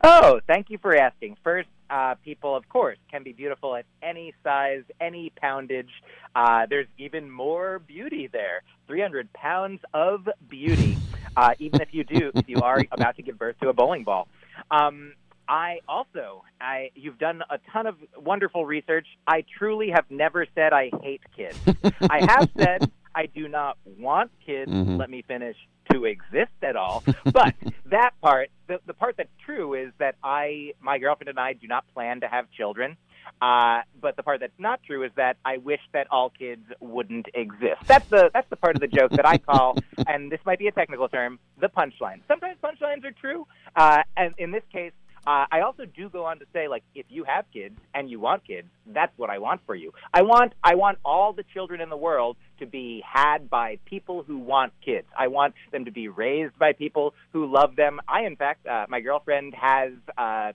[0.04, 1.38] Oh, thank you for asking.
[1.42, 5.88] First, uh, people, of course, can be beautiful at any size, any poundage.
[6.36, 8.64] Uh, there's even more beauty there.
[8.86, 10.98] 300 pounds of beauty,
[11.38, 14.04] uh, even if you do, if you are about to give birth to a bowling
[14.04, 14.28] ball.
[14.70, 15.14] Um,
[15.48, 19.06] I also, I you've done a ton of wonderful research.
[19.26, 21.58] I truly have never said I hate kids.
[22.10, 24.70] I have said I do not want kids.
[24.70, 24.98] Mhm.
[24.98, 25.56] Let me finish
[25.90, 27.02] to exist at all.
[27.32, 27.54] But
[27.86, 31.66] that part, the, the part that's true is that I, my girlfriend and I, do
[31.66, 32.96] not plan to have children.
[33.40, 37.26] Uh, but the part that's not true is that I wish that all kids wouldn't
[37.34, 37.82] exist.
[37.86, 39.76] That's the that's the part of the joke that I call,
[40.06, 42.20] and this might be a technical term, the punchline.
[42.28, 44.92] Sometimes punchlines are true, uh, and in this case,
[45.26, 48.18] Uh, I also do go on to say, like, if you have kids and you
[48.18, 49.92] want kids, that's what I want for you.
[50.12, 54.24] I want I want all the children in the world to be had by people
[54.24, 55.06] who want kids.
[55.16, 58.00] I want them to be raised by people who love them.
[58.08, 59.92] I, in fact, uh, my girlfriend has.
[60.16, 60.52] Uh,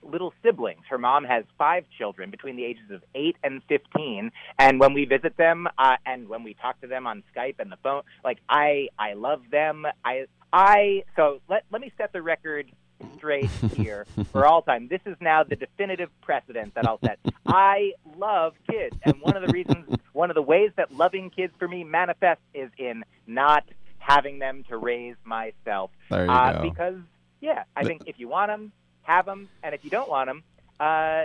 [0.00, 0.82] little siblings.
[0.88, 4.30] Her mom has five children between the ages of 8 and 15.
[4.56, 7.70] And when we visit them uh, and when we talk to them on Skype and
[7.70, 9.86] the phone, like I I love them.
[10.04, 12.70] I I so let let me set the record
[13.16, 14.88] straight here for all time.
[14.88, 17.18] This is now the definitive precedent that I'll set.
[17.46, 21.52] I love kids, and one of the reasons, one of the ways that loving kids
[21.58, 23.64] for me manifests is in not
[23.98, 25.90] having them to raise myself.
[26.10, 26.68] There you uh, go.
[26.68, 26.96] Because
[27.40, 28.72] yeah, I think if you want them,
[29.02, 30.42] have them, and if you don't want them,
[30.80, 31.24] uh,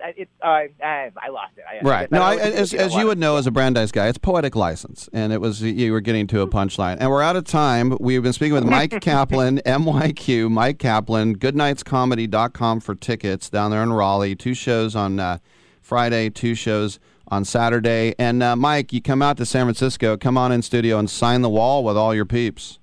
[0.00, 1.64] uh, I, I lost it.
[1.68, 2.08] I, Right.
[2.10, 3.50] I No, I, know what to do if as, as you would know as a
[3.50, 6.96] Brandeis guy, it's poetic license, and it was you were getting to a punchline.
[7.00, 7.96] And we're out of time.
[8.00, 13.92] We've been speaking with Mike Kaplan, MYQ, Mike Kaplan, goodnightscomedy.com for tickets down there in
[13.92, 14.36] Raleigh.
[14.36, 15.38] Two shows on uh,
[15.80, 16.98] Friday, two shows
[17.28, 18.14] on Saturday.
[18.18, 21.42] And uh, Mike, you come out to San Francisco, come on in studio and sign
[21.42, 22.78] the wall with all your peeps.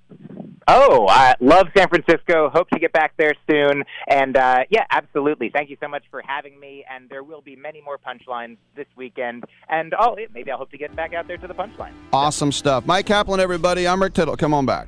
[0.68, 2.50] Oh, I love San Francisco.
[2.50, 3.84] Hope to get back there soon.
[4.08, 5.50] And uh, yeah, absolutely.
[5.50, 6.84] Thank you so much for having me.
[6.90, 9.44] And there will be many more punchlines this weekend.
[9.70, 11.94] And oh, maybe I'll hope to get back out there to the punchline.
[12.12, 12.86] Awesome stuff.
[12.86, 13.88] Mike Kaplan, everybody.
[13.88, 14.36] I'm Rick Tittle.
[14.36, 14.88] Come on back.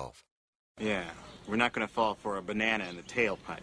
[0.81, 1.03] Yeah,
[1.47, 3.59] we're not going to fall for a banana in the tailpipe.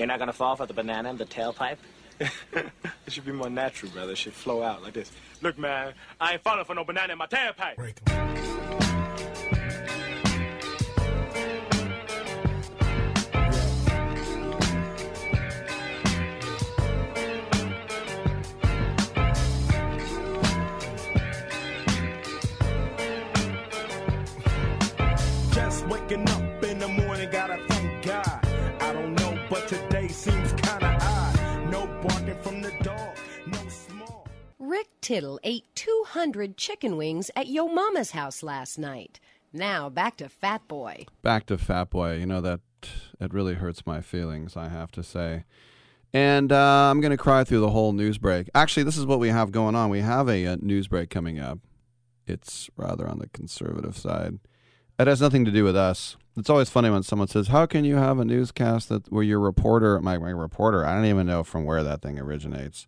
[0.00, 1.76] You're not gonna fall for the banana in the tailpipe?
[3.06, 4.12] It should be more natural, brother.
[4.12, 5.10] It should flow out like this.
[5.42, 7.76] Look, man, I ain't falling for no banana in my tailpipe.
[7.76, 8.79] Just
[35.10, 39.18] Tittle ate 200 chicken wings at Yo Mama's house last night.
[39.52, 41.04] Now back to Fat Boy.
[41.20, 42.18] Back to Fat Boy.
[42.18, 42.60] You know that
[43.18, 44.56] it really hurts my feelings.
[44.56, 45.46] I have to say.
[46.14, 48.50] And uh, I'm going to cry through the whole news break.
[48.54, 49.90] Actually, this is what we have going on.
[49.90, 51.58] We have a, uh news break coming up.
[52.28, 54.38] It's rather on the conservative side.
[54.96, 56.16] It has nothing to do with us.
[56.36, 59.40] It's always funny when someone says, "How can you have a newscast that where your
[59.40, 62.86] reporter, my, my reporter, I don't even know from where that thing originates."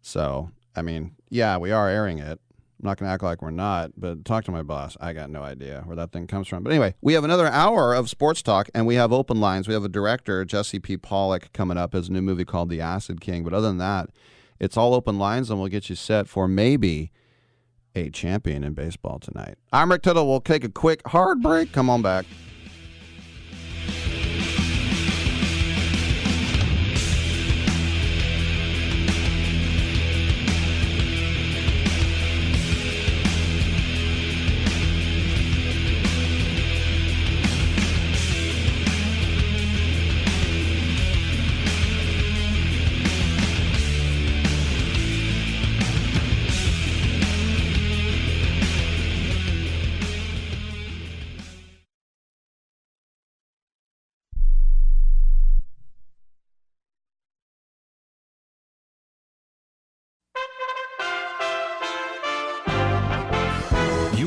[0.00, 2.38] So, I mean, yeah, we are airing it.
[2.78, 4.98] I'm not going to act like we're not, but talk to my boss.
[5.00, 6.62] I got no idea where that thing comes from.
[6.62, 9.66] But anyway, we have another hour of sports talk, and we have open lines.
[9.66, 10.98] We have a director, Jesse P.
[10.98, 11.94] Pollack, coming up.
[11.94, 13.44] His new movie called The Acid King.
[13.44, 14.10] But other than that,
[14.60, 17.12] it's all open lines, and we'll get you set for maybe
[17.94, 19.56] a champion in baseball tonight.
[19.72, 20.28] I'm Rick Tittle.
[20.28, 21.72] We'll take a quick hard break.
[21.72, 22.26] Come on back.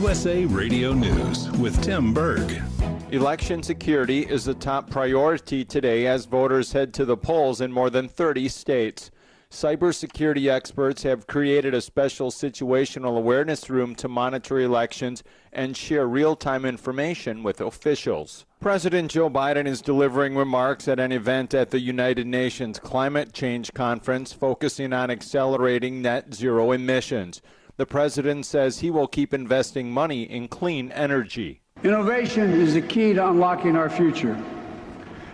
[0.09, 2.63] USA Radio News with Tim Berg.
[3.11, 7.91] Election security is a top priority today as voters head to the polls in more
[7.91, 9.11] than 30 states.
[9.51, 15.21] Cybersecurity experts have created a special situational awareness room to monitor elections
[15.53, 18.47] and share real time information with officials.
[18.59, 23.75] President Joe Biden is delivering remarks at an event at the United Nations Climate Change
[23.75, 27.43] Conference focusing on accelerating net zero emissions.
[27.79, 31.61] The president says he will keep investing money in clean energy.
[31.81, 34.37] Innovation is the key to unlocking our future.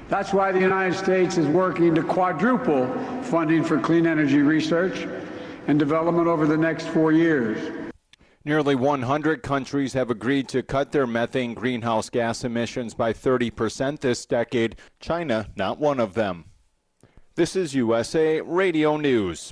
[0.09, 2.85] That's why the United States is working to quadruple
[3.23, 5.07] funding for clean energy research
[5.65, 7.89] and development over the next four years.
[8.43, 14.23] Nearly 100 countries have agreed to cut their methane greenhouse gas emissions by 30% this
[14.27, 14.75] decade.
[14.99, 16.45] China, not one of them.
[17.33, 19.51] This is USA Radio News.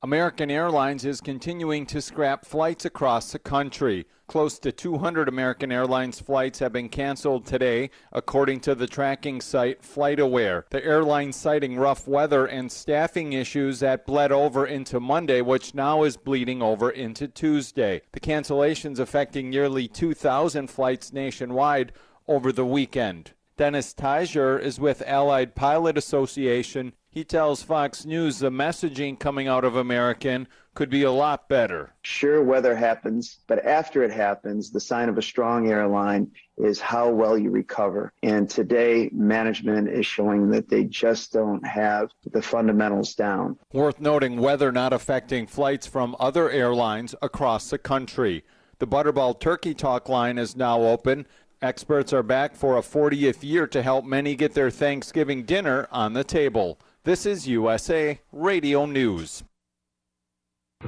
[0.02, 4.06] American Airlines is continuing to scrap flights across the country.
[4.27, 9.81] Close to 200 American Airlines flights have been canceled today, according to the tracking site
[9.81, 10.64] FlightAware.
[10.68, 16.02] The airline citing rough weather and staffing issues that bled over into Monday, which now
[16.02, 18.02] is bleeding over into Tuesday.
[18.12, 21.93] The cancellations affecting nearly 2,000 flights nationwide
[22.28, 23.32] over the weekend.
[23.56, 26.92] Dennis Tajer is with Allied Pilot Association.
[27.08, 31.94] He tells Fox News the messaging coming out of American could be a lot better.
[32.02, 37.08] Sure, weather happens, but after it happens, the sign of a strong airline is how
[37.08, 38.12] well you recover.
[38.22, 43.56] And today, management is showing that they just don't have the fundamentals down.
[43.72, 48.44] Worth noting weather not affecting flights from other airlines across the country.
[48.78, 51.26] The Butterball Turkey Talk line is now open.
[51.62, 56.12] Experts are back for a 40th year to help many get their Thanksgiving dinner on
[56.12, 56.78] the table.
[57.04, 59.42] This is USA Radio News.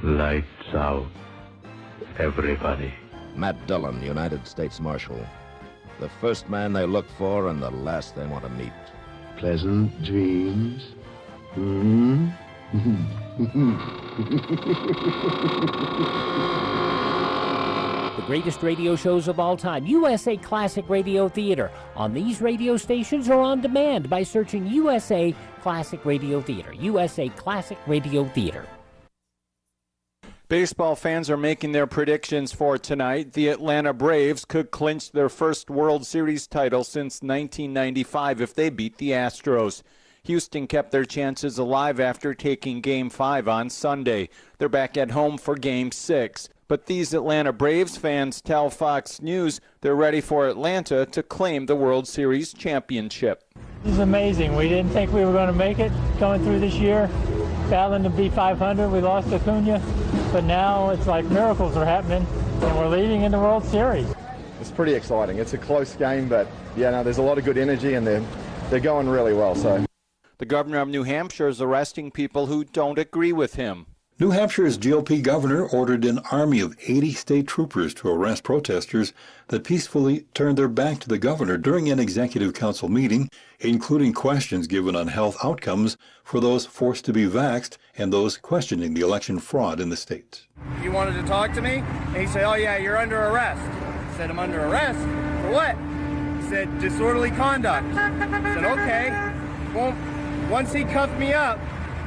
[0.03, 1.07] Lights out.
[2.19, 2.93] Everybody.
[3.35, 5.25] Matt Dillon, United States Marshal.
[5.99, 8.71] The first man they look for and the last they want to meet.
[9.37, 10.83] Pleasant dreams.
[11.55, 12.29] Hmm?
[18.19, 23.29] The greatest radio shows of all time, USA Classic Radio Theater, on these radio stations
[23.29, 26.73] or on demand by searching USA Classic Radio Theater.
[26.73, 28.65] USA Classic Radio Theater.
[30.49, 33.31] Baseball fans are making their predictions for tonight.
[33.31, 38.97] The Atlanta Braves could clinch their first World Series title since 1995 if they beat
[38.97, 39.81] the Astros.
[40.23, 44.27] Houston kept their chances alive after taking Game 5 on Sunday.
[44.57, 46.49] They're back at home for Game 6.
[46.69, 51.75] But these Atlanta Braves fans tell Fox News they're ready for Atlanta to claim the
[51.75, 53.43] World Series championship.
[53.83, 54.55] This is amazing.
[54.55, 57.09] We didn't think we were going to make it going through this year.
[57.71, 59.81] Battling to be 500, we lost Acuna,
[60.31, 62.27] but now it's like miracles are happening,
[62.61, 64.05] and we're leading in the World Series.
[64.61, 65.39] It's pretty exciting.
[65.39, 66.47] It's a close game, but
[66.77, 68.23] yeah, no, there's a lot of good energy, and they're
[68.69, 69.55] they're going really well.
[69.55, 69.83] So.
[70.37, 73.87] The governor of New Hampshire is arresting people who don't agree with him.
[74.21, 79.13] New Hampshire's GOP governor ordered an army of 80 state troopers to arrest protesters
[79.47, 83.29] that peacefully turned their back to the governor during an executive council meeting,
[83.61, 88.93] including questions given on health outcomes for those forced to be vaxxed and those questioning
[88.93, 90.45] the election fraud in the state.
[90.81, 93.61] He wanted to talk to me, and he said, Oh, yeah, you're under arrest.
[93.61, 94.99] I said, I'm under arrest?
[95.45, 95.77] For what?
[96.43, 97.87] He said, Disorderly conduct.
[97.95, 99.33] I said, Okay.
[99.73, 99.95] Well,
[100.51, 101.57] once he cuffed me up,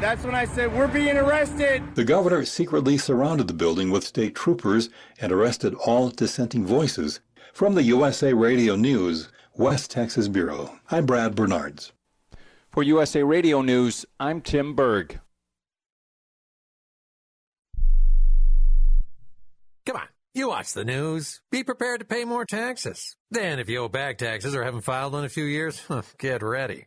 [0.03, 1.83] that's when I said, We're being arrested.
[1.95, 7.20] The governor secretly surrounded the building with state troopers and arrested all dissenting voices.
[7.53, 11.93] From the USA Radio News, West Texas Bureau, I'm Brad Bernards.
[12.70, 15.20] For USA Radio News, I'm Tim Berg.
[19.87, 21.43] Come on, you watch the news.
[21.51, 23.16] Be prepared to pay more taxes.
[23.31, 25.83] Then, if you owe back taxes or haven't filed in a few years,
[26.19, 26.87] get ready.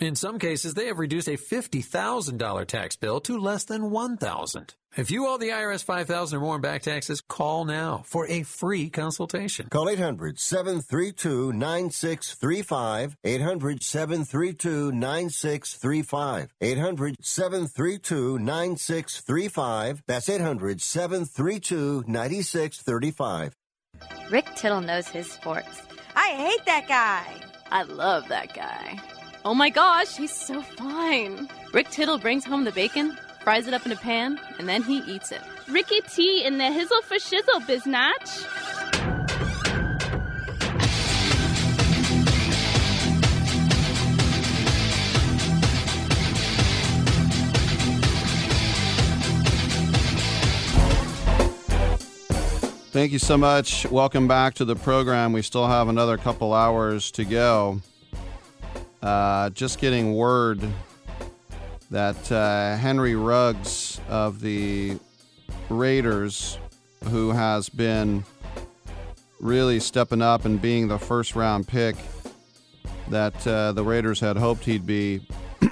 [0.00, 5.10] In some cases, they have reduced a $50,000 tax bill to less than 1000 If
[5.10, 8.88] you owe the IRS 5000 or more in back taxes, call now for a free
[8.88, 9.68] consultation.
[9.68, 13.18] Call 800 732 9635.
[13.22, 16.54] 800 732 9635.
[16.62, 20.02] 800 732 9635.
[20.06, 23.54] That's 800 732 9635.
[24.30, 25.82] Rick Tittle knows his sports.
[26.16, 27.38] I hate that guy.
[27.70, 28.98] I love that guy.
[29.42, 31.48] Oh my gosh, he's so fine.
[31.72, 34.98] Rick Tittle brings home the bacon, fries it up in a pan, and then he
[34.98, 35.40] eats it.
[35.66, 38.46] Ricky T in the hizzle for shizzle, biznatch.
[52.92, 53.86] Thank you so much.
[53.86, 55.32] Welcome back to the program.
[55.32, 57.80] We still have another couple hours to go.
[59.02, 60.60] Uh, just getting word
[61.90, 64.98] that uh, Henry Ruggs of the
[65.68, 66.58] Raiders,
[67.08, 68.24] who has been
[69.40, 71.96] really stepping up and being the first round pick
[73.08, 75.20] that uh, the Raiders had hoped he'd be,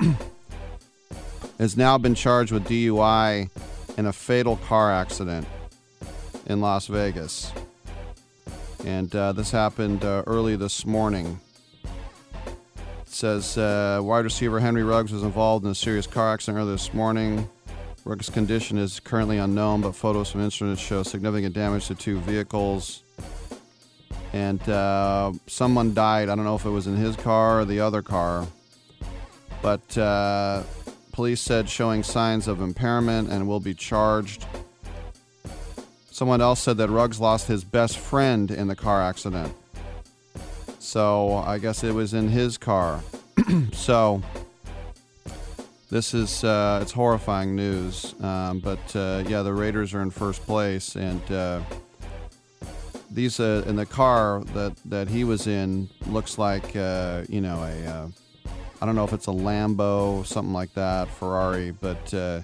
[1.58, 3.50] has now been charged with DUI
[3.96, 5.46] in a fatal car accident
[6.46, 7.52] in Las Vegas.
[8.84, 11.40] And uh, this happened uh, early this morning.
[13.18, 16.94] Says uh, wide receiver Henry Ruggs was involved in a serious car accident earlier this
[16.94, 17.48] morning.
[18.04, 23.02] Ruggs' condition is currently unknown, but photos from instruments show significant damage to two vehicles.
[24.32, 26.28] And uh, someone died.
[26.28, 28.46] I don't know if it was in his car or the other car.
[29.62, 30.62] But uh,
[31.10, 34.46] police said showing signs of impairment and will be charged.
[36.12, 39.52] Someone else said that Ruggs lost his best friend in the car accident.
[40.88, 43.02] So I guess it was in his car.
[43.74, 44.22] so
[45.90, 48.14] this is uh, it's horrifying news.
[48.22, 51.60] Um, but uh, yeah, the Raiders are in first place, and uh,
[53.10, 57.62] these uh, in the car that that he was in looks like uh, you know
[57.62, 58.08] a uh,
[58.80, 62.40] I don't know if it's a Lambo something like that Ferrari, but uh,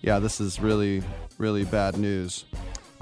[0.00, 1.02] yeah, this is really
[1.36, 2.46] really bad news.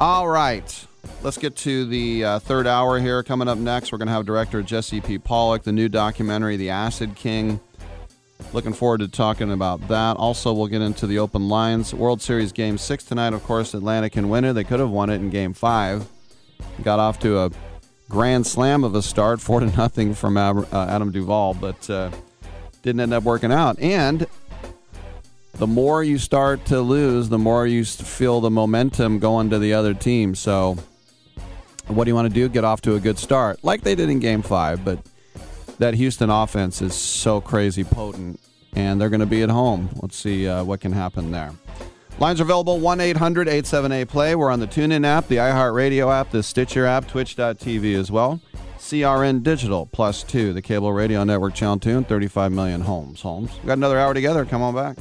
[0.01, 0.85] All right,
[1.22, 3.22] let's get to the uh, third hour here.
[3.22, 5.18] Coming up next, we're going to have director Jesse P.
[5.18, 7.60] Pollack, the new documentary The Acid King.
[8.52, 10.16] Looking forward to talking about that.
[10.16, 11.93] Also, we'll get into the open lines.
[11.93, 14.52] World Series Game 6 tonight, of course, Atlanta can win it.
[14.55, 16.09] They could have won it in Game 5.
[16.82, 17.51] Got off to a
[18.09, 22.10] grand slam of a start, 4 to nothing from uh, Adam Duvall, but uh,
[22.82, 23.78] didn't end up working out.
[23.80, 24.26] And
[25.55, 29.74] the more you start to lose, the more you feel the momentum going to the
[29.74, 30.35] other team.
[30.36, 30.78] So,
[31.89, 32.48] what do you want to do?
[32.48, 34.98] Get off to a good start, like they did in Game 5, but
[35.78, 38.40] that Houston offense is so crazy potent,
[38.74, 39.90] and they're going to be at home.
[40.02, 41.52] Let's see uh, what can happen there.
[42.19, 44.35] Lines are available 1 800 878 Play.
[44.35, 48.40] We're on the TuneIn app, the iHeartRadio app, the Stitcher app, Twitch.tv as well.
[48.78, 53.20] CRN Digital plus two, the cable radio network channel tune, 35 million homes.
[53.20, 53.51] Homes.
[53.62, 54.44] We got another hour together.
[54.44, 54.97] Come on back.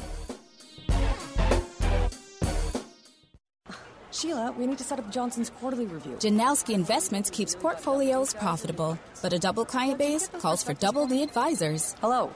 [4.17, 6.13] Sheila, we need to set up Johnson's quarterly review.
[6.13, 11.95] Janowski Investments keeps portfolios profitable, but a double client base calls for double the advisors.
[12.01, 12.31] Hello.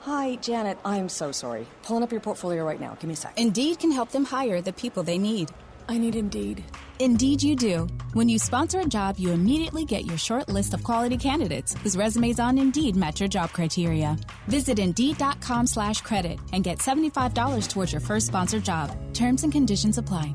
[0.00, 0.78] Hi, Janet.
[0.84, 1.66] I'm so sorry.
[1.82, 2.94] Pulling up your portfolio right now.
[2.94, 3.34] Give me a sec.
[3.36, 5.50] Indeed can help them hire the people they need.
[5.88, 6.64] I need Indeed.
[6.98, 7.86] Indeed, you do.
[8.14, 11.98] When you sponsor a job, you immediately get your short list of quality candidates whose
[11.98, 14.16] resumes on Indeed match your job criteria.
[14.48, 18.96] Visit Indeed.com slash credit and get $75 towards your first sponsored job.
[19.12, 20.34] Terms and conditions apply.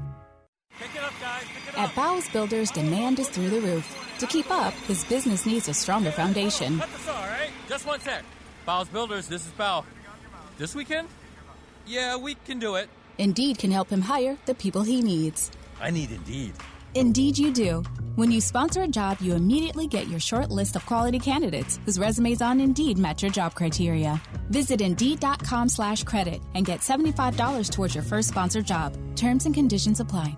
[1.77, 4.15] At Bowles Builders, demand is through the roof.
[4.19, 6.79] To keep up, his business needs a stronger foundation.
[6.79, 7.49] Cut the all right?
[7.67, 8.23] Just one sec.
[8.65, 9.83] Bowles Builders, this is Bow.
[10.57, 11.07] This weekend?
[11.87, 12.89] Yeah, we can do it.
[13.17, 15.51] Indeed can help him hire the people he needs.
[15.79, 16.53] I need Indeed.
[16.93, 17.83] Indeed, you do.
[18.15, 21.97] When you sponsor a job, you immediately get your short list of quality candidates whose
[21.97, 24.21] resumes on Indeed match your job criteria.
[24.49, 28.97] Visit Indeed.com slash credit and get $75 towards your first sponsored job.
[29.15, 30.37] Terms and conditions apply.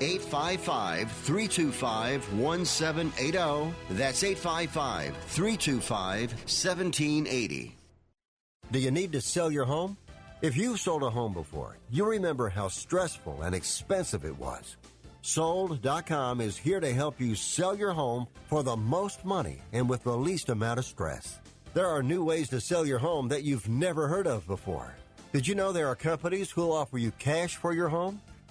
[0.00, 3.74] 855 325 1780.
[3.90, 7.76] That's 855 325 1780.
[8.72, 9.96] Do you need to sell your home?
[10.42, 14.76] If you've sold a home before, you remember how stressful and expensive it was.
[15.22, 20.02] Sold.com is here to help you sell your home for the most money and with
[20.02, 21.40] the least amount of stress.
[21.72, 24.94] There are new ways to sell your home that you've never heard of before.
[25.32, 28.20] Did you know there are companies who'll offer you cash for your home?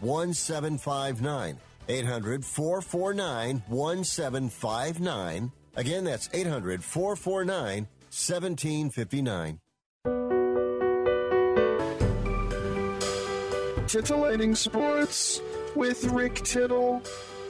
[0.00, 1.58] 1759.
[1.88, 5.52] 800 449 1759.
[5.76, 9.60] Again, that's 800 449 1759.
[13.86, 15.40] Titillating Sports
[15.74, 17.02] with Rick Tittle.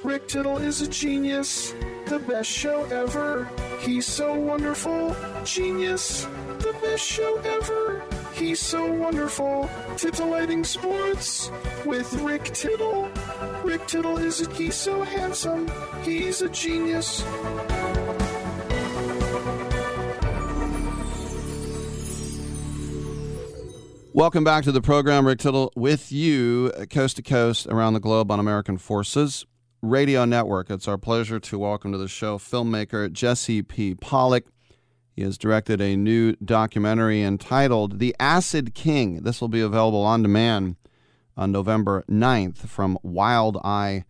[0.02, 1.72] Rick Tittle is a genius,
[2.06, 3.47] the best show ever.
[3.81, 5.14] He's so wonderful,
[5.44, 6.24] genius,
[6.60, 8.02] the best show ever.
[8.41, 9.69] He's so wonderful.
[9.99, 11.51] Titillating Sports
[11.85, 13.11] with Rick Tittle.
[13.62, 15.71] Rick Tittle is a, he's so handsome.
[16.03, 17.23] He's a genius.
[24.15, 25.27] Welcome back to the program.
[25.27, 29.45] Rick Tittle with you, uh, coast to coast around the globe on American Forces
[29.83, 30.71] Radio Network.
[30.71, 33.95] It's our pleasure to welcome to the show filmmaker Jesse P.
[33.95, 34.47] Pollack.
[35.20, 39.16] He has directed a new documentary entitled The Acid King.
[39.16, 40.76] This will be available on demand
[41.36, 44.06] on November 9th from Wild Eye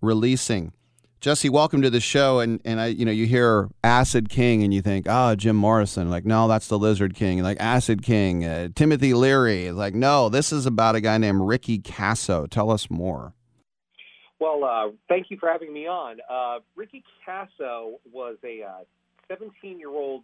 [0.00, 0.72] Releasing.
[1.20, 2.38] Jesse, welcome to the show.
[2.38, 6.08] And and I, you know, you hear Acid King and you think, oh, Jim Morrison.
[6.08, 7.42] Like, no, that's the Lizard King.
[7.42, 9.72] Like Acid King, uh, Timothy Leary.
[9.72, 12.48] Like, no, this is about a guy named Ricky Kasso.
[12.48, 13.34] Tell us more.
[14.38, 16.18] Well, uh, thank you for having me on.
[16.30, 18.62] Uh, Ricky Kasso was a
[19.28, 20.22] 17 year old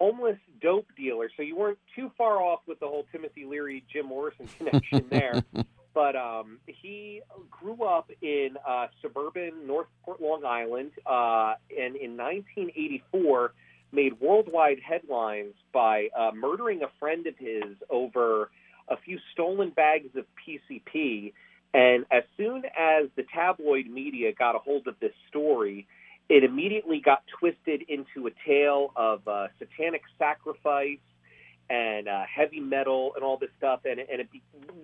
[0.00, 4.06] homeless dope dealer, so you weren't too far off with the whole Timothy Leary Jim
[4.06, 5.42] Morrison connection there.
[5.94, 7.20] but um, he
[7.50, 13.52] grew up in uh, suburban Northport, Long Island, uh, and in 1984
[13.92, 18.50] made worldwide headlines by uh, murdering a friend of his over
[18.88, 21.32] a few stolen bags of PCP.
[21.74, 25.86] And as soon as the tabloid media got a hold of this story,
[26.30, 30.98] it immediately got twisted into a tale of uh, satanic sacrifice
[31.68, 34.28] and uh, heavy metal and all this stuff, and, and it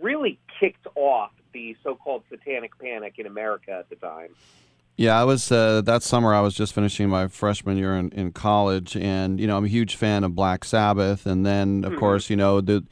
[0.03, 4.31] really kicked off the so-called satanic panic in America at the time.
[4.97, 6.35] Yeah, I was uh, that summer.
[6.35, 9.69] I was just finishing my freshman year in, in college, and you know I'm a
[9.69, 11.27] huge fan of Black Sabbath.
[11.27, 12.01] And then, of mm-hmm.
[12.01, 12.83] course, you know the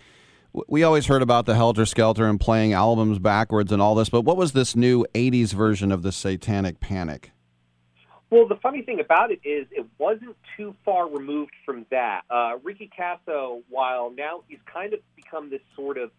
[0.68, 4.10] we always heard about the Helter Skelter and playing albums backwards and all this.
[4.10, 7.32] But what was this new '80s version of the Satanic Panic?
[8.30, 12.22] Well, the funny thing about it is it wasn't too far removed from that.
[12.30, 16.10] Uh, Ricky Kasso, while now he's kind of become this sort of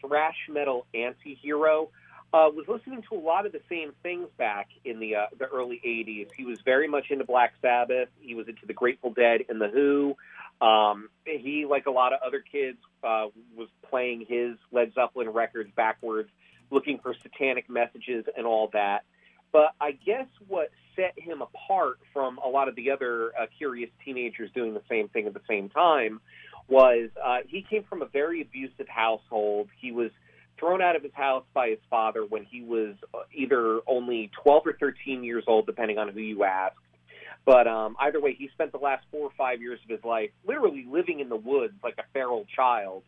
[0.00, 1.90] thrash metal anti-hero,
[2.34, 5.44] uh, was listening to a lot of the same things back in the uh, the
[5.46, 6.28] early '80s.
[6.34, 8.08] He was very much into Black Sabbath.
[8.20, 10.16] He was into the Grateful Dead and the Who.
[10.66, 15.70] Um, he, like a lot of other kids, uh, was playing his Led Zeppelin records
[15.76, 16.30] backwards,
[16.70, 19.04] looking for satanic messages and all that.
[19.52, 23.90] But I guess what set him apart from a lot of the other uh, curious
[24.04, 26.20] teenagers doing the same thing at the same time
[26.68, 29.68] was uh, he came from a very abusive household.
[29.80, 30.10] He was
[30.58, 34.66] thrown out of his house by his father when he was uh, either only 12
[34.66, 36.76] or 13 years old, depending on who you ask.
[37.44, 40.30] But um, either way, he spent the last four or five years of his life
[40.46, 43.02] literally living in the woods like a feral child.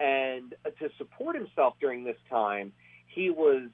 [0.00, 2.72] And to support himself during this time,
[3.06, 3.68] he was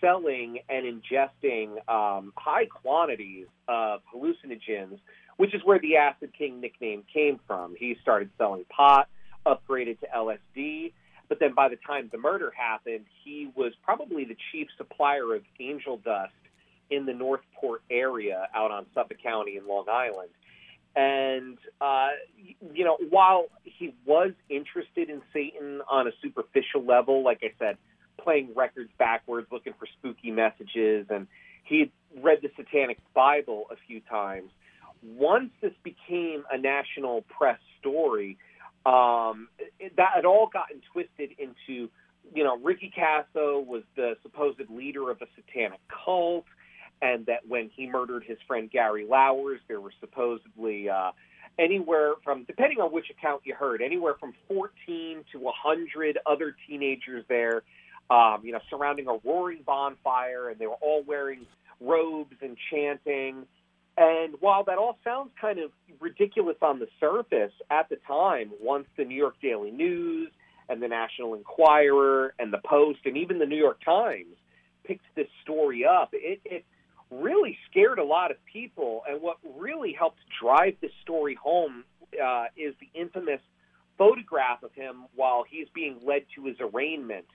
[0.00, 4.98] selling and ingesting um, high quantities of hallucinogens,
[5.36, 7.74] which is where the Acid King nickname came from.
[7.78, 9.08] He started selling pot,
[9.46, 10.92] upgraded to LSD,
[11.28, 15.42] but then by the time the murder happened, he was probably the chief supplier of
[15.58, 16.32] angel dust
[16.90, 20.30] in the Northport area out on Suffolk County in Long Island.
[20.96, 22.10] And, uh,
[22.72, 27.78] you know, while he was interested in Satan on a superficial level, like I said,
[28.18, 31.26] playing records backwards, looking for spooky messages, and
[31.64, 34.50] he read the Satanic Bible a few times.
[35.02, 38.38] Once this became a national press story,
[38.86, 41.90] um, it, that had all gotten twisted into,
[42.34, 46.44] you know, Ricky Kasso was the supposed leader of a satanic cult,
[47.02, 51.12] and that when he murdered his friend Gary Lauwers, there were supposedly uh,
[51.58, 57.24] anywhere from, depending on which account you heard, anywhere from 14 to 100 other teenagers
[57.28, 57.62] there
[58.10, 61.46] um, you know, surrounding a roaring bonfire, and they were all wearing
[61.80, 63.46] robes and chanting.
[63.96, 65.70] And while that all sounds kind of
[66.00, 70.30] ridiculous on the surface, at the time, once the New York Daily News
[70.68, 74.36] and the National Enquirer and the Post and even the New York Times
[74.84, 76.64] picked this story up, it, it
[77.10, 79.02] really scared a lot of people.
[79.08, 81.84] And what really helped drive this story home
[82.22, 83.40] uh, is the infamous
[83.96, 87.26] photograph of him while he's being led to his arraignment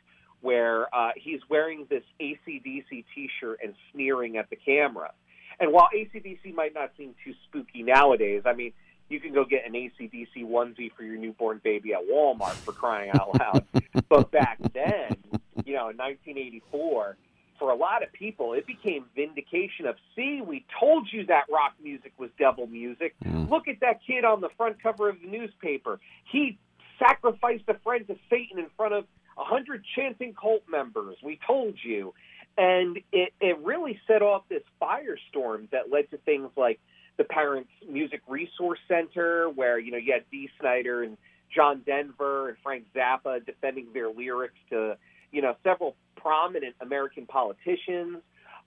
[0.41, 5.11] where uh, he's wearing this ACDC T-shirt and sneering at the camera.
[5.59, 8.73] And while ACDC might not seem too spooky nowadays, I mean,
[9.09, 13.11] you can go get an ACDC onesie for your newborn baby at Walmart for crying
[13.11, 13.65] out loud.
[14.09, 15.17] but back then,
[15.65, 17.17] you know, in 1984,
[17.57, 21.73] for a lot of people, it became vindication of, see, we told you that rock
[21.83, 23.15] music was devil music.
[23.25, 23.49] Mm.
[23.49, 25.99] Look at that kid on the front cover of the newspaper.
[26.31, 26.57] He
[26.97, 29.05] sacrificed a friend to Satan in front of
[29.39, 31.15] a hundred chanting cult members.
[31.23, 32.13] We told you.
[32.57, 36.79] And it, it really set off this firestorm that led to things like
[37.17, 41.17] the Parents Music Resource Center, where, you know, you had Dee Snider and
[41.55, 44.97] John Denver and Frank Zappa defending their lyrics to,
[45.31, 48.17] you know, several prominent American politicians.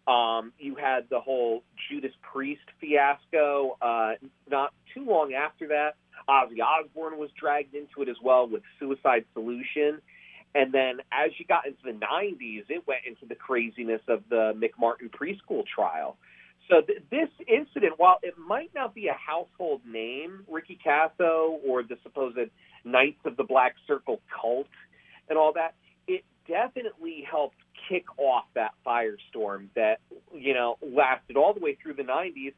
[0.06, 3.76] Um, you had the whole Judas Priest fiasco.
[3.80, 4.12] Uh,
[4.50, 5.96] not too long after that,
[6.28, 10.00] Ozzy Osbourne was dragged into it as well with Suicide Solution.
[10.54, 14.52] And then as you got into the 90s, it went into the craziness of the
[14.54, 16.18] McMartin preschool trial.
[16.68, 21.82] So th- this incident, while it might not be a household name, Ricky Kasso or
[21.82, 22.38] the supposed
[22.84, 24.68] Knights of the Black Circle cult
[25.28, 25.74] and all that,
[26.06, 27.56] it definitely helped
[27.88, 30.00] kick off that firestorm that
[30.34, 32.54] you know lasted all the way through the 90s,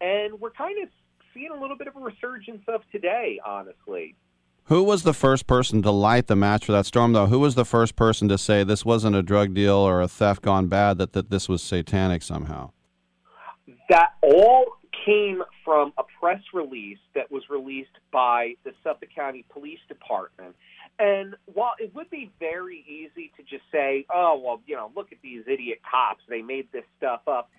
[0.00, 0.88] and we're kind of
[1.34, 4.14] seeing a little bit of a resurgence of today, honestly.
[4.70, 7.26] Who was the first person to light the match for that storm, though?
[7.26, 10.42] Who was the first person to say this wasn't a drug deal or a theft
[10.42, 12.70] gone bad, that, that this was satanic somehow?
[13.88, 19.80] That all came from a press release that was released by the Suffolk County Police
[19.88, 20.54] Department.
[21.00, 25.10] And while it would be very easy to just say, oh, well, you know, look
[25.10, 27.50] at these idiot cops, they made this stuff up.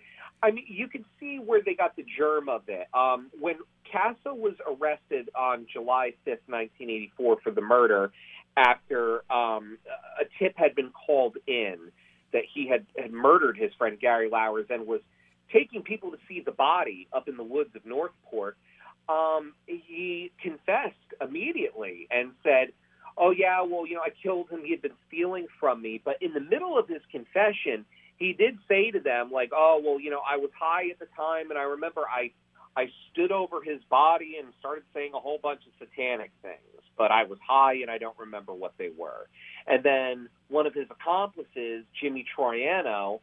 [0.44, 2.88] I mean, you can see where they got the germ of it.
[2.94, 3.56] Um, when
[3.94, 8.12] Kasso was arrested on July 5th, 1984, for the murder,
[8.58, 9.78] after um,
[10.20, 11.78] a tip had been called in
[12.34, 15.02] that he had, had murdered his friend Gary Lauwers and was
[15.52, 18.58] taking people to see the body up in the woods of Northport,
[19.10, 22.70] um, he confessed immediately and said,
[23.18, 24.62] Oh, yeah, well, you know, I killed him.
[24.64, 26.02] He had been stealing from me.
[26.04, 27.86] But in the middle of his confession,
[28.22, 31.08] he did say to them, like, Oh, well, you know, I was high at the
[31.18, 32.32] time, and I remember I.
[32.74, 37.12] I stood over his body and started saying a whole bunch of satanic things, but
[37.12, 39.28] I was high and I don't remember what they were.
[39.68, 43.20] And then one of his accomplices, Jimmy Troiano,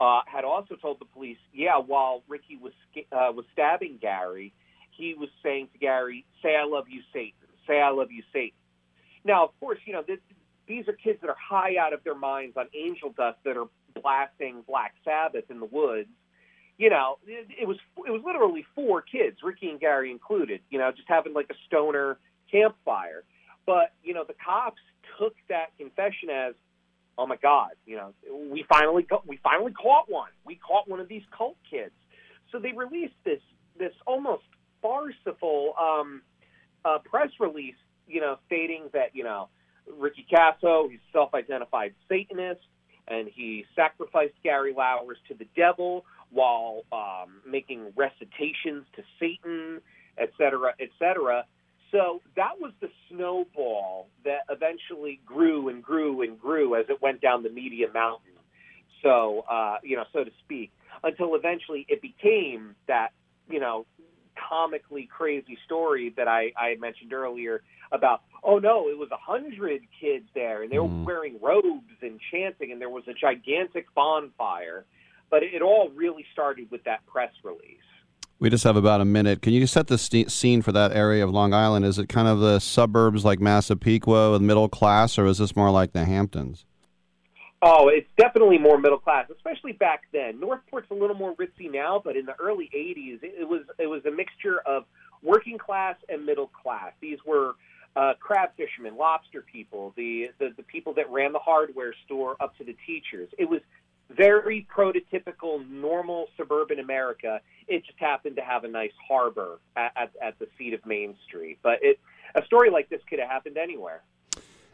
[0.00, 2.72] uh, had also told the police, yeah, while Ricky was
[3.10, 4.52] uh, was stabbing Gary,
[4.92, 7.48] he was saying to Gary, "Say I love you, Satan.
[7.66, 8.56] Say I love you, Satan."
[9.24, 10.18] Now, of course, you know this,
[10.66, 13.66] these are kids that are high out of their minds on angel dust that are
[14.00, 16.08] blasting Black Sabbath in the woods.
[16.78, 20.60] You know, it, it was it was literally four kids, Ricky and Gary included.
[20.70, 22.18] You know, just having like a stoner
[22.50, 23.24] campfire.
[23.66, 24.80] But you know, the cops
[25.18, 26.54] took that confession as
[27.18, 28.14] oh my god, you know,
[28.50, 30.30] we finally got, we finally caught one.
[30.44, 31.92] We caught one of these cult kids.
[32.50, 33.40] So they released this
[33.78, 34.42] this almost
[34.80, 36.22] farcical um,
[36.84, 39.48] uh, press release, you know, stating that you know
[39.86, 42.60] Ricky Kasso, he's self-identified Satanist,
[43.12, 49.80] and he sacrificed Gary Lauwers to the devil while um, making recitations to Satan,
[50.18, 51.44] et cetera, et cetera.
[51.90, 57.20] So that was the snowball that eventually grew and grew and grew as it went
[57.20, 58.32] down the media mountain.
[59.02, 60.70] So, uh, you know, so to speak,
[61.04, 63.08] until eventually it became that,
[63.50, 63.84] you know,
[64.48, 67.62] comically crazy story that I, I mentioned earlier
[67.92, 71.04] about, oh no, it was a hundred kids there and they were Mm.
[71.04, 74.84] wearing robes and chanting and there was a gigantic bonfire.
[75.30, 77.78] But it all really started with that press release.
[78.38, 79.40] We just have about a minute.
[79.40, 81.84] Can you set the st- scene for that area of Long Island?
[81.84, 85.70] Is it kind of the suburbs like Massapequa with middle class, or is this more
[85.70, 86.64] like the Hamptons?
[87.64, 90.40] Oh, it's definitely more middle class, especially back then.
[90.40, 94.04] Northport's a little more ritzy now, but in the early '80s, it, was it was
[94.04, 94.84] a mixture of
[95.22, 96.92] working class and middle class.
[97.00, 97.54] These were
[97.94, 102.56] uh, crab fishermen, lobster people, the, the the people that ran the hardware store, up
[102.58, 103.30] to the teachers.
[103.38, 103.60] It was
[104.10, 107.40] very prototypical, normal suburban America.
[107.68, 111.14] It just happened to have a nice harbor at, at, at the seat of Main
[111.28, 111.58] Street.
[111.62, 112.00] But it,
[112.34, 114.02] a story like this could have happened anywhere.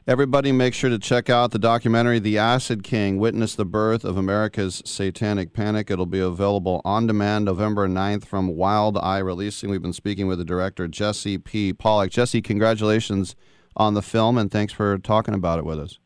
[0.09, 4.16] Everybody, make sure to check out the documentary "The Acid King: Witness the Birth of
[4.16, 9.68] America's Satanic Panic." It'll be available on demand November 9th from Wild Eye Releasing.
[9.68, 11.74] We've been speaking with the director Jesse P.
[11.74, 12.10] Pollack.
[12.10, 13.36] Jesse, congratulations
[13.76, 15.98] on the film, and thanks for talking about it with us.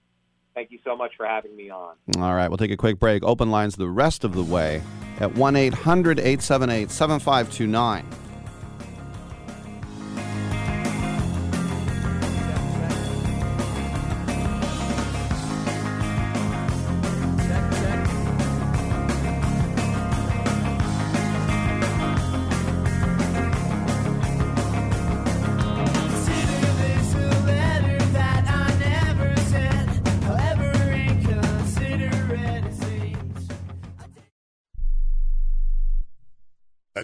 [0.52, 1.94] Thank you so much for having me on.
[2.18, 3.22] All right, we'll take a quick break.
[3.22, 4.82] Open lines the rest of the way
[5.20, 8.04] at 1 800 878 7529.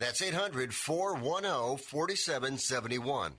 [0.00, 3.32] That's 800 410 4771.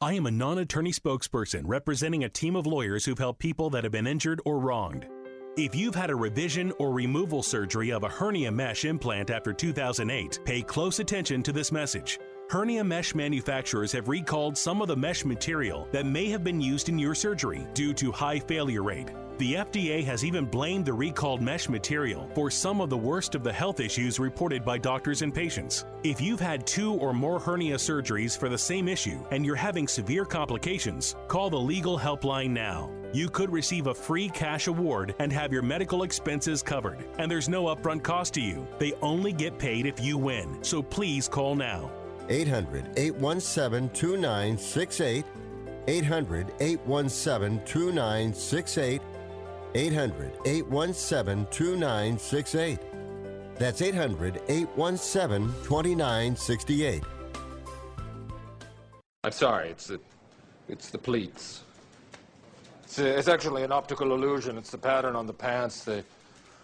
[0.00, 3.84] I am a non attorney spokesperson representing a team of lawyers who've helped people that
[3.84, 5.06] have been injured or wronged.
[5.56, 10.40] If you've had a revision or removal surgery of a hernia mesh implant after 2008,
[10.44, 12.18] pay close attention to this message.
[12.50, 16.88] Hernia mesh manufacturers have recalled some of the mesh material that may have been used
[16.88, 19.10] in your surgery due to high failure rate.
[19.38, 23.44] The FDA has even blamed the recalled mesh material for some of the worst of
[23.44, 25.84] the health issues reported by doctors and patients.
[26.02, 29.86] If you've had two or more hernia surgeries for the same issue and you're having
[29.86, 32.90] severe complications, call the legal helpline now.
[33.12, 36.98] You could receive a free cash award and have your medical expenses covered.
[37.18, 38.66] And there's no upfront cost to you.
[38.80, 40.58] They only get paid if you win.
[40.64, 41.92] So please call now.
[42.28, 45.24] 800 817 2968.
[45.86, 49.00] 800 817 2968.
[49.74, 52.78] 800 817 2968.
[53.56, 57.02] That's 800 817 2968.
[59.24, 60.00] I'm sorry, it's the,
[60.68, 61.62] it's the pleats.
[62.84, 64.56] It's, uh, it's actually an optical illusion.
[64.56, 65.84] It's the pattern on the pants.
[65.84, 66.04] The,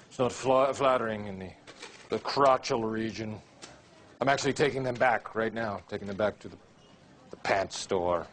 [0.08, 1.50] it's not fla- flattering in the,
[2.10, 3.40] the crotchal region.
[4.20, 6.56] I'm actually taking them back right now, taking them back to the,
[7.30, 8.26] the pants store.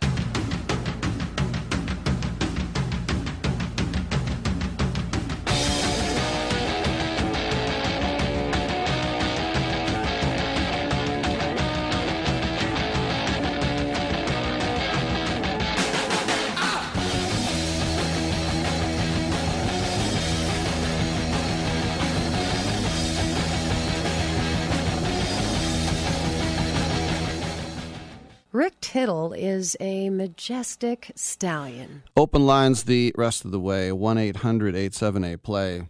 [28.91, 32.03] Tittle is a majestic stallion.
[32.17, 35.87] Open lines the rest of the way 1 800 878 play.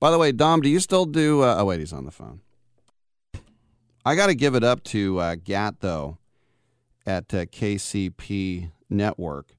[0.00, 1.42] By the way, Dom, do you still do.
[1.42, 2.40] Uh, oh, wait, he's on the phone.
[4.06, 6.16] I got to give it up to uh, Gat, though,
[7.04, 9.54] at uh, KCP Network.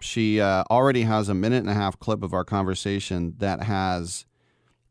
[0.00, 4.24] She uh, already has a minute and a half clip of our conversation that has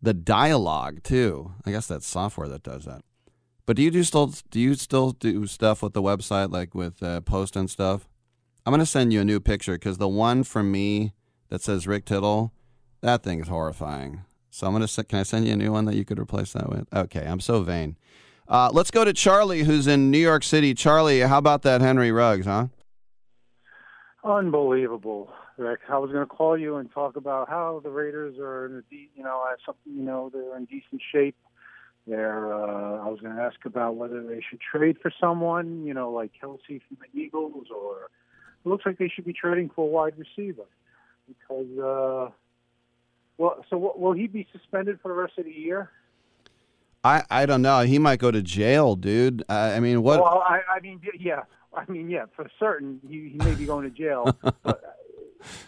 [0.03, 1.53] the dialogue, too.
[1.65, 3.01] I guess that's software that does that.
[3.65, 7.01] But do you do still do you still do stuff with the website, like with
[7.01, 8.07] uh, post and stuff?
[8.65, 11.13] I'm gonna send you a new picture because the one from me
[11.49, 12.53] that says Rick Tittle,
[13.01, 14.23] that thing is horrifying.
[14.49, 16.69] So I'm gonna can I send you a new one that you could replace that
[16.69, 16.87] with?
[16.93, 17.97] Okay, I'm so vain.
[18.47, 20.73] Uh, let's go to Charlie, who's in New York City.
[20.73, 22.67] Charlie, how about that Henry Ruggs, huh?
[24.23, 25.79] Unbelievable, Rick.
[25.89, 28.81] I was going to call you and talk about how the Raiders are in a
[28.89, 31.35] de- you know, have something, you know, they're in decent shape.
[32.07, 35.93] They're, uh, I was going to ask about whether they should trade for someone, you
[35.93, 38.09] know, like Kelce from the Eagles, or
[38.65, 40.65] it looks like they should be trading for a wide receiver
[41.27, 42.31] because, uh,
[43.37, 45.91] well, so w- will he be suspended for the rest of the year?
[47.05, 47.81] I, I don't know.
[47.81, 49.43] He might go to jail, dude.
[49.49, 50.21] Uh, I mean, what?
[50.21, 53.83] Well, I, I mean, yeah, I mean, yeah, for certain, he, he may be going
[53.83, 54.37] to jail.
[54.41, 54.77] but uh,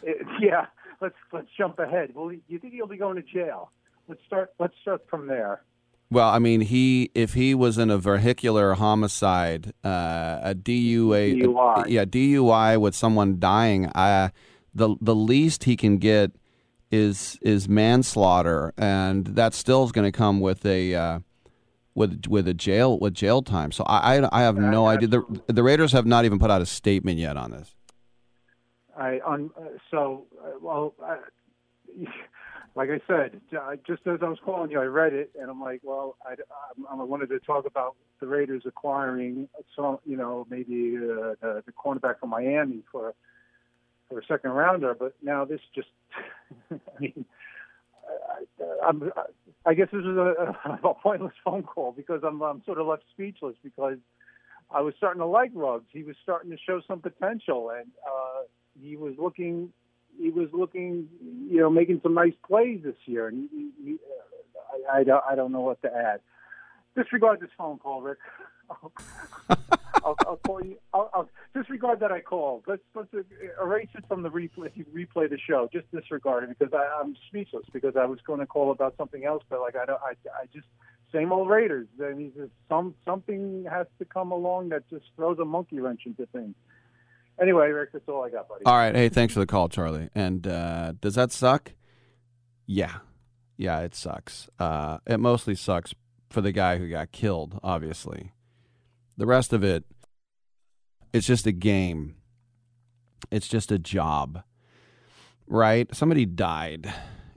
[0.04, 0.68] it, yeah,
[1.02, 2.12] let's let's jump ahead.
[2.14, 3.72] Well, you think he'll be going to jail?
[4.08, 4.54] Let's start.
[4.60, 5.62] Let's start from there.
[6.11, 11.85] Well, I mean, he if he was in a vehicular homicide, uh, a DUA, DUI.
[11.90, 14.30] yeah, DUI with someone dying, uh,
[14.74, 16.32] the the least he can get
[16.92, 21.19] is is manslaughter, and that still is going to come with a uh,
[21.95, 23.72] with with a jail with jail time.
[23.72, 25.08] So I I, I have no idea.
[25.08, 27.75] The the Raiders have not even put out a statement yet on this.
[28.95, 31.17] I on uh, so uh, well, I,
[32.76, 33.40] like I said,
[33.88, 36.94] just as I was calling you, I read it and I'm like, well, I, I,
[36.94, 41.72] I wanted to talk about the Raiders acquiring some, you know, maybe uh, the, the
[41.72, 43.14] cornerback from Miami for
[44.10, 45.88] for a second rounder, but now this just,
[46.72, 47.26] I mean,
[48.08, 49.12] I, I'm,
[49.66, 53.04] I guess this is a, a pointless phone call because I'm I'm sort of left
[53.14, 53.98] speechless because
[54.70, 55.88] I was starting to like Ruggs.
[55.92, 57.90] He was starting to show some potential and.
[58.06, 58.44] uh
[58.82, 59.72] he was looking
[60.19, 61.08] he was looking
[61.50, 63.98] you know making some nice plays this year and he, he,
[64.92, 66.19] I, I don't I don't know what to add.
[66.95, 68.19] Disregard this phone call, Rick.
[68.69, 68.92] I'll,
[70.03, 70.77] I'll, I'll call you.
[70.94, 72.64] I'll, I'll disregard that I called.
[72.68, 73.10] Let's let's
[73.61, 74.68] erase it from the replay.
[74.68, 77.66] If you replay the show, just disregard it because I, I'm speechless.
[77.74, 80.00] Because I was going to call about something else, but like I don't.
[80.02, 80.11] I,
[80.42, 80.68] I just
[81.11, 81.88] same old Raiders.
[82.03, 86.02] I mean, just some something has to come along that just throws a monkey wrench
[86.06, 86.56] into things
[87.42, 88.66] anyway, Rick, that's all I got, buddy.
[88.66, 88.96] All right.
[88.96, 90.10] Hey, thanks for the call, Charlie.
[90.16, 91.74] And uh, does that suck?
[92.66, 92.98] Yeah.
[93.58, 94.50] Yeah, it sucks.
[94.60, 95.94] Uh, it mostly sucks
[96.30, 98.34] for the guy who got killed, obviously.
[99.18, 99.86] The rest of it,
[101.14, 102.16] it's just a game.
[103.32, 104.44] It's just a job,
[105.48, 105.94] right?
[105.96, 106.94] Somebody died.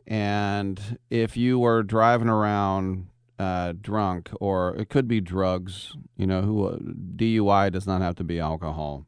[0.07, 6.43] And if you were driving around uh, drunk, or it could be drugs, you know,
[6.43, 6.79] who
[7.17, 9.07] DUI does not have to be alcohol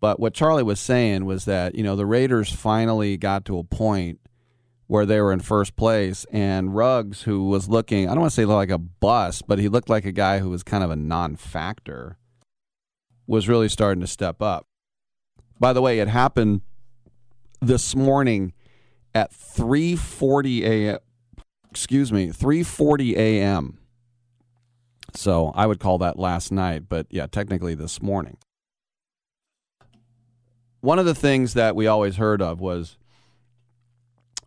[0.00, 3.64] but what Charlie was saying was that, you know, the Raiders finally got to a
[3.64, 4.20] point
[4.86, 8.36] where they were in first place, and Ruggs, who was looking, I don't want to
[8.36, 10.96] say like a bust, but he looked like a guy who was kind of a
[10.96, 12.16] non factor,
[13.26, 14.66] was really starting to step up.
[15.60, 16.62] By the way, it happened
[17.60, 18.54] this morning
[19.14, 20.98] at 3:40 a.m.
[21.70, 23.78] Excuse me, 3:40 a.m.
[25.12, 28.38] So I would call that last night, but yeah, technically this morning
[30.80, 32.96] one of the things that we always heard of was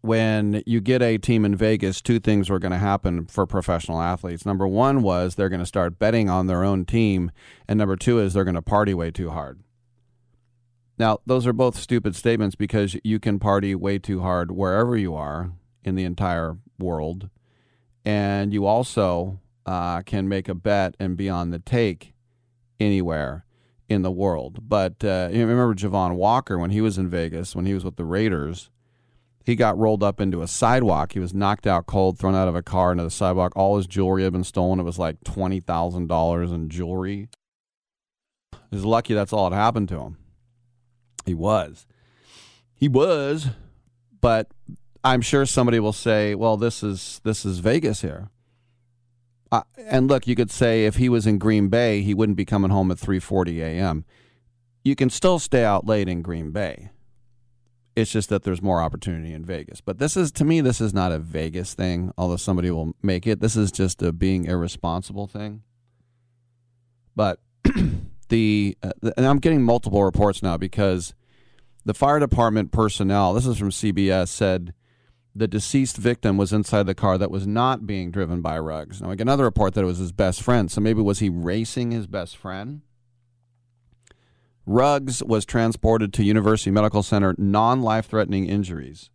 [0.01, 4.01] when you get a team in Vegas, two things were going to happen for professional
[4.01, 4.45] athletes.
[4.45, 7.32] Number one was they're going to start betting on their own team,
[7.68, 9.61] and number two is they're going to party way too hard.
[10.98, 15.16] Now, those are both stupid statements because you can party way too hard wherever you
[15.16, 15.51] are
[15.84, 17.30] in the entire world,
[18.03, 22.14] and you also uh, can make a bet and be on the take
[22.80, 23.45] anywhere
[23.92, 24.68] in the world.
[24.68, 27.95] But uh, you remember Javon Walker when he was in Vegas, when he was with
[27.95, 28.70] the Raiders,
[29.44, 31.14] he got rolled up into a sidewalk.
[31.14, 33.53] He was knocked out cold, thrown out of a car into the sidewalk.
[33.56, 34.80] All his jewelry had been stolen.
[34.80, 37.30] It was like twenty thousand dollars in jewelry.
[38.70, 40.18] He's lucky that's all that happened to him.
[41.26, 41.86] He was.
[42.74, 43.50] He was,
[44.22, 44.48] but
[45.03, 48.30] I'm sure somebody will say, "Well, this is this is Vegas here."
[49.51, 52.45] Uh, and look, you could say if he was in Green Bay, he wouldn't be
[52.45, 54.05] coming home at 3:40 a.m.
[54.83, 56.91] You can still stay out late in Green Bay.
[57.95, 59.81] It's just that there's more opportunity in Vegas.
[59.81, 63.27] But this is to me this is not a Vegas thing, although somebody will make
[63.27, 63.41] it.
[63.41, 65.63] This is just a being irresponsible thing.
[67.13, 67.39] But
[68.30, 71.13] the uh, and I'm getting multiple reports now because
[71.83, 74.73] the fire department personnel, this is from CBS said
[75.34, 79.01] the deceased victim was inside the car that was not being driven by Ruggs.
[79.01, 80.69] Now, I get another report that it was his best friend.
[80.69, 82.82] So maybe was he racing his best friend?
[84.66, 89.10] Ruggs was transported to University Medical Center, non life threatening injuries.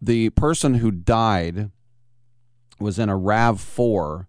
[0.00, 1.70] The person who died
[2.78, 4.26] was in a RAV4,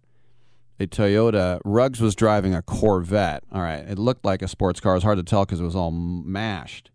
[0.79, 1.59] a Toyota.
[1.65, 3.43] Ruggs was driving a Corvette.
[3.51, 3.87] All right.
[3.87, 4.93] It looked like a sports car.
[4.93, 6.91] It was hard to tell because it was all mashed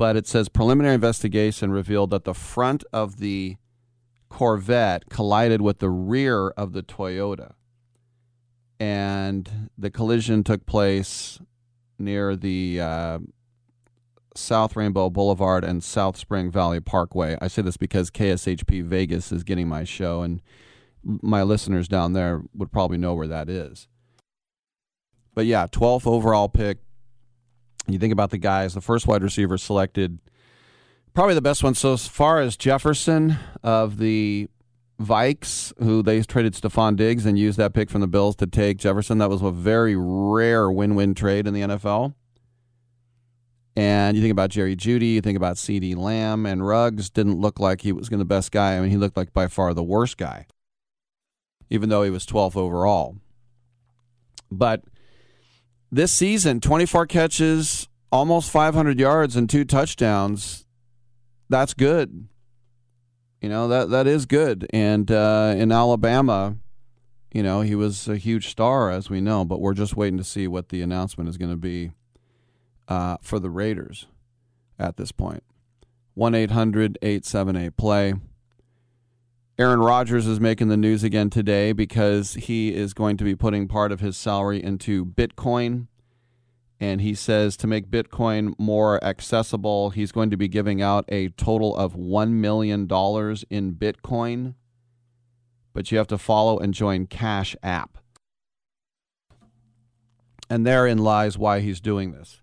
[0.00, 3.58] but it says preliminary investigation revealed that the front of the
[4.30, 7.52] Corvette collided with the rear of the Toyota.
[8.78, 11.38] And the collision took place
[11.98, 13.18] near the uh,
[14.34, 17.36] South Rainbow Boulevard and South Spring Valley Parkway.
[17.38, 20.40] I say this because KSHP Vegas is getting my show, and
[21.04, 23.86] my listeners down there would probably know where that is.
[25.34, 26.78] But yeah, 12th overall pick,
[27.86, 30.18] you think about the guys, the first wide receiver selected,
[31.14, 34.48] probably the best one so far is Jefferson of the
[35.00, 38.78] Vikes, who they traded Stefon Diggs and used that pick from the Bills to take
[38.78, 39.18] Jefferson.
[39.18, 42.14] That was a very rare win win trade in the NFL.
[43.76, 47.58] And you think about Jerry Jeudy, you think about CeeDee Lamb, and Ruggs didn't look
[47.58, 48.76] like he was going to the best guy.
[48.76, 50.46] I mean, he looked like by far the worst guy,
[51.70, 53.16] even though he was 12th overall.
[54.50, 54.82] But
[55.90, 60.66] this season 24 catches, almost 500 yards, and two touchdowns.
[61.48, 62.28] That's good.
[63.40, 64.66] You know that that is good.
[64.70, 66.56] And uh, in Alabama,
[67.32, 69.44] you know he was a huge star, as we know.
[69.44, 71.92] But we're just waiting to see what the announcement is going to be
[72.86, 74.06] uh, for the Raiders
[74.78, 75.42] at this point.
[76.14, 78.14] One 878 play.
[79.60, 83.68] Aaron Rodgers is making the news again today because he is going to be putting
[83.68, 85.88] part of his salary into Bitcoin.
[86.80, 91.28] And he says to make Bitcoin more accessible, he's going to be giving out a
[91.28, 92.86] total of $1 million in
[93.74, 94.54] Bitcoin.
[95.74, 97.98] But you have to follow and join Cash App.
[100.48, 102.40] And therein lies why he's doing this.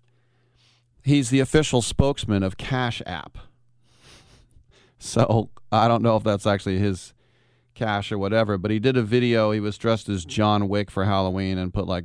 [1.02, 3.38] He's the official spokesman of Cash App.
[5.00, 7.12] So I don't know if that's actually his
[7.74, 9.52] cash or whatever, but he did a video.
[9.52, 12.04] He was dressed as John Wick for Halloween and put like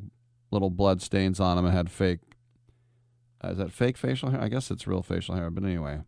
[0.51, 2.19] little blood stains on him and had fake.
[3.43, 4.42] Uh, is that fake facial hair?
[4.42, 6.01] I guess it's real facial hair, but anyway.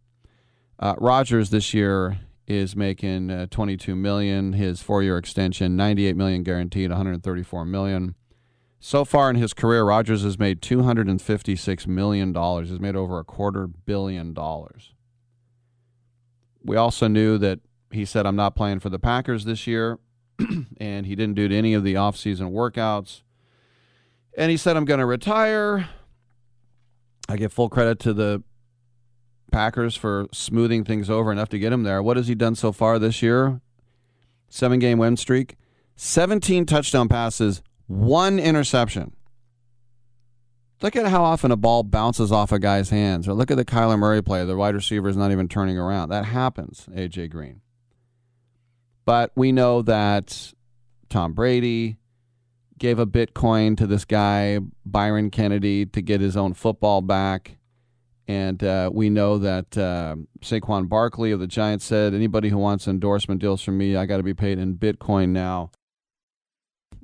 [0.80, 4.53] Uh, Rodgers this year is making uh, 22 million.
[4.53, 8.16] His four-year extension, 98 million guaranteed, 134 million.
[8.80, 12.69] So far in his career, Rodgers has made 256 million dollars.
[12.69, 14.94] He's made over a quarter billion dollars.
[16.66, 17.60] We also knew that
[17.92, 20.00] he said, I'm not playing for the Packers this year.
[20.80, 23.22] and he didn't do any of the offseason workouts.
[24.38, 25.90] And he said, I'm going to retire.
[27.30, 28.44] I give full credit to the
[29.52, 32.03] Packers for smoothing things over enough to get him there.
[32.03, 33.61] What has he done so far this year?
[34.50, 35.56] Seven game win streak,
[35.95, 39.15] 17 touchdown passes, one interception.
[40.82, 43.28] Look at how often a ball bounces off a guy's hands.
[43.28, 44.44] Or look at the Kyler Murray play.
[44.45, 46.10] The wide receiver is not even turning around.
[46.10, 47.62] That happens, AJ Green.
[49.06, 50.54] But we know that
[51.10, 51.98] Tom Brady
[52.78, 57.58] gave a Bitcoin to this guy, Byron Kennedy, to get his own football back.
[58.28, 62.88] And uh, we know that uh, Saquon Barkley of the Giants said, anybody who wants
[62.88, 65.72] endorsement deals from me, I got to be paid in Bitcoin now.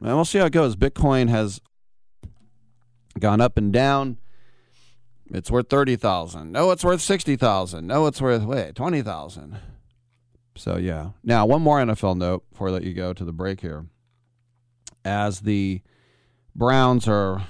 [0.01, 0.75] And we'll see how it goes.
[0.75, 1.61] Bitcoin has
[3.19, 4.17] gone up and down.
[5.33, 6.51] It's worth 30,000.
[6.51, 7.87] No, it's worth 60,000.
[7.87, 9.57] No, it's worth wait, 20,000.
[10.55, 11.11] So yeah.
[11.23, 13.85] Now, one more NFL note before I let you go to the break here.
[15.05, 15.81] As the
[16.53, 17.47] Browns are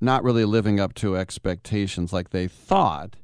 [0.00, 3.16] not really living up to expectations like they thought,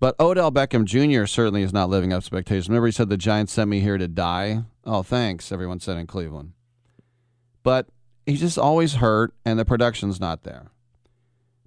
[0.00, 1.26] but Odell Beckham Jr.
[1.26, 2.68] certainly is not living up to expectations.
[2.68, 4.64] Remember, he said the Giants sent me here to die.
[4.84, 6.52] Oh, thanks, everyone said in Cleveland.
[7.62, 7.88] But
[8.24, 10.70] he's just always hurt, and the production's not there.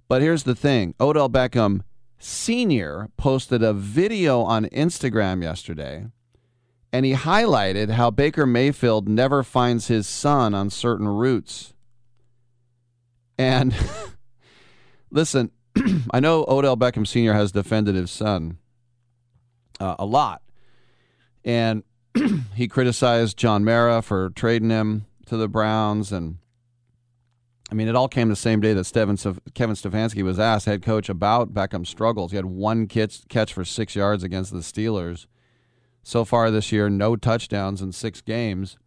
[0.08, 1.82] But here's the thing Odell Beckham
[2.18, 3.08] Sr.
[3.16, 6.06] posted a video on Instagram yesterday,
[6.92, 11.74] and he highlighted how Baker Mayfield never finds his son on certain routes.
[13.38, 13.74] And
[15.10, 15.50] listen,
[16.10, 17.34] I know Odell Beckham Sr.
[17.34, 18.58] has defended his son
[19.80, 20.42] uh, a lot.
[21.44, 21.82] And
[22.54, 26.38] he criticized John Mara for trading him to the Browns and
[27.74, 28.88] I mean, it all came the same day that
[29.54, 32.30] Kevin Stefanski was asked, head coach, about Beckham's struggles.
[32.30, 35.26] He had one catch, catch for six yards against the Steelers.
[36.04, 38.78] So far this year, no touchdowns in six games.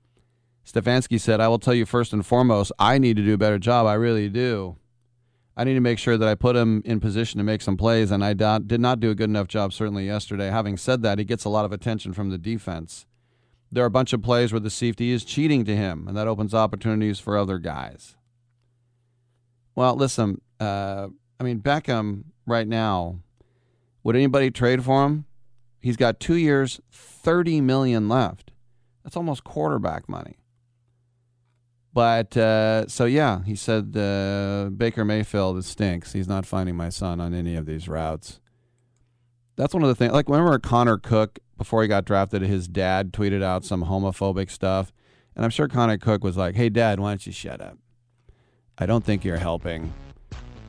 [0.65, 3.59] Stefanski said, I will tell you first and foremost, I need to do a better
[3.59, 3.87] job.
[3.87, 4.77] I really do.
[5.57, 8.09] I need to make sure that I put him in position to make some plays,
[8.09, 10.49] and I did not do a good enough job, certainly yesterday.
[10.49, 13.05] Having said that, he gets a lot of attention from the defense.
[13.69, 16.29] There are a bunch of plays where the safety is cheating to him, and that
[16.29, 18.13] opens opportunities for other guys.
[19.77, 23.19] Well, listen, uh, I mean, Beckham right now,
[24.01, 25.25] would anybody trade for him?
[25.79, 28.49] He's got two years, 30 million left.
[29.03, 30.37] That's almost quarterback money.
[31.93, 36.11] But uh, so yeah, he said uh, Baker Mayfield stinks.
[36.11, 38.39] He's not finding my son on any of these routes.
[39.57, 40.11] That's one of the things.
[40.11, 44.91] Like remember Connor Cook before he got drafted, his dad tweeted out some homophobic stuff,
[45.35, 47.77] and I'm sure Connor Cook was like, "Hey, Dad, why don't you shut up?"
[48.79, 49.91] I don't think you're helping.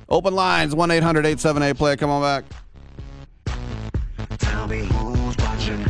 [0.08, 1.96] Open lines 1 800 878 play.
[1.96, 2.44] Come on back.
[4.38, 5.84] Tell me who's watching.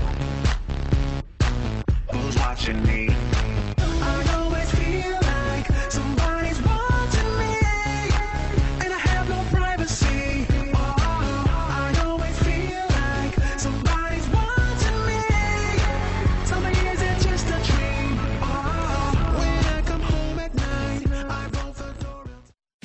[2.10, 3.14] Who's watching me?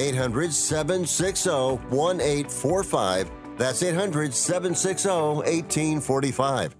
[0.00, 1.50] 800 760
[1.94, 3.30] 1845.
[3.56, 6.76] That's 800 760 1845.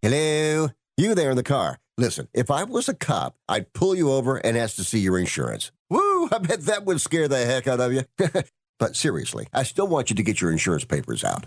[0.00, 0.68] Hello?
[0.96, 1.78] You there in the car.
[1.98, 5.18] Listen, if I was a cop, I'd pull you over and ask to see your
[5.18, 5.70] insurance.
[5.90, 6.28] Woo!
[6.32, 8.04] I bet that would scare the heck out of you.
[8.78, 11.46] but seriously, I still want you to get your insurance papers out.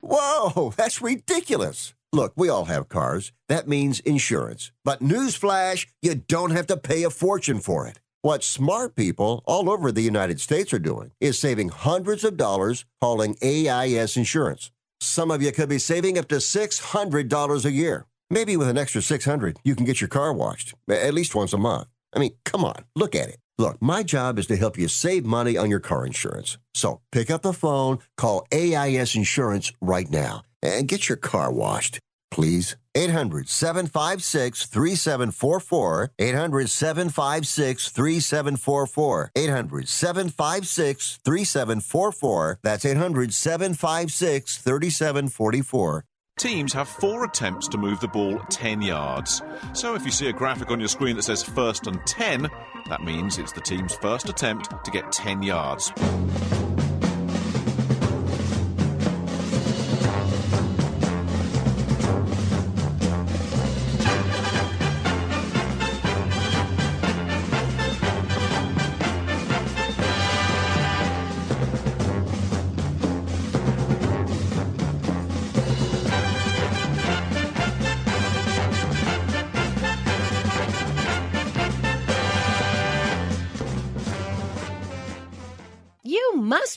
[0.00, 1.94] Whoa, that's ridiculous.
[2.12, 3.32] Look, we all have cars.
[3.48, 4.72] That means insurance.
[4.84, 8.00] But newsflash, you don't have to pay a fortune for it.
[8.22, 12.84] What smart people all over the United States are doing is saving hundreds of dollars
[13.00, 14.70] hauling AIS insurance.
[15.00, 18.04] Some of you could be saving up to $600 a year.
[18.28, 21.56] Maybe with an extra 600, you can get your car washed at least once a
[21.56, 21.88] month.
[22.14, 23.38] I mean, come on, look at it.
[23.56, 26.58] Look, my job is to help you save money on your car insurance.
[26.74, 32.00] So pick up the phone, call AIS Insurance right now, and get your car washed,
[32.30, 32.76] please.
[32.94, 36.12] 800 756 3744.
[36.18, 39.30] 800 756 3744.
[39.36, 42.58] 800 756 3744.
[42.62, 46.04] That's 800 756 3744.
[46.40, 49.42] Teams have four attempts to move the ball 10 yards.
[49.74, 52.48] So if you see a graphic on your screen that says first and 10,
[52.88, 55.92] that means it's the team's first attempt to get 10 yards.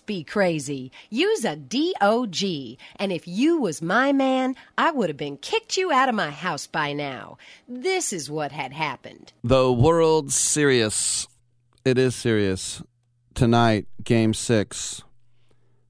[0.05, 0.91] Be crazy.
[1.09, 2.43] Use a DOG.
[2.97, 6.31] And if you was my man, I would have been kicked you out of my
[6.31, 7.37] house by now.
[7.67, 9.31] This is what had happened.
[9.43, 11.27] The world's serious.
[11.85, 12.81] It is serious.
[13.33, 15.01] Tonight, game six,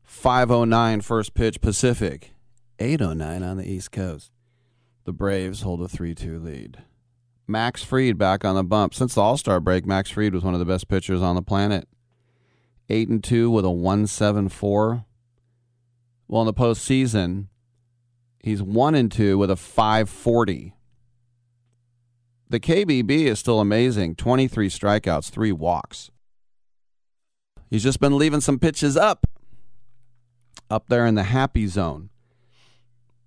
[0.03, 2.32] 509 first pitch Pacific,
[2.80, 4.32] 809 on the East Coast.
[5.06, 6.83] The Braves hold a 3 2 lead.
[7.45, 8.93] Max Fried back on the bump.
[8.93, 11.42] Since the All Star break, Max Fried was one of the best pitchers on the
[11.42, 11.88] planet.
[12.90, 15.06] 8 and 2 with a 174.
[16.28, 17.48] Well, in the postseason,
[18.40, 20.74] he's 1 and 2 with a 540.
[22.50, 26.12] The KBB is still amazing 23 strikeouts, 3 walks.
[27.70, 29.26] He's just been leaving some pitches up,
[30.70, 32.12] up there in the happy zone.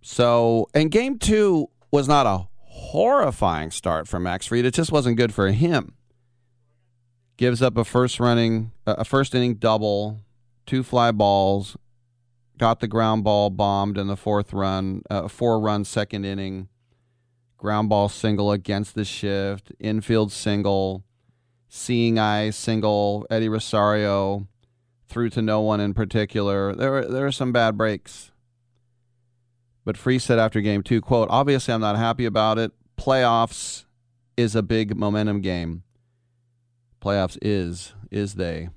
[0.01, 4.65] So, and game two was not a horrifying start for Max Fried.
[4.65, 5.95] It just wasn't good for him.
[7.36, 10.20] Gives up a first running, a first inning double,
[10.65, 11.76] two fly balls,
[12.56, 16.68] got the ground ball bombed in the fourth run, uh, four run second inning,
[17.58, 21.05] ground ball single against the shift, infield single,
[21.68, 24.48] seeing eye single, Eddie Rosario,
[25.06, 26.74] threw to no one in particular.
[26.74, 28.32] There were there were some bad breaks.
[29.84, 32.73] But Fried said after game two, quote, obviously I'm not happy about it.
[32.98, 33.84] Playoffs
[34.36, 35.84] is a big momentum game.
[37.07, 38.68] Playoffs is, is they.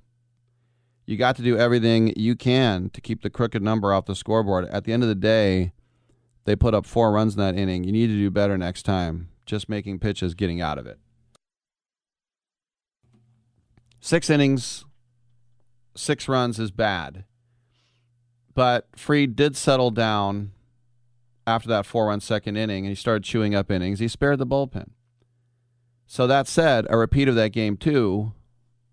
[1.08, 4.68] You got to do everything you can to keep the crooked number off the scoreboard.
[4.68, 5.74] At the end of the day,
[6.46, 7.84] they put up four runs in that inning.
[7.84, 9.30] You need to do better next time.
[9.48, 11.00] Just making pitches, getting out of it.
[14.00, 14.86] Six innings,
[15.96, 17.26] six runs is bad.
[18.54, 20.52] But Fried did settle down
[21.48, 23.98] after that four run second inning and he started chewing up innings.
[23.98, 24.92] He spared the bullpen.
[26.12, 28.34] So that said, a repeat of that game two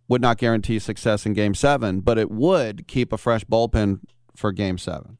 [0.06, 4.00] would not guarantee success in game seven, but it would keep a fresh bullpen
[4.36, 5.16] for game seven.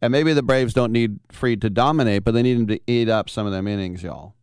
[0.00, 3.10] And maybe the Braves don't need Fried to dominate, but they need him to eat
[3.10, 4.34] up some of them innings, y'all.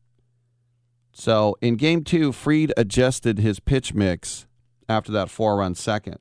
[1.12, 4.46] So in game two, Fried adjusted his pitch mix
[4.88, 6.20] after that four run second.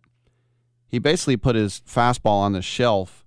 [0.88, 3.26] He basically put his fastball on the shelf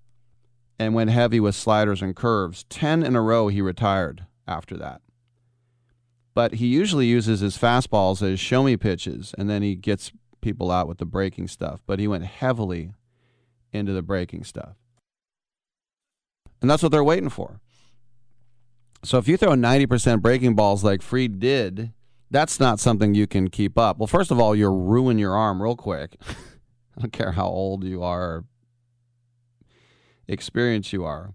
[0.79, 2.63] and went heavy with sliders and curves.
[2.69, 5.01] 10 in a row, he retired after that.
[6.39, 10.71] But he usually uses his fastballs as show me pitches, and then he gets people
[10.71, 11.81] out with the breaking stuff.
[11.85, 12.93] But he went heavily
[13.73, 14.77] into the breaking stuff.
[16.61, 17.59] And that's what they're waiting for.
[19.03, 21.91] So if you throw 90% breaking balls like Fried did,
[22.31, 23.97] that's not something you can keep up.
[23.97, 26.15] Well, first of all, you'll ruin your arm real quick.
[26.97, 28.45] I don't care how old you are or
[30.25, 31.33] experienced you are.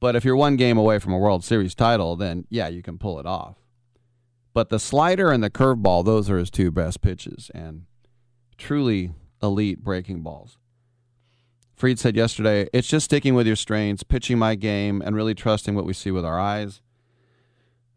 [0.00, 2.98] But if you're one game away from a World Series title, then yeah, you can
[2.98, 3.54] pull it off.
[4.58, 7.84] But the slider and the curveball, those are his two best pitches and
[8.56, 10.58] truly elite breaking balls.
[11.76, 15.76] Fried said yesterday, it's just sticking with your strengths, pitching my game, and really trusting
[15.76, 16.80] what we see with our eyes.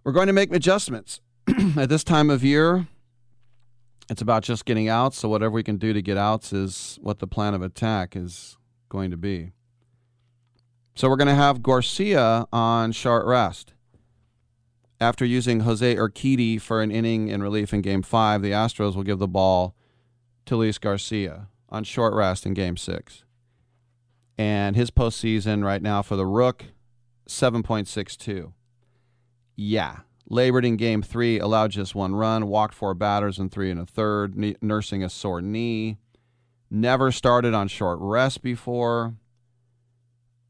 [0.04, 1.20] We're going to make adjustments.
[1.76, 2.86] At this time of year,
[4.08, 7.18] it's about just getting outs, so whatever we can do to get outs is what
[7.18, 9.54] the plan of attack is going to be.
[10.94, 13.74] So we're going to have Garcia on short rest.
[15.02, 19.02] After using Jose Urquidy for an inning in relief in game five, the Astros will
[19.02, 19.76] give the ball
[20.46, 23.24] to Luis Garcia on short rest in game six.
[24.38, 26.66] And his postseason right now for the Rook,
[27.28, 28.54] 7.62.
[29.56, 30.02] Yeah.
[30.30, 33.88] Labored in game three, allowed just one run, walked four batters and three and a
[33.88, 35.98] third, ne- nursing a sore knee.
[36.70, 39.16] Never started on short rest before,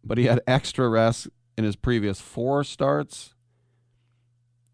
[0.03, 3.30] but he had extra rest in his previous four starts.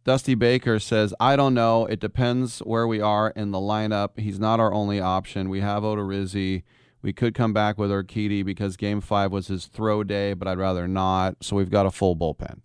[0.07, 1.85] Dusty Baker says, I don't know.
[1.85, 4.17] It depends where we are in the lineup.
[4.17, 5.49] He's not our only option.
[5.49, 6.63] We have Odorizzi.
[7.01, 10.59] We could come back with Urquidy because game five was his throw day, but I'd
[10.59, 11.43] rather not.
[11.43, 12.59] So we've got a full bullpen.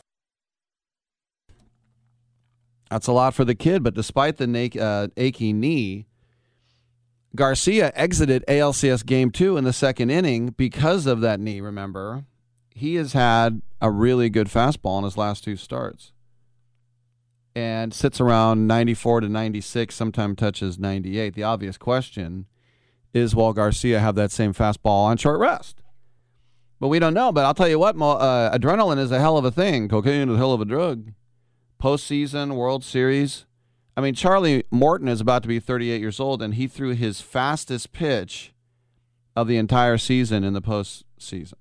[2.89, 6.07] That's a lot for the kid, but despite the na- uh, achy knee,
[7.35, 12.23] Garcia exited ALCS game two in the second inning because of that knee, remember?
[12.71, 16.13] He has had a really good fastball in his last two starts
[17.55, 21.35] and sits around 94 to 96, sometimes touches 98.
[21.35, 22.47] The obvious question
[23.13, 25.83] is will Garcia have that same fastball on short rest?
[26.81, 27.31] But we don't know.
[27.31, 29.89] But I'll tell you what, uh, adrenaline is a hell of a thing.
[29.89, 31.13] Cocaine is a hell of a drug.
[31.81, 33.47] Postseason, World Series.
[33.97, 37.21] I mean, Charlie Morton is about to be 38 years old, and he threw his
[37.21, 38.53] fastest pitch
[39.37, 41.55] of the entire season in the postseason.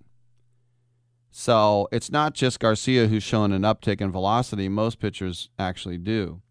[1.31, 4.67] So it's not just Garcia who's shown an uptick in velocity.
[4.67, 6.41] Most pitchers actually do.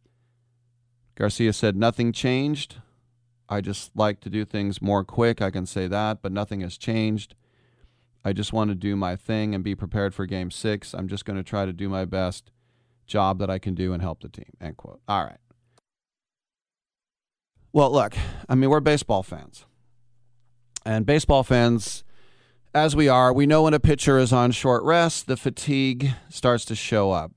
[1.15, 2.77] Garcia said, Nothing changed.
[3.49, 5.43] I just like to do things more quick.
[5.43, 7.35] I can say that, but nothing has changed.
[8.25, 10.95] I just want to do my thing and be prepared for game six.
[10.95, 12.51] I'm just going to try to do my best
[13.07, 14.53] job that I can do and help the team.
[14.61, 15.01] End quote.
[15.09, 15.41] All right.
[17.73, 18.15] Well, look,
[18.49, 19.65] I mean, we're baseball fans.
[20.85, 22.05] And baseball fans,
[22.75, 26.65] as we are, we know when a pitcher is on short rest, the fatigue starts
[26.67, 27.33] to show up.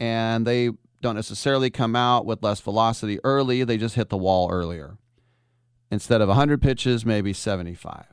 [0.00, 0.70] And they
[1.00, 4.98] don't necessarily come out with less velocity early, they just hit the wall earlier.
[5.90, 8.06] Instead of 100 pitches, maybe 75.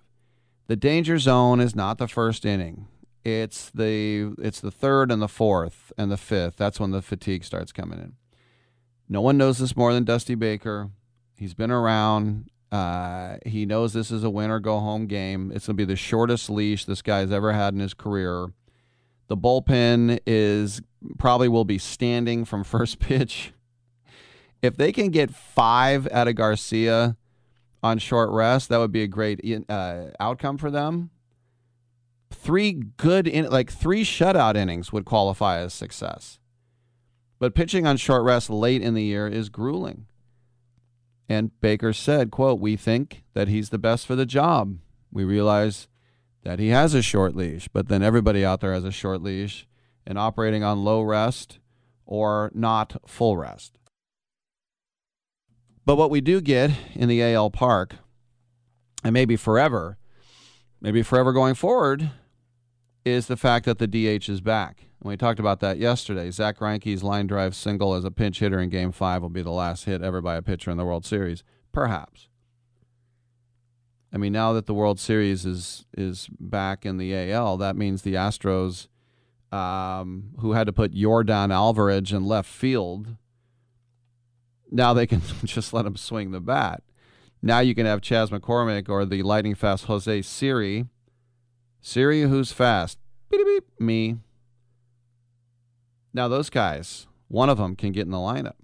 [0.68, 2.88] The danger zone is not the first inning.
[3.24, 6.58] It's the it's the third and the fourth and the fifth.
[6.58, 8.14] That's when the fatigue starts coming in.
[9.10, 10.90] No one knows this more than Dusty Baker.
[11.36, 12.50] He's been around.
[12.76, 15.50] Uh, he knows this is a win or go home game.
[15.56, 18.48] It's going to be the shortest leash this guy's ever had in his career.
[19.28, 20.82] The bullpen is
[21.18, 23.54] probably will be standing from first pitch.
[24.62, 27.16] If they can get five out of Garcia
[27.82, 29.40] on short rest, that would be a great
[29.70, 31.12] uh, outcome for them.
[32.30, 36.40] Three good, in, like three shutout innings would qualify as success.
[37.40, 40.08] But pitching on short rest late in the year is grueling.
[41.28, 44.78] And Baker said, quote, We think that he's the best for the job.
[45.12, 45.88] We realize
[46.44, 49.68] that he has a short leash, but then everybody out there has a short leash
[50.06, 51.60] and operating on low rest
[52.06, 53.80] or not full rest.
[55.86, 57.96] But what we do get in the AL Park,
[59.04, 59.98] and maybe forever,
[60.82, 62.12] maybe forever going forward,
[63.04, 64.85] is the fact that the DH is back.
[65.06, 66.32] And we talked about that yesterday.
[66.32, 69.52] Zack Greinke's line drive single as a pinch hitter in Game 5 will be the
[69.52, 71.44] last hit ever by a pitcher in the World Series.
[71.72, 72.28] Perhaps.
[74.12, 78.02] I mean, now that the World Series is is back in the AL, that means
[78.02, 78.88] the Astros,
[79.52, 83.16] um, who had to put Yordan Alvarez in left field,
[84.72, 86.82] now they can just let him swing the bat.
[87.44, 90.88] Now you can have Chas McCormick or the lightning fast Jose Siri.
[91.80, 92.98] Siri, who's fast?
[93.30, 94.18] Beep, beep, me.
[96.16, 98.56] Now those guys, one of them can get in the lineup.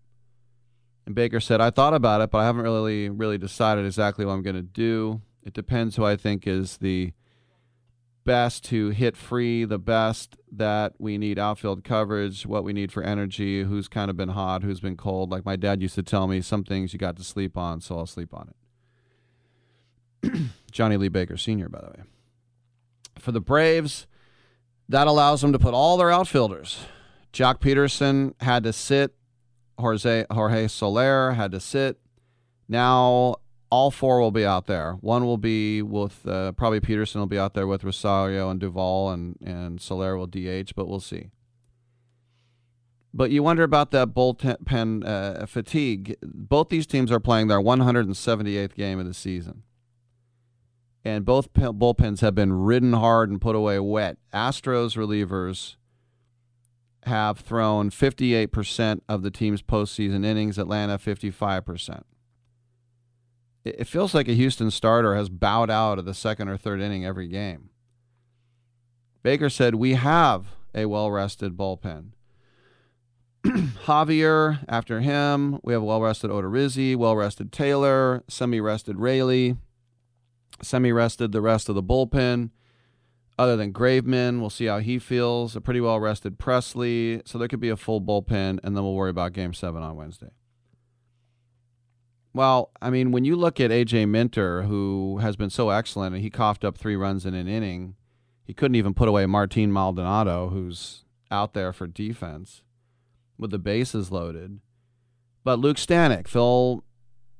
[1.06, 4.32] And Baker said, "I thought about it, but I haven't really really decided exactly what
[4.32, 5.22] I'm going to do.
[5.44, 7.12] It depends who I think is the
[8.24, 13.04] best to hit free, the best that we need outfield coverage, what we need for
[13.04, 15.30] energy, who's kind of been hot, who's been cold.
[15.30, 17.98] Like my dad used to tell me, some things you got to sleep on, so
[17.98, 18.54] I'll sleep on
[20.24, 20.42] it.
[20.72, 22.06] Johnny Lee Baker Sr., by the way.
[23.20, 24.08] For the Braves,
[24.88, 26.86] that allows them to put all their outfielders.
[27.34, 29.16] Joc Pederson had to sit.
[29.80, 32.00] Jorge, Jorge Soler had to sit.
[32.68, 33.36] Now
[33.72, 34.94] all four will be out there.
[35.02, 39.12] One will be with uh, probably Pederson will be out there with Rosario and Duvall,
[39.12, 41.32] and and Soler will DH, but we'll see.
[43.14, 46.16] But you wonder about that bullpen uh, fatigue.
[46.22, 49.64] Both these teams are playing their 178th game of the season,
[51.04, 54.18] and both bullpens have been ridden hard and put away wet.
[54.34, 55.76] Astros relievers
[57.06, 60.58] have thrown 58% of the team's postseason innings.
[60.58, 62.04] Atlanta 55%
[63.64, 67.06] it feels like a Houston starter has bowed out of the second or third inning
[67.06, 67.70] every game.
[69.24, 72.12] Baker said, We have a well rested bullpen.
[73.46, 79.58] Javier, after him, we have well rested Odorizzi, well rested Taylor, semi rested Raley,
[80.62, 82.50] semi rested the rest of the bullpen.
[83.42, 85.56] Other than Graveman, we'll see how he feels.
[85.56, 87.28] A pretty well rested Pressly.
[87.28, 89.96] So there could be a full bullpen, and then we'll worry about game seven on
[89.96, 90.30] Wednesday.
[92.36, 96.24] Well, I mean, when you look at AJ Minter, who has been so excellent, and
[96.24, 97.96] he coughed up three runs in an inning,
[98.44, 102.62] he couldn't even put away Martin Maldonado, who's out there for defense
[103.40, 104.60] with the bases loaded.
[105.44, 106.84] But Luke Stanek, Phil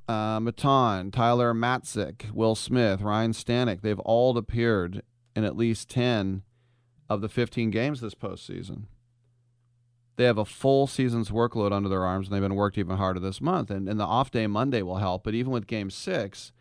[0.08, 5.04] uh, Maton, Tyler Matzek, Will Smith, Ryan Stanek, they've all appeared
[5.36, 6.44] in at least 10
[7.10, 8.86] of the 15 games this postseason
[10.22, 13.20] they have a full season's workload under their arms, and they've been worked even harder
[13.20, 13.72] this month.
[13.72, 15.24] And, and the off day Monday will help.
[15.24, 16.52] But even with Game Six,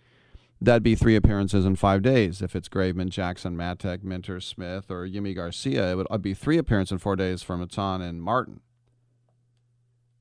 [0.61, 2.41] that'd be three appearances in five days.
[2.41, 6.59] If it's Graveman, Jackson, Matzek, Minter, Smith, or Yimi Garcia, it would uh, be three
[6.59, 8.61] appearances in four days for Maton and Martin.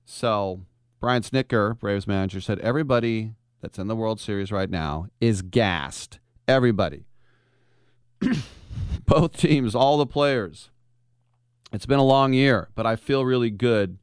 [0.06, 0.62] So
[1.00, 6.20] Brian Snitker, Braves manager, said everybody that's in the World Series right now is gassed.
[6.48, 7.06] Everybody.
[9.06, 10.70] Both teams, all the players.
[11.72, 13.98] It's been a long year, but I feel really good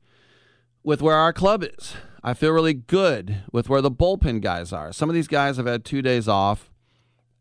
[0.83, 1.95] with where our club is.
[2.23, 4.93] I feel really good with where the bullpen guys are.
[4.93, 6.70] Some of these guys have had two days off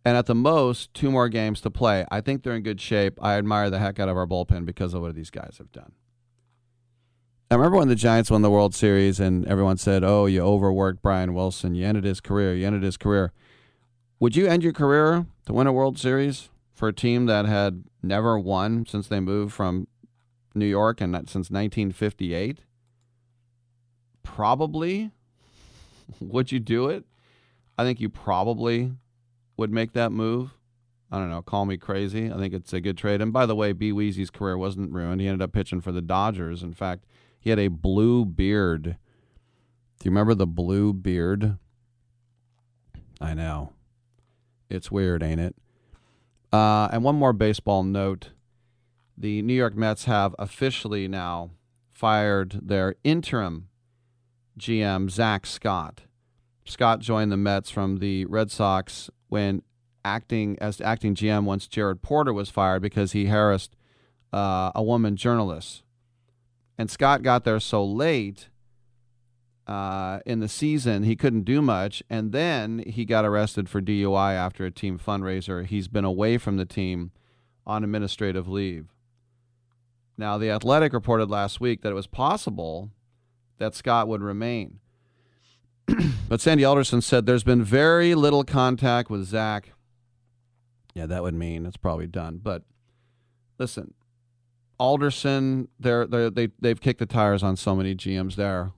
[0.05, 2.05] and at the most two more games to play.
[2.11, 3.17] I think they're in good shape.
[3.21, 5.93] I admire the heck out of our bullpen because of what these guys have done.
[7.49, 11.01] I remember when the Giants won the World Series and everyone said, "Oh, you overworked
[11.01, 11.75] Brian Wilson.
[11.75, 12.55] You ended his career.
[12.55, 13.33] You ended his career."
[14.19, 17.85] Would you end your career to win a World Series for a team that had
[18.03, 19.87] never won since they moved from
[20.53, 22.59] New York and since 1958?
[24.21, 25.11] Probably.
[26.19, 27.05] would you do it?
[27.77, 28.91] I think you probably
[29.57, 30.51] would make that move.
[31.11, 31.41] I don't know.
[31.41, 32.31] Call me crazy.
[32.31, 33.21] I think it's a good trade.
[33.21, 35.21] And by the way, B Weezy's career wasn't ruined.
[35.21, 36.61] He ended up pitching for the Dodgers.
[36.63, 37.05] In fact,
[37.39, 38.83] he had a blue beard.
[38.83, 41.57] Do you remember the blue beard?
[43.21, 43.73] I know.
[44.69, 45.55] It's weird, ain't it?
[46.55, 48.29] Uh, and one more baseball note
[49.17, 51.49] the New York Mets have officially now
[51.91, 53.67] fired their interim
[54.57, 56.03] GM, Zack Scott.
[56.63, 59.63] Scott joined the Mets from the Red Sox when
[60.05, 63.75] acting as acting GM once Jared Porter was fired because he harassed
[64.31, 65.83] uh, a woman journalist.
[66.77, 68.47] And Scott got there so late
[69.67, 72.03] uh, in the season, he couldn't do much.
[72.09, 75.65] And then he got arrested for DUI after a team fundraiser.
[75.65, 77.11] He's been away from the team
[77.65, 78.87] on administrative leave.
[80.17, 82.91] Now, The Athletic reported last week that it was possible
[83.57, 84.79] that Scott would remain.
[86.29, 89.73] but Sandy Alderson said there's been very little contact with Zack.
[90.93, 92.39] Yeah, that would mean it's probably done.
[92.41, 92.63] But
[93.59, 93.93] listen,
[94.79, 98.71] Alderson, they're, they're, they they've kicked the tires on so many GMs there,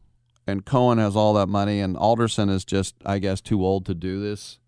[0.48, 3.94] and Cohen has all that money, and Alderson is just, I guess, too old to
[3.94, 4.60] do this.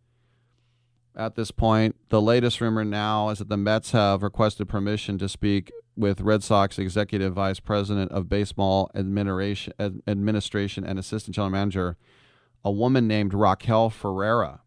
[1.16, 5.30] At this point, the latest rumor now is that the Mets have requested permission to
[5.30, 11.98] speak with Red Sox executive vice president of baseball administration, and assistant general manager,
[12.64, 14.62] a woman named Raquel Ferreira.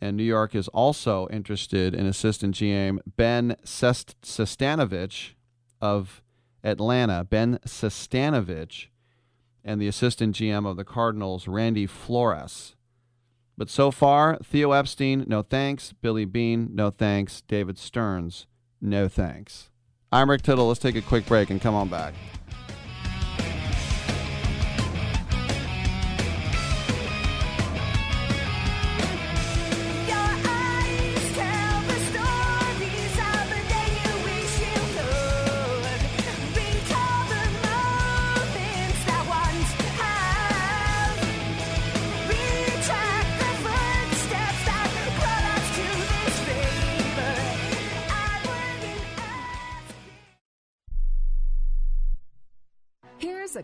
[0.00, 5.30] And New York is also interested in assistant GM Ben Sest- Sestanovich
[5.80, 6.22] of
[6.62, 8.88] Atlanta, Ben Sestanovich,
[9.66, 12.76] and the assistant GM of the Cardinals, Randy Flores.
[13.58, 15.92] But so far, Theo Epstein, no thanks.
[16.00, 17.42] Billy Beane, no thanks.
[17.42, 18.46] David Stearns,
[18.80, 19.70] no thanks.
[20.12, 20.68] I'm Rick Tittle.
[20.68, 22.14] Let's take a quick break and come on back.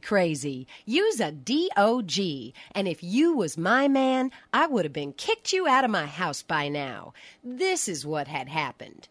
[0.00, 0.66] Crazy.
[0.84, 2.18] Use a DOG.
[2.72, 6.06] And if you was my man, I would have been kicked you out of my
[6.06, 7.12] house by now.
[7.44, 9.08] This is what had happened.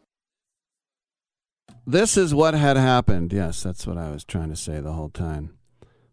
[1.85, 3.33] This is what had happened.
[3.33, 5.57] Yes, that's what I was trying to say the whole time.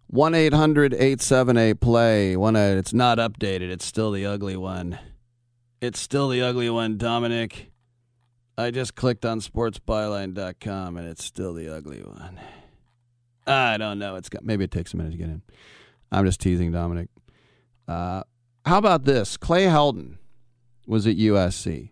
[0.09, 2.37] 1 800 878 play.
[2.37, 3.71] One, uh, it's not updated.
[3.71, 4.99] It's still the ugly one.
[5.81, 7.71] It's still the ugly one, Dominic.
[8.57, 12.41] I just clicked on sportsbyline.com and it's still the ugly one.
[13.47, 14.17] I don't know.
[14.17, 15.43] It's got maybe it takes a minute to get in.
[16.11, 17.09] I'm just teasing Dominic.
[17.87, 18.23] Uh,
[18.65, 19.37] how about this?
[19.37, 20.17] Clay Helton
[20.87, 21.91] was at USC.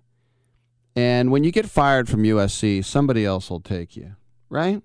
[0.97, 4.15] And when you get fired from USC, somebody else will take you,
[4.49, 4.83] right?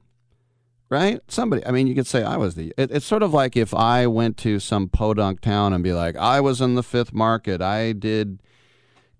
[0.89, 1.19] Right?
[1.27, 1.63] Somebody.
[1.65, 2.73] I mean, you could say I was the.
[2.75, 6.15] It, it's sort of like if I went to some podunk town and be like,
[6.15, 7.61] I was in the fifth market.
[7.61, 8.41] I did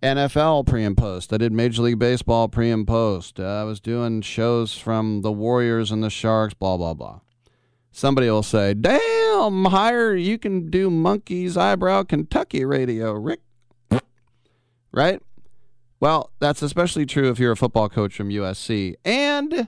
[0.01, 1.31] NFL pre and post.
[1.31, 3.39] I did Major League Baseball pre and post.
[3.39, 6.55] Uh, I was doing shows from the Warriors and the Sharks.
[6.55, 7.19] Blah blah blah.
[7.91, 13.41] Somebody will say, "Damn, hire you can do Monkey's eyebrow Kentucky radio, Rick."
[14.91, 15.21] right?
[15.99, 19.67] Well, that's especially true if you're a football coach from USC and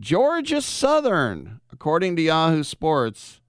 [0.00, 3.40] Georgia Southern, according to Yahoo Sports.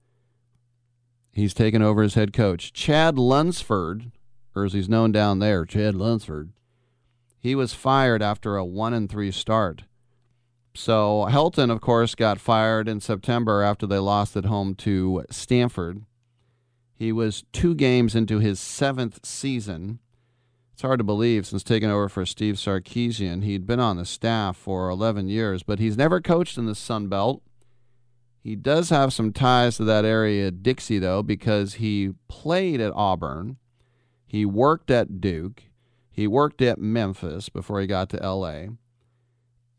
[1.32, 2.72] He's taken over as head coach.
[2.72, 4.12] Chad Lunsford,
[4.54, 6.52] or as he's known down there, Chad Lunsford.
[7.38, 9.84] He was fired after a one and three start.
[10.80, 16.06] So Helton, of course, got fired in September after they lost at home to Stanford.
[16.94, 19.98] He was two games into his seventh season.
[20.72, 23.44] It's hard to believe since taking over for Steve Sarkisian.
[23.44, 27.08] He'd been on the staff for 11 years, but he's never coached in the Sun
[27.08, 27.42] Belt.
[28.42, 33.58] He does have some ties to that area Dixie, though, because he played at Auburn.
[34.26, 35.64] He worked at Duke.
[36.10, 38.68] He worked at Memphis before he got to LA.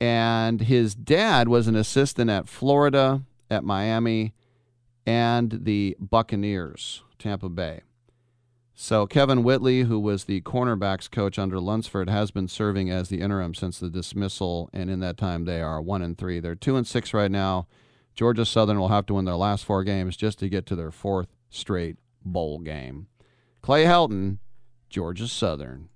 [0.02, 3.22] And his dad was an assistant at Florida,
[3.52, 4.34] at Miami,
[5.06, 7.82] and the Buccaneers, Tampa Bay.
[8.74, 13.22] So Kevin Whitley, who was the cornerbacks coach under Lunsford, has been serving as the
[13.22, 16.40] interim since the dismissal, and in that time they are one and three.
[16.40, 17.68] They're two and six right now.
[18.16, 20.90] Georgia Southern will have to win their last four games just to get to their
[20.90, 23.06] fourth straight bowl game.
[23.62, 24.40] Clay Helton,
[24.90, 25.90] Georgia Southern.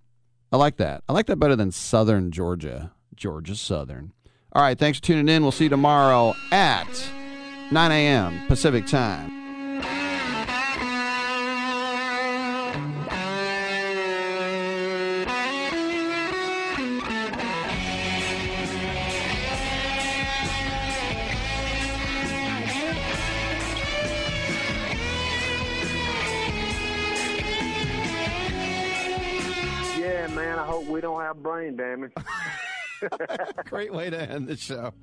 [0.52, 1.04] I like that.
[1.10, 2.92] I like that better than Southern Georgia.
[3.16, 4.14] Georgia Southern.
[4.54, 5.44] All right, thanks for tuning in.
[5.44, 6.88] We'll see you tomorrow at
[7.72, 8.48] 9 a.m.
[8.48, 9.36] Pacific time.
[30.00, 30.60] Yeah, man.
[30.60, 32.14] I hope we don't have brain damage.
[33.66, 34.94] Great way to end the show.